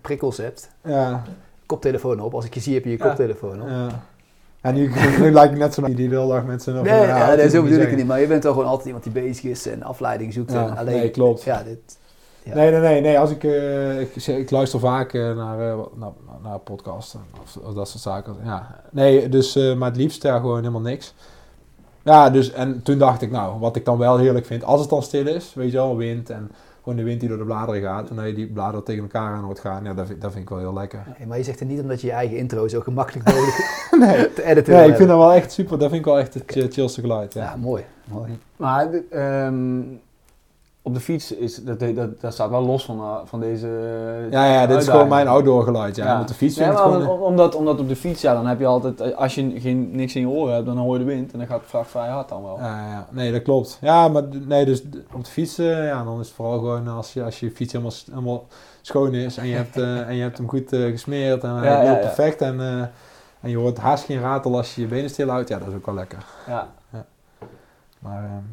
[0.01, 0.69] prikkels hebt.
[0.83, 1.23] Ja,
[1.65, 2.33] Koptelefoon op.
[2.33, 3.67] Als ik je zie heb je je koptelefoon op.
[3.67, 3.87] ja.
[4.63, 4.91] En nu,
[5.21, 6.83] nu lijkt ik net zo die de hele dag met zijn...
[6.83, 8.07] Nee, ja, dat nee, zo bedoel ik het niet.
[8.07, 10.51] Maar je bent wel gewoon altijd iemand die bezig is en afleiding zoekt.
[10.51, 11.43] Ja, en alleen, nee, klopt.
[11.43, 11.97] Ja, dit,
[12.43, 12.55] Ja.
[12.55, 13.19] Nee, nee, nee, nee.
[13.19, 16.11] Als ik, eh, ik, luister vaak eh, naar, wat- naar,
[16.43, 18.35] naar podcasts of, of dat soort zaken.
[18.43, 18.75] Ja.
[18.91, 21.13] Nee, dus, maar het liefst ja, gewoon helemaal niks.
[22.03, 24.89] Ja, dus en toen dacht ik, nou, wat ik dan wel heerlijk vind, als het
[24.89, 26.51] dan stil is, weet je wel, wind en
[26.83, 29.33] gewoon de wind die door de bladeren gaat en dat je die bladeren tegen elkaar
[29.35, 31.03] aan hoort gaan, ja, dat vind, dat vind ik wel heel lekker.
[31.17, 34.33] Nee, maar je zegt het niet omdat je je eigen intro zo gemakkelijk mogelijk nee,
[34.33, 35.79] te editen nee, ik vind dat wel echt super.
[35.79, 37.33] Dat vind ik wel echt het ch- chillste geluid.
[37.33, 37.43] Ja.
[37.43, 37.83] Ja, mooi.
[38.05, 38.37] mooi.
[38.55, 39.81] Maar ehm,
[40.85, 43.67] op de fiets is dat, dat, dat staat wel los van, eh, van deze.
[44.31, 45.95] Ja, ja, dit is gewoon mijn outdoor geluid.
[45.95, 46.17] Ja.
[46.17, 47.07] Met de fiets Nee, maar gewoon...
[47.07, 49.89] om- omdat, omdat op de fiets, ja, dan heb je altijd, eh, als je geen,
[49.95, 51.89] niks in je oren hebt, dan hoor je de wind en dan gaat het vracht
[51.89, 52.57] vrij hard dan wel.
[52.59, 53.77] Ja, ja, nee, dat klopt.
[53.81, 57.13] Ja, maar nee, dus op de fiets, eh, ja, dan is het vooral gewoon als
[57.13, 58.45] je, als je fiets helemaal, helemaal
[58.81, 61.65] schoon is en je hebt, eh, en je hebt hem goed eh, gesmeerd en hij
[61.69, 61.97] Ja, ja, ja.
[61.97, 62.79] perfect en, eh,
[63.41, 65.73] en je hoort haast geen ratel als je je benen stil houdt, ja, dat is
[65.73, 66.25] ook wel lekker.
[66.47, 66.67] Ja.
[67.99, 68.43] Maar, ehm,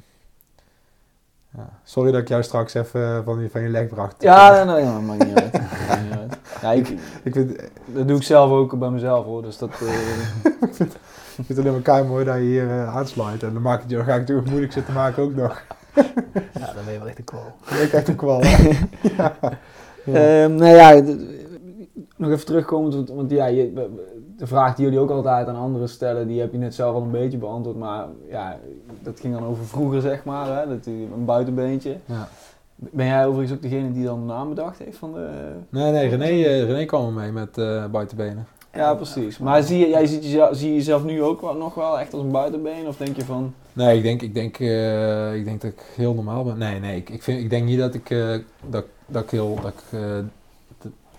[1.57, 1.69] ja.
[1.85, 4.23] sorry dat ik jou straks even van je, van je leg bracht.
[4.23, 5.53] Ja, nee, nee, dat maakt niet uit.
[5.89, 6.37] Maakt niet uit.
[6.61, 6.89] Ja, ik,
[7.25, 9.43] Ik vind, dat doe ik zelf ook bij mezelf hoor.
[9.43, 9.89] Dus dat, eh,
[11.39, 13.43] ik vind het alleen maar kei mooi dat je hier eh, aansluit.
[13.43, 15.63] En dan, maak ik, dan ga ik het natuurlijk moeilijk zitten maken ook nog.
[15.95, 17.55] Ja, dan ben je wel echt een kwal.
[17.81, 18.41] Ik krijg ook wel.
[18.41, 18.79] hè.
[19.17, 19.37] ja.
[20.05, 20.43] Ja.
[20.43, 21.15] Ehm, nou ja,
[22.17, 23.89] nog even terugkomend, want, want ja, je,
[24.41, 27.03] de vraag die jullie ook altijd aan anderen stellen, die heb je net zelf al
[27.03, 28.59] een beetje beantwoord, maar ja,
[29.03, 31.97] dat ging dan over vroeger zeg maar, hè, dat, een buitenbeentje.
[32.05, 32.29] Ja.
[32.77, 35.29] Ben jij overigens ook degene die dan de naam bedacht heeft van de...
[35.69, 38.47] Nee, nee, René, eh, René kwam er mee met eh buitenbenen.
[38.75, 39.39] Ja, precies.
[39.39, 42.13] Maar zie je, jij ziet jezelf, zie je jezelf nu ook wel, nog wel echt
[42.13, 43.55] als een buitenbeen, of denk je van...
[43.73, 46.59] Nee, ik denk, ik denk, eh, ik denk dat ik heel normaal ben.
[46.59, 48.09] Nee, nee, ik, ik, vind, ik denk niet dat ik,
[48.67, 49.59] dat, dat ik heel...
[49.63, 49.99] Dat ik,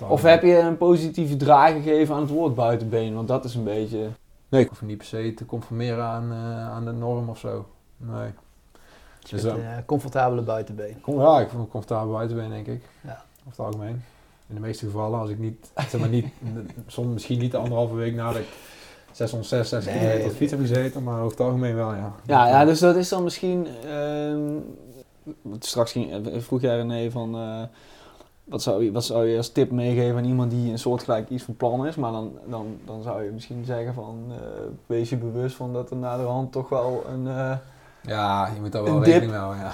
[0.02, 3.56] eh, Of heb je een positieve draai gegeven aan het woord buitenbeen, want dat is
[3.56, 4.08] een beetje...
[4.50, 7.66] Nee, ik hoef niet per se te conformeren aan, eh, aan de norm of zo.
[7.98, 8.28] Nee.
[9.20, 11.02] Je Dus dan- een eh, comfortabele buitenbeen.
[11.02, 12.82] Kom, ja, ik voel me comfortabel buitenbeen, denk ik.
[13.02, 13.24] Ja.
[13.48, 14.04] Over het algemeen.
[14.48, 16.28] In de meeste gevallen, als ik niet, zeg maar niet,
[16.88, 18.48] soms misschien niet de anderhalve week nadat ik
[19.12, 22.14] 666 Nee, kilometer op fiets heb gezeten, maar over het algemeen wel, ja.
[22.26, 23.68] Ja, ja, dus dat is dan misschien.
[23.86, 24.40] ehm,
[25.60, 27.36] straks ging, eh, vroeg jij René van.
[28.52, 31.44] Wat, zou je, wat zou je als tip meegeven aan iemand die een soortgelijk iets
[31.44, 31.96] van plan is?
[31.96, 34.18] Maar dan, dan, dan zou je misschien zeggen van.
[34.30, 34.38] eh,
[34.86, 37.28] wees je bewust van dat er na de hand toch wel een.
[37.28, 37.58] eh,
[38.08, 39.72] Ja, je moet daar wel rekening mee houden, ja.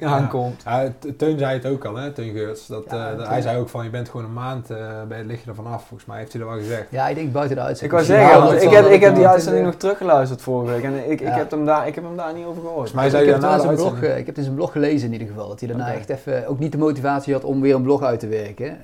[0.00, 0.62] eh, aankomt.
[0.64, 2.66] Ja, Teun zei het ook al, hè, Teun Geurts.
[2.66, 5.26] Dat, Ja, eh, hij zei ook van, je bent gewoon een maand eh bij het
[5.26, 5.84] lig je er vanaf.
[5.86, 6.86] Volgens mij heeft hij dat wel gezegd.
[6.88, 7.92] Ja, ik denk buiten de Ik uitzending.
[7.92, 10.82] wou Misschien zeggen, want ik heb, ik heb die uitzending in nog teruggeluisterd vorige week
[10.82, 12.74] en ik, ik, heb, hem daar, ik heb hem daar niet over gehoord.
[12.74, 15.06] Volgens mij zei ik, hij heb zijn blog, ik heb het in zijn blog gelezen
[15.06, 15.48] in ieder geval.
[15.48, 18.20] Dat hij daarna echt even ook niet de motivatie had om weer een blog uit
[18.20, 18.78] te werken.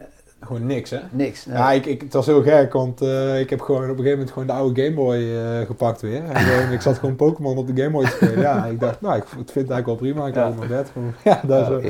[0.48, 0.98] Gewoon niks, hè?
[1.10, 1.44] Niks.
[1.44, 4.10] Ja, ik, ik, het was heel gek, want eh, ik heb gewoon op een gegeven
[4.12, 6.24] moment gewoon de oude Game Boy eh, gepakt weer.
[6.24, 8.38] En gewoon, ik zat gewoon Pokémon op de Game Boy te spelen.
[8.40, 10.26] Ja, ik dacht, nou, ik vind het eigenlijk wel prima.
[10.26, 10.48] Ik Ja.
[10.48, 10.90] mijn bed.
[10.92, 11.82] Gewoon, ja, dat, Oh,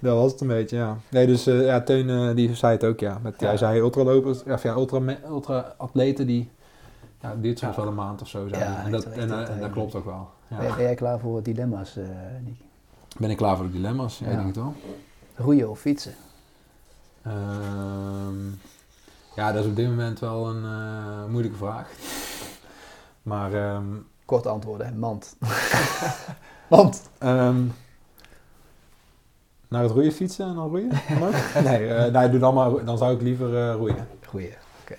[0.00, 0.96] dat was het een beetje, ja.
[1.10, 3.18] Nee, dus eh, ja, Teun die zei het ook, ja.
[3.22, 3.46] Met, Ja.
[3.46, 6.50] Hij zei ultralopers, of ja, ultra, ultra atleten die,
[7.20, 8.48] ja, het duurt soms wel een maand of zo.
[8.48, 8.60] Zijn.
[8.60, 10.28] Ja, en, dat, en, en dat klopt ook wel.
[10.48, 10.56] Ja.
[10.56, 11.98] Ben, jij klaar voor dilemma's?
[13.18, 14.18] Ben ik klaar voor de dilemma's?
[14.18, 14.30] Ja, Ja.
[14.32, 14.74] ik denk het wel.
[15.36, 16.12] Roeien of fietsen?
[17.26, 18.46] Ehm,
[19.34, 21.90] ja, dat is op dit moment wel een eh, moeilijke vraag.
[23.22, 23.84] Maar ehm,
[24.24, 24.92] Korte antwoorden, hè?
[24.92, 25.36] mand.
[26.70, 27.10] mand.
[27.18, 27.64] ehm,
[29.68, 30.90] naar het roeien fietsen en dan roeien?
[31.22, 31.64] Ook?
[31.64, 32.84] nee, eh, nee, doe dan maar.
[32.84, 34.08] Dan zou ik liever eh, roeien.
[34.26, 34.96] Goeie, oké.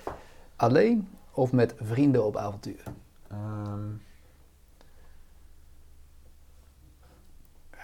[0.55, 2.83] Alleen of met vrienden op avontuur?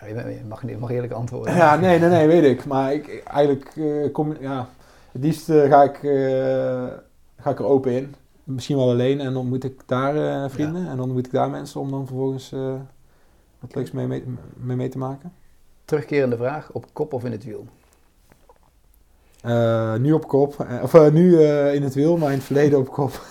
[0.08, 1.56] Je mag, je mag eerlijk antwoorden.
[1.56, 2.66] ja, nee, nee, nee, weet ik.
[2.66, 4.70] Maar ik, eigenlijk eh, kom ja,
[5.12, 6.88] het liefst eh, ga, ik, eh,
[7.38, 8.16] ga ik er open in.
[8.44, 11.80] Misschien wel alleen en dan moet ik daar vrienden en dan moet ik daar mensen
[11.80, 12.50] om dan vervolgens
[13.60, 14.24] wat leuks mee, mee,
[14.54, 15.34] mee, mee te maken.
[15.86, 17.66] Terugkerende vraag, op kop of in het wiel?
[20.00, 21.42] Nu op kop, of nu
[21.72, 23.12] in het wiel, maar in het verleden op kop.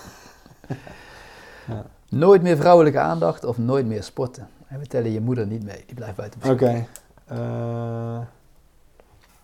[2.09, 4.47] Nooit meer vrouwelijke aandacht of nooit meer sporten?
[4.73, 6.87] En we tellen je moeder niet mee, die blijft buiten Oké.
[7.25, 8.19] Eh,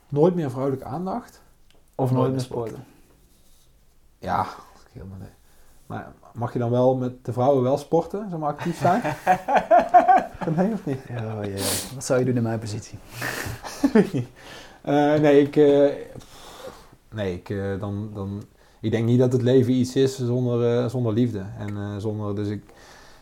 [0.10, 1.42] nooit meer vrouwelijke aandacht?
[1.96, 2.84] Of nooit meer sporten.
[4.20, 5.30] Ja, dat is helemaal nee.
[5.86, 9.02] Maar mag je dan wel met de vrouwen wel sporten, zeg maar actief zijn?
[10.58, 11.00] nee of niet?
[11.10, 11.56] Ja, ja.
[11.94, 13.00] Wat zou je doen in mijn positie?
[14.82, 15.92] Eh, nee, ik, eh,
[17.10, 17.48] nee ik,
[17.80, 18.44] dan, dan,
[18.82, 21.44] ik denk niet dat het leven iets is zonder, eh, zonder liefde.
[21.58, 22.64] En, eh, zonder, dus ik,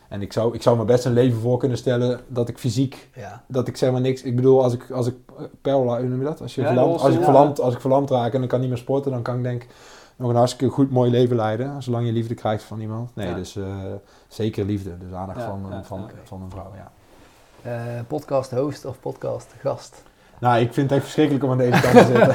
[0.10, 3.10] en ik, zou, ik zou me best een leven voor kunnen stellen dat ik fysiek,
[3.16, 5.16] Ja, dat ik zeg maar niks, ik bedoel als ik, als ik
[5.64, 6.41] eh, hoe noem je dat?
[6.41, 8.70] Als, je Ja, verlamd, als, ik verlamd, als ik verlamd raak en dan kan niet
[8.70, 9.66] meer sporten, dan kan ik denk
[10.16, 13.12] nog een hartstikke goed mooi leven leiden, zolang je liefde krijgt van iemand.
[13.16, 13.34] Nee, Ja.
[13.36, 13.64] dus eh,
[14.28, 16.14] zeker liefde, dus aandacht Ja, van, ja, van, oké.
[16.24, 16.91] van een vrouw, ja.
[17.62, 20.03] Eh, podcast host of podcast gast?
[20.39, 22.34] Nou, ik vind het echt verschrikkelijk om aan deze kant te zitten.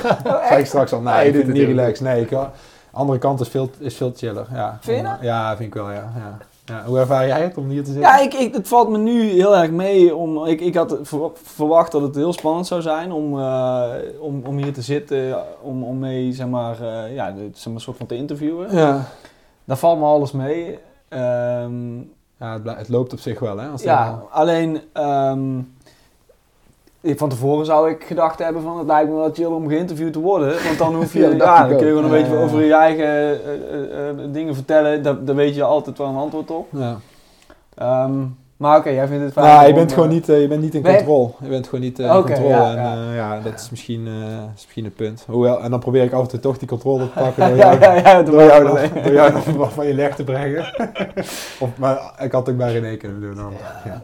[0.49, 1.01] Zei ik straks al.
[1.01, 2.01] Nee, Ja, je ik vind het niet relaxed.
[2.07, 2.47] Nee, ik, de
[2.91, 4.47] andere kant is veel, is veel chiller.
[4.53, 4.79] Ja.
[4.81, 5.17] Vind je dat?
[5.21, 6.13] Ja, vind ik wel, ja.
[6.17, 6.39] ja.
[6.65, 6.85] Ja.
[6.85, 8.11] Hoe ervaar jij het om hier te zitten?
[8.11, 10.15] Ja, ik, ik, het valt me nu heel erg mee.
[10.17, 13.85] Om, ik, ik had ver- verwacht dat het heel spannend zou zijn om, eh,
[14.21, 15.37] om, om hier te zitten.
[15.63, 18.77] Om, om mee, zeg maar, eh, ja, de- zeg maar, soort van te interviewen.
[18.77, 19.05] Ja.
[19.65, 20.79] Daar valt me alles mee.
[21.09, 21.97] Ehm,
[22.39, 23.69] Ja, het, loopt op zich wel, hè?
[23.69, 25.61] Als ja, alleen ehm,
[27.05, 30.19] van tevoren zou ik gedacht hebben van het lijkt me wel chill om geïnterviewd te
[30.21, 30.65] worden.
[30.65, 32.75] Want dan hoef je, Ja, dan kun je gewoon een Ja, beetje ja, over je
[32.75, 35.03] eigen eh, eh, eh, dingen vertellen.
[35.03, 36.67] Daar, daar weet je altijd wel een antwoord op.
[36.71, 36.99] ja.
[38.63, 39.47] Maar oké, jij vindt het fijn.
[39.47, 41.31] Nou, je bent eh, gewoon niet, eh, je bent niet in controle.
[41.43, 42.49] Je bent gewoon niet eh, in Oké, controle.
[42.55, 42.95] ja, en ja.
[43.11, 44.13] eh, ja, dat is misschien, eh,
[44.55, 45.25] is misschien een punt.
[45.27, 47.75] Hoewel, en dan probeer ik af en toe toch die controle te pakken door ja,
[47.79, 50.61] jou, ja, ja, door jou, dan, door jou dan van je leg te brengen.
[51.61, 53.53] of, maar ik had het ook bij René kunnen doen dan.
[53.85, 54.03] Ja.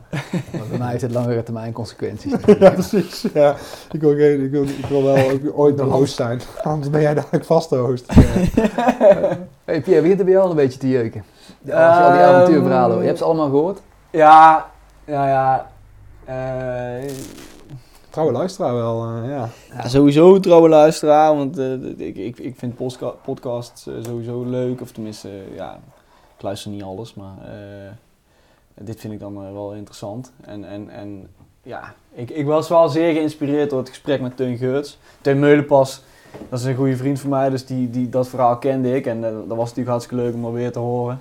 [0.52, 2.32] Maar bij mij heeft het langere termijn consequenties.
[2.58, 3.26] Ja, precies.
[3.34, 3.54] Ja,
[3.92, 6.40] ik, wil, geen- ik, wil, ik wil wel ook ooit de host zijn.
[6.62, 8.06] Anders ben jij dadelijk vaste host.
[9.64, 11.24] Hey Pierre, begint er bij jou al een beetje te jeuken?
[11.62, 12.98] Ja, als je al die Ehm, avontuurverhalen.
[13.00, 13.80] Je hebt ze allemaal gehoord?
[14.10, 14.70] Ja,
[15.04, 15.70] ja, ja.
[16.24, 17.10] eh,
[18.10, 19.48] Trouwe luisteraar wel, eh, ja.
[19.72, 22.74] Ja, sowieso trouwe luisteraar, want eh, ik, ik, ik vind
[23.24, 24.80] podcasts sowieso leuk.
[24.80, 25.78] Of tenminste, ja,
[26.36, 27.90] ik luister niet alles, maar eh,
[28.74, 30.32] dit vind ik dan wel interessant.
[30.40, 31.28] En, en, en
[31.62, 34.98] ja, ik, ik was wel zeer geïnspireerd door het gesprek met Teun Geurts.
[35.20, 36.02] Teun Meulenpas,
[36.48, 39.06] dat is een goede vriend van mij, dus die, die, dat verhaal kende ik.
[39.06, 41.20] En dat was natuurlijk hartstikke leuk om dat weer te horen.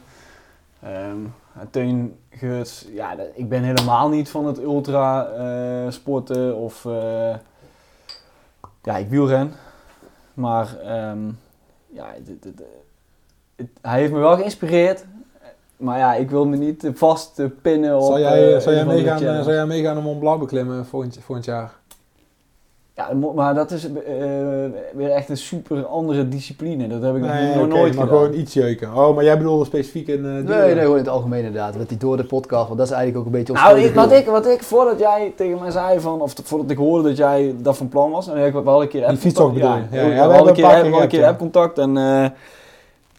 [0.79, 1.33] En
[1.71, 6.85] Teun Geurts, ja, ik ben helemaal niet van het ultra eh, sporten of...
[6.85, 7.35] eh,
[8.83, 9.51] ja, ik wielren.
[10.33, 11.19] Maar ehm,
[11.87, 12.61] ja, dit- dit-
[13.55, 15.05] het- hij heeft me wel geïnspireerd.
[15.77, 18.17] Maar ja, ik wil me niet vast pinnen op...
[18.17, 20.85] Jij, eh, zal, jij een of andere meegaan, zal jij meegaan om Mont Blanc beklimmen
[20.85, 21.73] volgend, volgend jaar?
[22.97, 23.91] Ja, maar dat is eh,
[24.93, 26.87] weer echt een super andere discipline.
[26.87, 28.07] Dat heb ik nog Nee, nog oké, nooit maar gedaan.
[28.23, 28.93] gewoon iets jeuken.
[28.95, 30.25] Oh, maar jij bedoelde specifiek in...
[30.25, 31.73] eh, Nee, nee, gewoon in het algemeen inderdaad.
[31.77, 33.93] Dat die door de podcast, want dat is eigenlijk ook een beetje ons Nou, ik,
[33.95, 37.17] wat, ik, wat ik, voordat jij tegen mij zei van, of voordat ik hoorde dat
[37.17, 39.17] jij dat van plan was, en ik heb wel een keer Die
[39.53, 39.59] je?
[39.59, 42.25] Ja, Ja, ja, ja, we hebben een keer, een een appcontact en eh,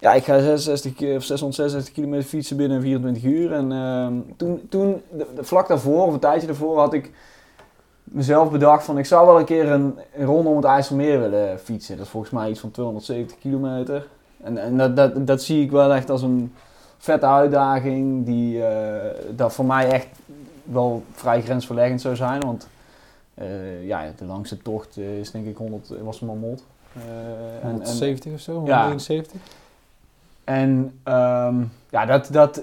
[0.01, 3.53] ja, ik ga 66 keer, of 666 kilometer fietsen binnen 24 uur.
[3.53, 7.11] En ehm, toen, toen de, de- vlak daarvoor, of een tijdje daarvoor, had ik
[8.11, 11.59] mezelf bedacht van, ik zou wel een keer een, een ronde om het IJsselmeer willen
[11.59, 11.97] fietsen.
[11.97, 14.07] Dat is volgens mij iets van 270 kilometer.
[14.43, 16.53] En, en dat, dat, dat zie ik wel echt als een
[16.99, 20.09] vette uitdaging die eh, dat voor mij echt
[20.63, 22.41] wel vrij grensverleggend zou zijn.
[22.41, 22.69] Want
[23.39, 26.65] eh, ja, de langste tocht eh, is denk ik 100, was Mamot.
[26.93, 27.03] Eh,
[27.63, 28.53] en, en, 170 of zo?
[28.67, 28.81] Ja.
[28.81, 29.41] 171?
[30.45, 31.57] en ehm,
[31.91, 32.63] ja, dat, dat,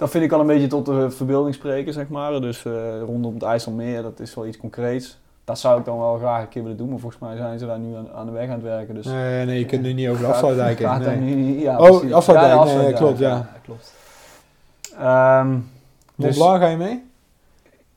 [0.00, 2.40] dat vind ik al een beetje tot de verbeelding spreken, zeg maar.
[2.40, 5.18] Dus eh, rondom het IJsselmeer, dat is wel iets concreets.
[5.44, 7.66] Dat zou ik dan wel graag een keer willen doen, maar volgens mij zijn ze
[7.66, 8.94] daar nu aan, aan de weg aan het werken.
[8.94, 11.34] Dus Nee, nee, je kunt nu niet over de afsluitdijk heen, nee.
[11.34, 13.50] nu- ja, Oh, afsluitdijk, Ja, nee, klopt, ja.
[13.62, 13.94] klopt.
[15.44, 15.64] Mont
[16.14, 17.04] dus- Blanc, ga je mee?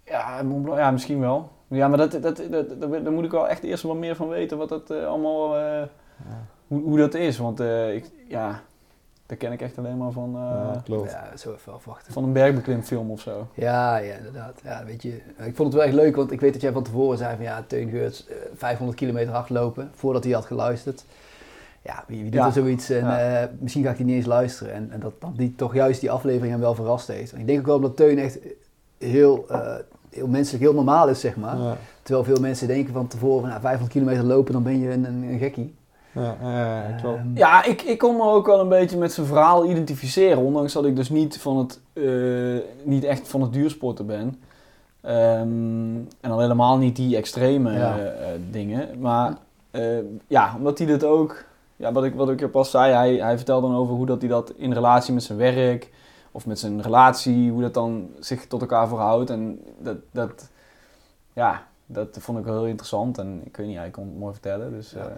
[0.06, 1.50] Ja, Mont Blanc, ja, misschien wel.
[1.68, 4.28] Ja, maar dat, dat, dat, dat, daar moet ik wel echt eerst wat meer van
[4.28, 5.82] weten wat dat eh, allemaal, eh,
[6.68, 7.38] hoe, hoe dat is.
[7.38, 7.60] Want
[7.94, 8.62] ik, ja,
[9.40, 10.42] daar ken ik echt alleen maar van, eh,
[10.74, 11.12] ja, klopt.
[11.12, 12.14] Ja, zo even afwachten.
[12.14, 13.48] van een bergbeklimfilm of zo.
[13.54, 14.60] Ja, ja, inderdaad.
[14.64, 16.84] Ja, weet je, ik vond het wel echt leuk, want ik weet dat jij van
[16.84, 21.06] tevoren zei van ja, Teun Geurts, eh, 500 kilometer hardlopen, voordat hij had geluisterd.
[21.82, 22.46] Ja, wie, wie doet Ja.
[22.46, 23.42] er zoiets en Ja.
[23.42, 24.74] eh, misschien ga ik die niet eens luisteren.
[24.74, 27.32] En, en dat dan die, toch juist die aflevering hem wel verrast heeft.
[27.32, 28.40] En ik denk ook wel dat Teun echt
[28.98, 29.76] heel, eh,
[30.10, 31.58] heel menselijk, heel normaal is, zeg maar.
[31.58, 34.92] Ja, Terwijl veel mensen denken van tevoren van nou, 500 kilometer lopen, dan ben je
[34.92, 35.76] een, een, een gekkie.
[36.14, 37.20] Ja, ja, ja, klopt.
[37.34, 40.38] Ja, ik, ik kon me ook wel een beetje met zijn verhaal identificeren.
[40.44, 44.42] Ondanks dat ik dus niet, van het, eh, niet echt van het duursporten ben.
[45.02, 47.98] Ehm, en al helemaal niet die extreme Ja.
[48.00, 49.00] eh, dingen.
[49.00, 49.38] Maar
[49.72, 49.98] eh,
[50.28, 51.44] ja, omdat hij dit ook...
[51.76, 54.22] Ja, wat ik, wat ik er pas zei, hij, hij vertelde dan over hoe dat
[54.22, 55.90] hij dat in relatie met zijn werk...
[56.32, 59.30] of met zijn relatie, hoe dat dan zich tot elkaar verhoudt.
[59.30, 60.50] En dat, dat,
[61.34, 63.18] ja, dat vond ik wel heel interessant.
[63.18, 64.72] En ik weet niet, hij kon het mooi vertellen.
[64.72, 65.12] Dus, Ja.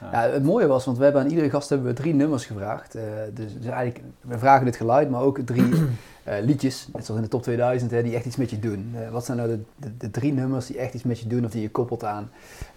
[0.00, 2.94] Ja, het mooie was, want we hebben aan iedere gast hebben we drie nummers gevraagd.
[2.94, 3.02] Eh,
[3.34, 5.72] dus, dus eigenlijk, we vragen dit geluid, maar ook drie
[6.24, 8.94] eh, liedjes, net zoals in de top 2000, hè, die echt iets met je doen.
[8.94, 11.44] Eh, wat zijn nou de, de, de drie nummers die echt iets met je doen
[11.44, 12.30] of die je koppelt aan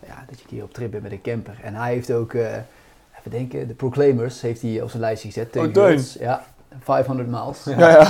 [0.08, 1.60] ja, dat je een keer op trip bent met een camper.
[1.64, 5.56] En hij heeft ook, even denken, de Proclaimers heeft hij op zijn lijstje gezet.
[5.56, 6.02] Oh, Teun.
[6.20, 6.46] Ja,
[6.84, 7.64] 500 miles.
[7.64, 8.08] ja, ja.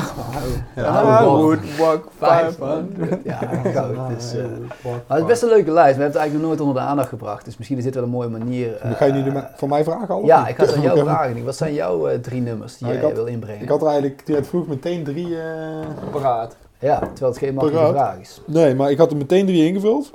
[0.75, 2.85] Ja, I ook would walk 500.
[2.97, 3.23] 500.
[3.23, 3.37] Ja,
[3.71, 4.09] goud.
[4.17, 4.43] Dus, eh,
[4.83, 5.95] maar het is best een leuke lijst.
[5.95, 7.45] We hebben het eigenlijk nog nooit onder de aandacht gebracht.
[7.45, 8.75] Dus misschien is dit wel een mooie manier.
[8.77, 10.25] eh, Ga je nu de- van mij vragen al?
[10.25, 11.45] ja, ik ga het aan jou vragen.
[11.45, 13.61] Wat zijn jouw eh, drie nummers die Nou, jij had- wil inbrengen?
[13.61, 15.35] Ik had er eigenlijk direct vroeg meteen drie...
[15.41, 16.55] eh, Paraat.
[16.79, 18.05] Ja, terwijl het geen makkelijke Paraat.
[18.11, 18.41] vraag is.
[18.45, 20.11] Nee, maar ik had er meteen drie ingevuld.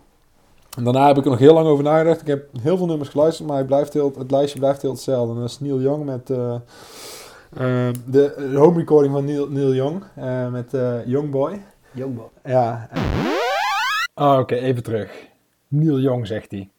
[0.76, 2.20] En daarna heb ik er nog heel lang over nagedacht.
[2.20, 5.34] Ik heb heel veel nummers geluisterd, maar het, blijft heel, het lijstje blijft heel hetzelfde.
[5.34, 6.60] En dat is Neil Young met eh, eh,
[7.54, 11.62] de, de home recording van Neil, Neil Young eh, met eh Young Boy.
[11.92, 12.30] Jongbo.
[12.44, 12.88] Ja.
[14.14, 15.26] Ah, Oké, even terug.
[15.68, 16.70] Neil Young zegt hij.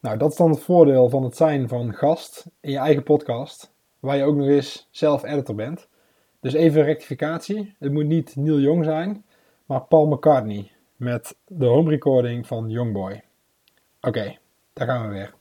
[0.00, 3.72] Nou, dat is dan het voordeel van het zijn van gast in je eigen podcast,
[4.00, 5.88] waar je ook nog eens zelf editor bent.
[6.40, 7.74] Dus even een rectificatie.
[7.78, 9.24] Het moet niet Neil Young zijn,
[9.66, 13.22] maar Paul McCartney met de home recording van Youngboy.
[14.00, 14.36] Oké,
[14.72, 15.34] daar gaan we weer.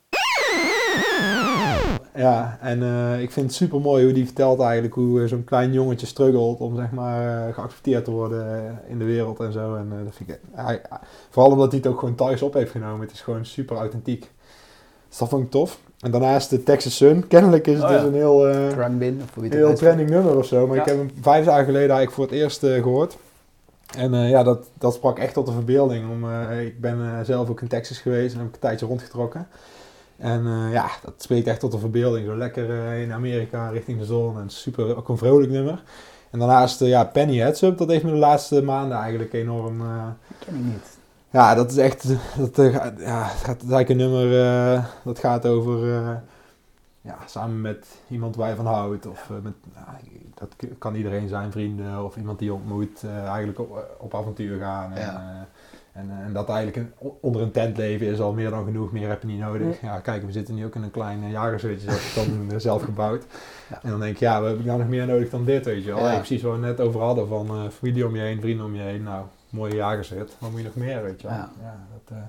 [2.16, 5.44] Ja, en eh, ik vind het super mooi hoe die vertelt eigenlijk hoe eh, zo'n
[5.44, 9.76] klein jongetje struggelt om zeg maar eh, geaccepteerd te worden in de wereld en zo.
[9.76, 10.40] En dat vind ik,
[11.30, 13.02] vooral omdat hij het ook gewoon thuis op heeft genomen.
[13.02, 14.32] Het is gewoon super authentiek.
[15.10, 15.80] Dus dat vond ik tof.
[16.00, 17.28] En daarnaast de Texas Sun.
[17.28, 18.06] Kennelijk is het Oh, dus ja.
[18.08, 20.68] een heel, Bin, of heel trending nummer of zo.
[20.68, 20.82] Maar Ja.
[20.82, 23.18] ik heb hem vijf dagen geleden eigenlijk voor het eerst eh, gehoord.
[23.98, 26.10] En ja, dat, dat sprak echt tot de verbeelding.
[26.10, 26.26] Om,
[26.60, 29.48] ik ben zelf ook in Texas geweest en heb ik een tijdje rondgetrokken.
[30.22, 32.26] En eh, ja, dat spreekt echt tot de verbeelding.
[32.28, 35.84] Zo lekker eh, in Amerika richting de zon en super, ook een vrolijk nummer.
[36.32, 39.82] En daarnaast, eh, ja, Penny Heads Up, dat heeft me de laatste maanden eigenlijk enorm...
[39.82, 40.08] eh,
[40.40, 40.98] ken ik niet.
[41.30, 42.08] ja, dat is echt.
[42.38, 44.42] Dat, ja, het is eigenlijk een nummer
[44.74, 45.94] eh, dat gaat over.
[45.96, 46.10] eh,
[47.02, 49.06] ja, samen met iemand waar je van houdt.
[49.08, 49.98] Of eh, met, ja,
[50.34, 53.04] dat kan iedereen zijn, vrienden of iemand die je ontmoet.
[53.04, 54.94] eh, eigenlijk op, op avontuur gaan.
[54.94, 55.48] En, Ja.
[55.94, 58.66] Eh, en, eh, en dat eigenlijk een, onder een tent leven is al meer dan
[58.66, 58.92] genoeg.
[58.92, 59.82] Meer heb je niet nodig.
[59.82, 62.60] Ja, kijk, we zitten nu ook in een klein uh, jagershutje, zoals ik dan noemde,
[62.60, 63.26] zelf gebouwd.
[63.70, 63.80] Ja.
[63.84, 65.84] En dan denk je, ja, wat heb ik nou nog meer nodig dan dit, weet
[65.84, 66.00] je wel.
[66.00, 66.06] Ja.
[66.06, 68.76] Hey, precies wat we net over hadden, van eh, familie om je heen, vrienden om
[68.76, 69.04] je heen.
[69.04, 70.36] Nou, mooie jagershut.
[70.40, 71.38] Wat moet je nog meer, weet je wel.
[71.38, 71.52] Ja.
[71.92, 72.24] dat, eh,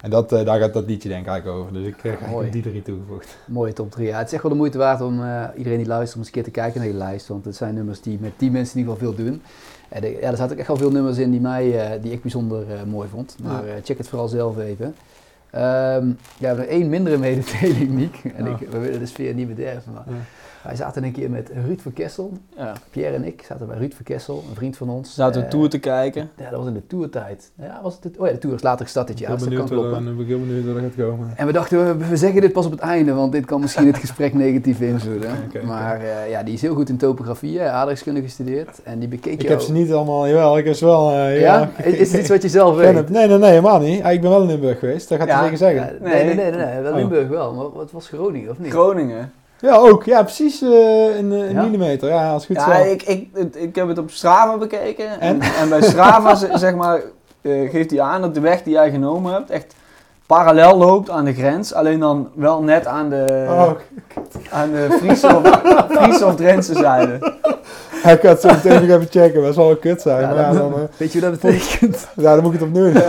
[0.00, 1.72] en dat, eh, daar gaat dat liedje denk ik eigenlijk over.
[1.72, 3.36] Dus ik eigenlijk die drie toegevoegd.
[3.46, 4.06] Mooie top 3.
[4.06, 6.26] Ja, het is echt wel de moeite waard om eh, iedereen die luistert om eens
[6.26, 7.28] een keer te kijken naar die lijst.
[7.28, 9.42] Want het zijn nummers die met die mensen in ieder geval veel doen.
[9.88, 12.12] En de- ja, er zaten ook echt wel veel nummers in die, mij, eh, die
[12.12, 13.36] ik bijzonder eh, mooi vond.
[13.42, 14.94] Maar eh, check het vooral zelf even.
[15.50, 18.20] Ehm, ja, we hebben één mindere mededeling, Niek.
[18.36, 19.92] En ik, we willen de sfeer niet bederven.
[19.92, 20.04] Maar.
[20.66, 22.32] Wij zaten een keer met Ruud van Kessel.
[22.56, 22.72] Ja.
[22.90, 25.14] Pierre en ik zaten bij Ruud van Kessel, een vriend van ons.
[25.14, 26.30] Zaten Eh, een tour te kijken.
[26.38, 27.50] Ja, dat was in de tourtijd.
[27.60, 29.36] Ja, was het de, oh ja, de tour is later gestart dit Ik jaar.
[29.36, 31.32] ben dus dat benieuwd ben ik heel benieuwd waar dat gaat komen.
[31.36, 33.86] En we dachten, we, we zeggen dit pas op het einde, want dit kan misschien
[33.86, 35.30] het gesprek negatief invullen.
[35.66, 38.82] Maar eh, ja, die is heel goed in topografie, aardrijkskunde gestudeerd.
[38.82, 41.10] En die bekeek Ik jou- heb ze niet allemaal, jawel, ik heb ze wel...
[41.10, 41.70] eh, Ja?
[41.78, 42.94] ja, Is het iets wat je zelf weet?
[42.94, 43.08] het.
[43.10, 44.02] Nee, nee, nee, helemaal niet.
[44.02, 45.82] Ah, ik ben wel in Limburg geweest, dat gaat Ja, hij zeker zeggen.
[46.02, 46.98] Ja, nee, nee, nee, nee, nee, wel Oh.
[46.98, 47.54] Limburg wel.
[47.54, 48.72] Maar wat was Groningen, of niet?
[48.72, 49.32] Groningen.
[49.60, 50.04] Ja, ook.
[50.04, 51.62] Ja, precies eh in, eh, in Ja?
[51.62, 52.08] millimeter.
[52.08, 52.92] Ja, als het goed Ja, is wel.
[52.92, 55.08] ik, ik, ik heb het op Strava bekeken.
[55.20, 55.54] En, En?
[55.60, 57.00] en bij Strava zeg maar,
[57.40, 59.74] eh, geeft hij aan dat de weg die jij genomen hebt echt
[60.26, 61.74] parallel loopt aan de grens.
[61.74, 63.70] Alleen dan wel net aan de, Oh,
[64.60, 67.34] aan de Friese of, Friese of Drentse zijde.
[68.12, 70.20] Ik had zo meteen nog even checken, dat zal wel kut zijn.
[70.20, 72.06] Ja, maar ja, dat- dan, eh, Weet je wat dat betekent?
[72.16, 73.02] ja, dan moet ik het opnieuw doen.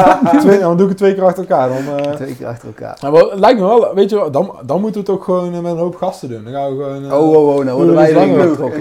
[0.40, 1.68] Twee, dan doe ik het twee keer achter elkaar.
[1.68, 2.96] Dan, eh, Twee keer achter elkaar.
[3.00, 5.24] Ja, maar het lijkt me wel, weet je wel, dan, dan moeten we het ook
[5.24, 6.44] gewoon eh, met een hoop gasten doen.
[6.44, 8.80] Dan gaan we gewoon, Oh, oh, oh, nou worden wij Doe erin eens getrokken.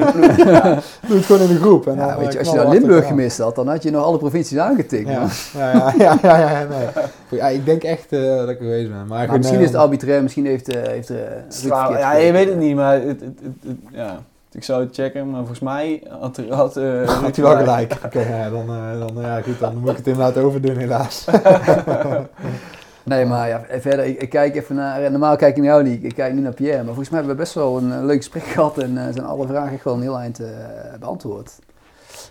[1.07, 1.87] doe het gewoon in de groep.
[1.87, 3.91] En dan, Ja, weet je, als je nou we Limburg gemist had, dan had je
[3.91, 5.09] nog alle provincies aangetikt.
[5.09, 5.27] Ja,
[5.57, 7.39] ja, ja, ja, ja, ja, nee.
[7.39, 9.07] Ja, ik denk echt eh, dat ik geweest ben.
[9.07, 11.15] Maar, misschien nee, is het arbitrair, misschien heeft, eh heeft eh,
[11.49, 14.19] verkeerd ja, je weet het niet, maar het, het, het, het- ja.
[14.51, 15.29] Ik zou het checken.
[15.29, 17.97] Maar volgens mij had, had, eh, Had hij wel gelijk.
[18.05, 21.25] Oké, ja, dan, eh, dan, ja, goed, dan moet ik het inderdaad overdoen helaas.
[23.03, 25.83] Nee, maar ja, verder, ik, ik kijk even naar, eh, normaal kijk ik naar jou
[25.83, 28.03] niet, ik kijk nu naar Pierre, maar volgens mij hebben we best wel een eh,
[28.03, 30.47] leuk gesprek gehad en eh, zijn alle vragen een heel eind eh,
[30.99, 31.51] beantwoord.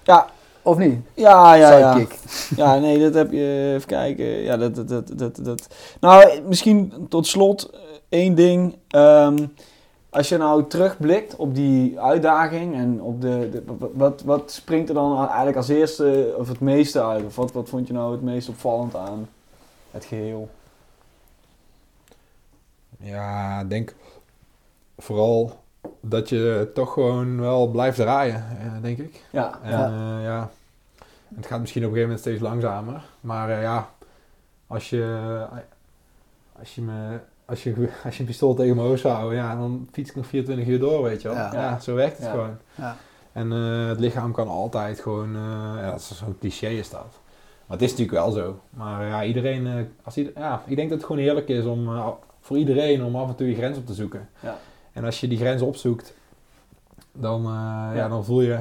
[0.02, 0.26] Ja,
[0.62, 0.98] Of niet?
[1.14, 1.76] ja, ja.
[1.76, 2.06] ja.
[2.56, 3.72] Ja, nee, dat heb je.
[3.74, 4.24] Even kijken.
[4.24, 5.66] Ja, dat, dat, dat, dat, dat.
[6.00, 7.78] Nou, misschien tot slot eh,
[8.08, 8.76] één ding.
[8.88, 9.36] Ehm,
[10.10, 13.48] als je nou terugblikt op die uitdaging en op de.
[13.52, 13.64] de-
[13.94, 17.24] wat, wat springt er dan eigenlijk als eerste of het meeste uit?
[17.24, 19.28] Of wat, wat vond je nou het meest opvallend aan
[19.90, 20.48] het geheel?
[22.98, 23.94] Ja, ik denk
[24.98, 25.60] vooral
[26.00, 29.24] dat je toch gewoon wel blijft draaien, eh, denk ik.
[29.30, 29.88] Ja, En ja.
[29.88, 30.20] ja.
[30.20, 30.50] ja,
[31.34, 33.02] het gaat misschien op een gegeven moment steeds langzamer.
[33.20, 33.90] Maar eh, ja,
[34.66, 35.46] als je,
[36.58, 37.18] als je me...
[37.50, 40.16] Als je, als je een pistool tegen mijn hoofd zou houden, ja, dan fiets ik
[40.16, 41.36] nog 24 uur door, weet je wel.
[41.36, 41.52] Ja.
[41.52, 42.30] Ja, zo werkt het Ja.
[42.30, 42.56] gewoon.
[42.74, 42.96] Ja.
[43.32, 45.42] En eh, het lichaam kan altijd gewoon, eh,
[45.76, 47.06] ja, dat is zo'n cliché is dat.
[47.66, 48.60] Maar het is natuurlijk wel zo.
[48.70, 51.88] Maar ja, iedereen, eh, als ieder- ja, ik denk dat het gewoon heerlijk is om,
[52.40, 54.28] voor iedereen om af en toe je grens op te zoeken.
[54.40, 54.56] Ja.
[54.92, 56.14] En als je die grens opzoekt,
[57.12, 57.42] dan,
[57.94, 58.08] ja.
[58.08, 58.58] Dan voel je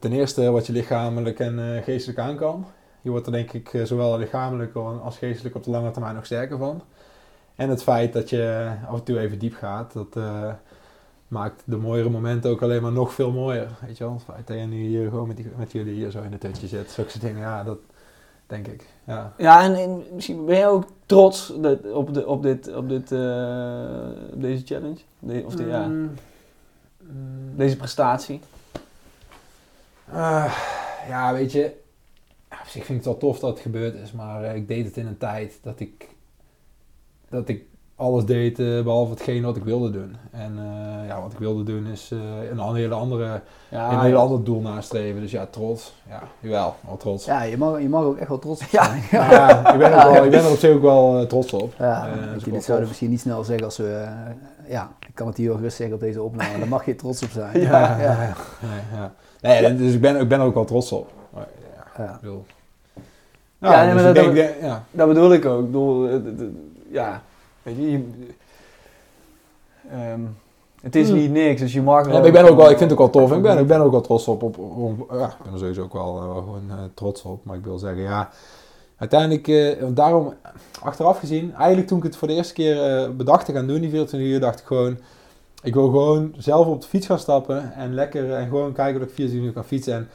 [0.00, 2.66] ten eerste wat je lichamelijk en geestelijk aan kan.
[3.08, 6.24] Je wordt er denk ik eh, zowel lichamelijk als geestelijk op de lange termijn nog
[6.26, 6.82] sterker van.
[7.54, 10.52] En het feit dat je af en toe even diep gaat, dat eh,
[11.28, 13.68] maakt de mooiere momenten ook alleen maar nog veel mooier.
[13.86, 16.10] Weet je wel, het feit dat je nu hier gewoon met, die, met jullie hier
[16.10, 17.78] zo in het hutje zit, zulke dingen, ja, dat
[18.46, 18.86] denk ik.
[19.04, 19.32] Ja.
[19.38, 23.12] Ja, en, en misschien ben je ook trots dat, op, de, op, dit, op, dit,
[23.12, 24.98] eh, op deze challenge?
[25.18, 26.10] De- of de, ja, Mm,
[26.98, 28.40] mm, deze prestatie?
[30.12, 30.54] Ah,
[31.08, 31.86] ja, weet je,
[32.68, 34.84] op zich vind ik het wel tof dat het gebeurd is, maar eh, ik deed
[34.84, 36.08] het in een tijd dat ik,
[37.28, 37.62] dat ik
[37.96, 40.16] alles deed eh, behalve hetgeen wat ik wilde doen.
[40.30, 44.16] En eh, ja, wat ik wilde doen is eh, een, hele andere, Ja, een hele
[44.16, 45.20] ander doel nastreven.
[45.20, 45.94] Dus ja, trots.
[46.08, 47.24] Ja, jawel, wel trots.
[47.24, 48.84] Ja, je mag, je mag ook echt wel trots op Ja.
[48.84, 49.02] zijn.
[49.12, 51.52] Maar ja, ik ben, er ook wel, ik ben er op zich ook wel trots
[51.52, 51.74] op.
[51.78, 54.06] Ja, Eh, wel dit zouden misschien niet snel zeggen als we...
[54.68, 56.58] ja, ik kan het hier ook rustig zeggen op deze opname.
[56.58, 57.60] Daar mag je trots op zijn.
[57.70, 59.12] Ja, ja, ja.
[59.40, 59.68] Nee, ja.
[59.68, 61.10] Dus ik ben, ik ben er ook wel trots op.
[61.30, 61.48] Maar,
[61.96, 62.14] ja, Ja.
[62.14, 62.44] ik bedoel.
[63.60, 64.84] Ja, Ja, nee, dus maar dat- denk, ja.
[64.90, 65.58] Dat bedoel ik ook.
[65.60, 66.14] Ik bedoel, eh,
[66.90, 67.22] ja,
[67.62, 68.04] weet je, je-
[69.90, 70.20] ehm,
[70.82, 71.16] het is Hmm.
[71.18, 73.22] niet niks, dus je mag Ja, ik ben ook wel, ik vind het ook wel
[73.26, 73.36] tof.
[73.36, 74.42] Ik ben, ik ben ook wel trots op.
[74.42, 77.44] op, op- ja, ik ben er sowieso ook wel, eh, gewoon eh, trots op.
[77.44, 78.30] Maar ik wil zeggen, ja,
[78.96, 80.34] uiteindelijk, want daarom,
[80.82, 83.90] achteraf gezien, eigenlijk toen ik het voor de eerste keer bedacht te gaan doen, die
[83.90, 84.98] 24 uur, dacht ik gewoon,
[85.62, 89.08] ik wil gewoon zelf op de fiets gaan stappen en lekker en gewoon kijken of
[89.08, 89.94] ik 24 uur kan fietsen.
[89.94, 90.08] En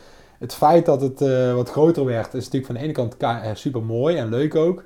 [0.44, 3.16] het feit dat het eh, wat groter werd, is natuurlijk van de ene kant
[3.54, 4.84] super mooi en leuk ook.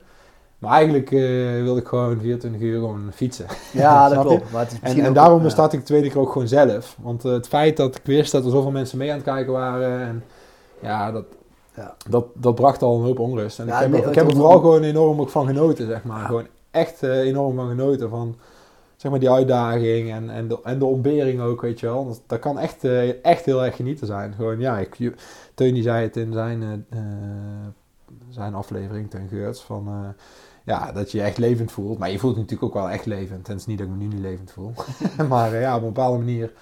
[0.60, 1.20] Maar eigenlijk eh,
[1.64, 3.46] wilde ik gewoon 24 uur gewoon fietsen.
[3.72, 4.52] Ja, dat klopt.
[4.52, 5.50] Maar het is En, en daarom ja.
[5.50, 6.96] start ik de tweede keer ook gewoon zelf.
[7.02, 9.54] Want eh, het feit dat ik wist dat er zoveel mensen mee aan het kijken
[9.54, 10.00] waren.
[10.02, 10.24] En
[10.82, 11.26] ja, dat,
[11.76, 11.96] Ja.
[12.10, 13.60] dat, dat bracht al een hoop onrust.
[13.60, 15.88] En Ja, ik heb, nee, er- ik heb er vooral gewoon enorm ook van genoten,
[15.88, 16.26] zeg maar.
[16.26, 18.36] Gewoon echt eh, enorm van genoten van
[18.98, 22.08] zeg maar, die uitdaging en, en, de, en de ontbering ook, weet je wel.
[22.08, 24.34] Dat, dat kan echt, eh, echt heel erg genieten zijn.
[24.34, 25.14] Gewoon, ja, ik,
[25.54, 27.68] Teun die zei het in zijn, eh, eh,
[28.30, 30.16] zijn aflevering, Teun Geurts, van...
[30.66, 31.98] ja, dat je je echt levend voelt.
[31.98, 33.48] Maar je voelt natuurlijk ook wel echt levend.
[33.48, 34.74] En het is niet dat ik me nu niet levend voel.
[35.30, 36.54] maar ja, op een bepaalde manier...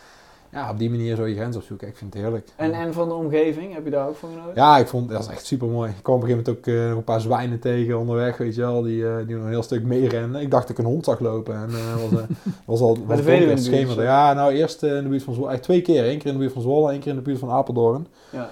[0.56, 1.88] Ja, op die manier zo je grens opzoeken.
[1.88, 2.48] Ik vind het heerlijk.
[2.56, 4.52] En, en van de omgeving, heb je daar ook van genoten?
[4.56, 5.90] Ja, ik vond dat is echt super mooi.
[5.90, 8.61] Ik kwam op een gegeven moment ook nog een paar zwijnen tegen onderweg, weet je
[8.61, 10.41] wel, die, eh, die nog een heel stuk meerennen.
[10.41, 12.22] Ik dacht dat ik een hond zag lopen en eh was,
[12.65, 13.94] was al was de schemerde.
[13.94, 14.02] zo.
[14.02, 16.11] Ja, nou eerst in de buurt van Zwolle, eigenlijk twee keer.
[16.11, 18.07] Eén keer in de buurt van Zwolle, één keer in de buurt van Apeldoorn.
[18.30, 18.49] Ja,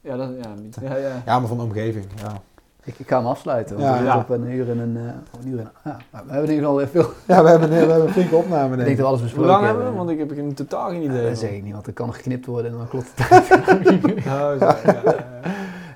[0.00, 1.22] ja, dat, ja, niet- ja, ja.
[1.26, 2.42] Ja, maar van de omgeving, ja.
[2.84, 3.76] Ik, ik ga hem afsluiten.
[3.76, 4.18] Want Ja, we ja.
[4.18, 4.96] op een uur en een...
[4.96, 5.02] eh,
[5.42, 7.10] een uur en, ja, maar we hebben in ieder geval veel...
[7.26, 8.96] Ja, we hebben een, we hebben een flinke opname, Ik denk ik.
[8.96, 9.96] dat we alles Hoe besproken lang hebben we?
[9.96, 12.16] Want ik heb er totaal geen idee dat zeg ik niet, want er kan nog
[12.16, 13.30] geknipt worden en dan klopt het.
[14.26, 15.14] Oh, zo, ja, ja.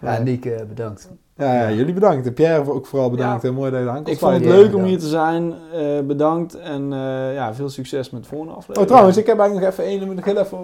[0.02, 1.08] Ja, Nick, eh, bedankt.
[1.36, 2.26] Ja, ja, jullie bedankt.
[2.26, 3.42] En Pierre ook vooral bedankt.
[3.42, 3.48] Ja.
[3.48, 5.54] Heel mooi dat je aan kon Ik vond het leuk om hier te zijn.
[5.72, 8.80] eh, bedankt en eh, ja, veel succes met de volgende aflevering.
[8.82, 10.06] Oh, trouwens, ik heb eigenlijk nog even één.
[10.06, 10.58] moet ik heel even...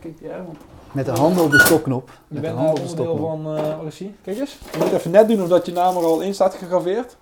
[0.00, 0.58] Kijk, ja, want
[0.92, 2.10] Met de handen op de stopknop.
[2.28, 3.42] je bent nou de onderdeel stopknop.
[3.42, 4.14] van uh, Odyssey.
[4.24, 4.58] Kijk eens.
[4.72, 7.16] Je moet even net doen of dat je naam er al in staat gegraveerd.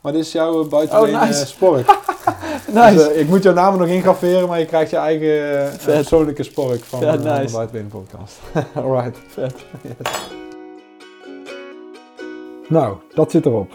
[0.00, 1.40] Maar dit is jouw uh, buitenbeen Oh, nice.
[1.40, 1.86] eh, spork.
[2.72, 2.94] Nice.
[2.94, 5.62] Dus, eh, ik moet jouw naam er nog in graveren, maar je krijgt je eigen
[5.70, 7.54] eh, persoonlijke spork van, eh, de nice.
[7.54, 8.38] Buitenbeen podcast.
[8.84, 9.18] Alright.
[9.26, 9.54] Vet.
[12.68, 13.72] Nou, dat zit erop.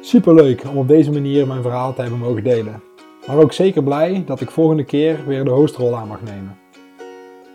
[0.00, 2.82] Superleuk om op deze manier mijn verhaal te hebben mogen delen.
[3.26, 6.58] Maar ook zeker blij dat ik volgende keer weer de hostrol aan mag nemen.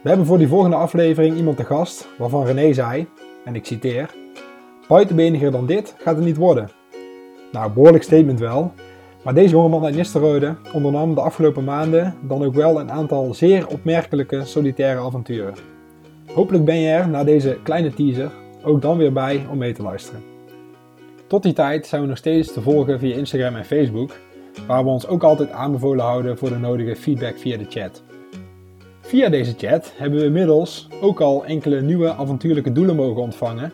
[0.02, 3.08] We hebben voor die volgende aflevering iemand te gast waarvan René zei,
[3.46, 4.16] en ik citeer,
[4.88, 6.70] buitenbeniger dan dit gaat het niet worden.
[7.52, 8.74] Nou, behoorlijk statement wel,
[9.24, 13.68] maar deze jongeman uit Nisterode ondernam de afgelopen maanden dan ook wel een aantal zeer
[13.68, 15.54] opmerkelijke solitaire avonturen.
[16.34, 18.32] Hopelijk ben je er na deze kleine teaser
[18.64, 20.24] ook dan weer bij om mee te luisteren.
[21.28, 24.12] Tot die tijd zijn we nog steeds te volgen via Instagram en Facebook,
[24.68, 28.04] waar we ons ook altijd aanbevolen houden voor de nodige feedback via de chat.
[29.12, 33.74] Via deze chat hebben we inmiddels ook al enkele nieuwe avontuurlijke doelen mogen ontvangen,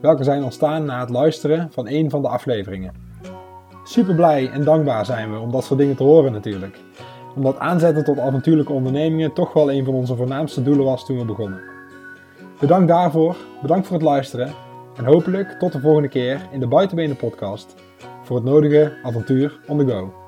[0.00, 2.94] welke zijn ontstaan na het luisteren van een van de afleveringen.
[3.84, 6.78] Super blij en dankbaar zijn we om dat soort dingen te horen natuurlijk,
[7.36, 11.24] omdat aanzetten tot avontuurlijke ondernemingen toch wel een van onze voornaamste doelen was toen we
[11.24, 11.60] begonnen.
[12.60, 14.52] Bedankt daarvoor, bedankt voor het luisteren
[14.96, 17.74] en hopelijk tot de volgende keer in de Buitenbenen podcast
[18.22, 20.25] voor het nodige avontuur on the go.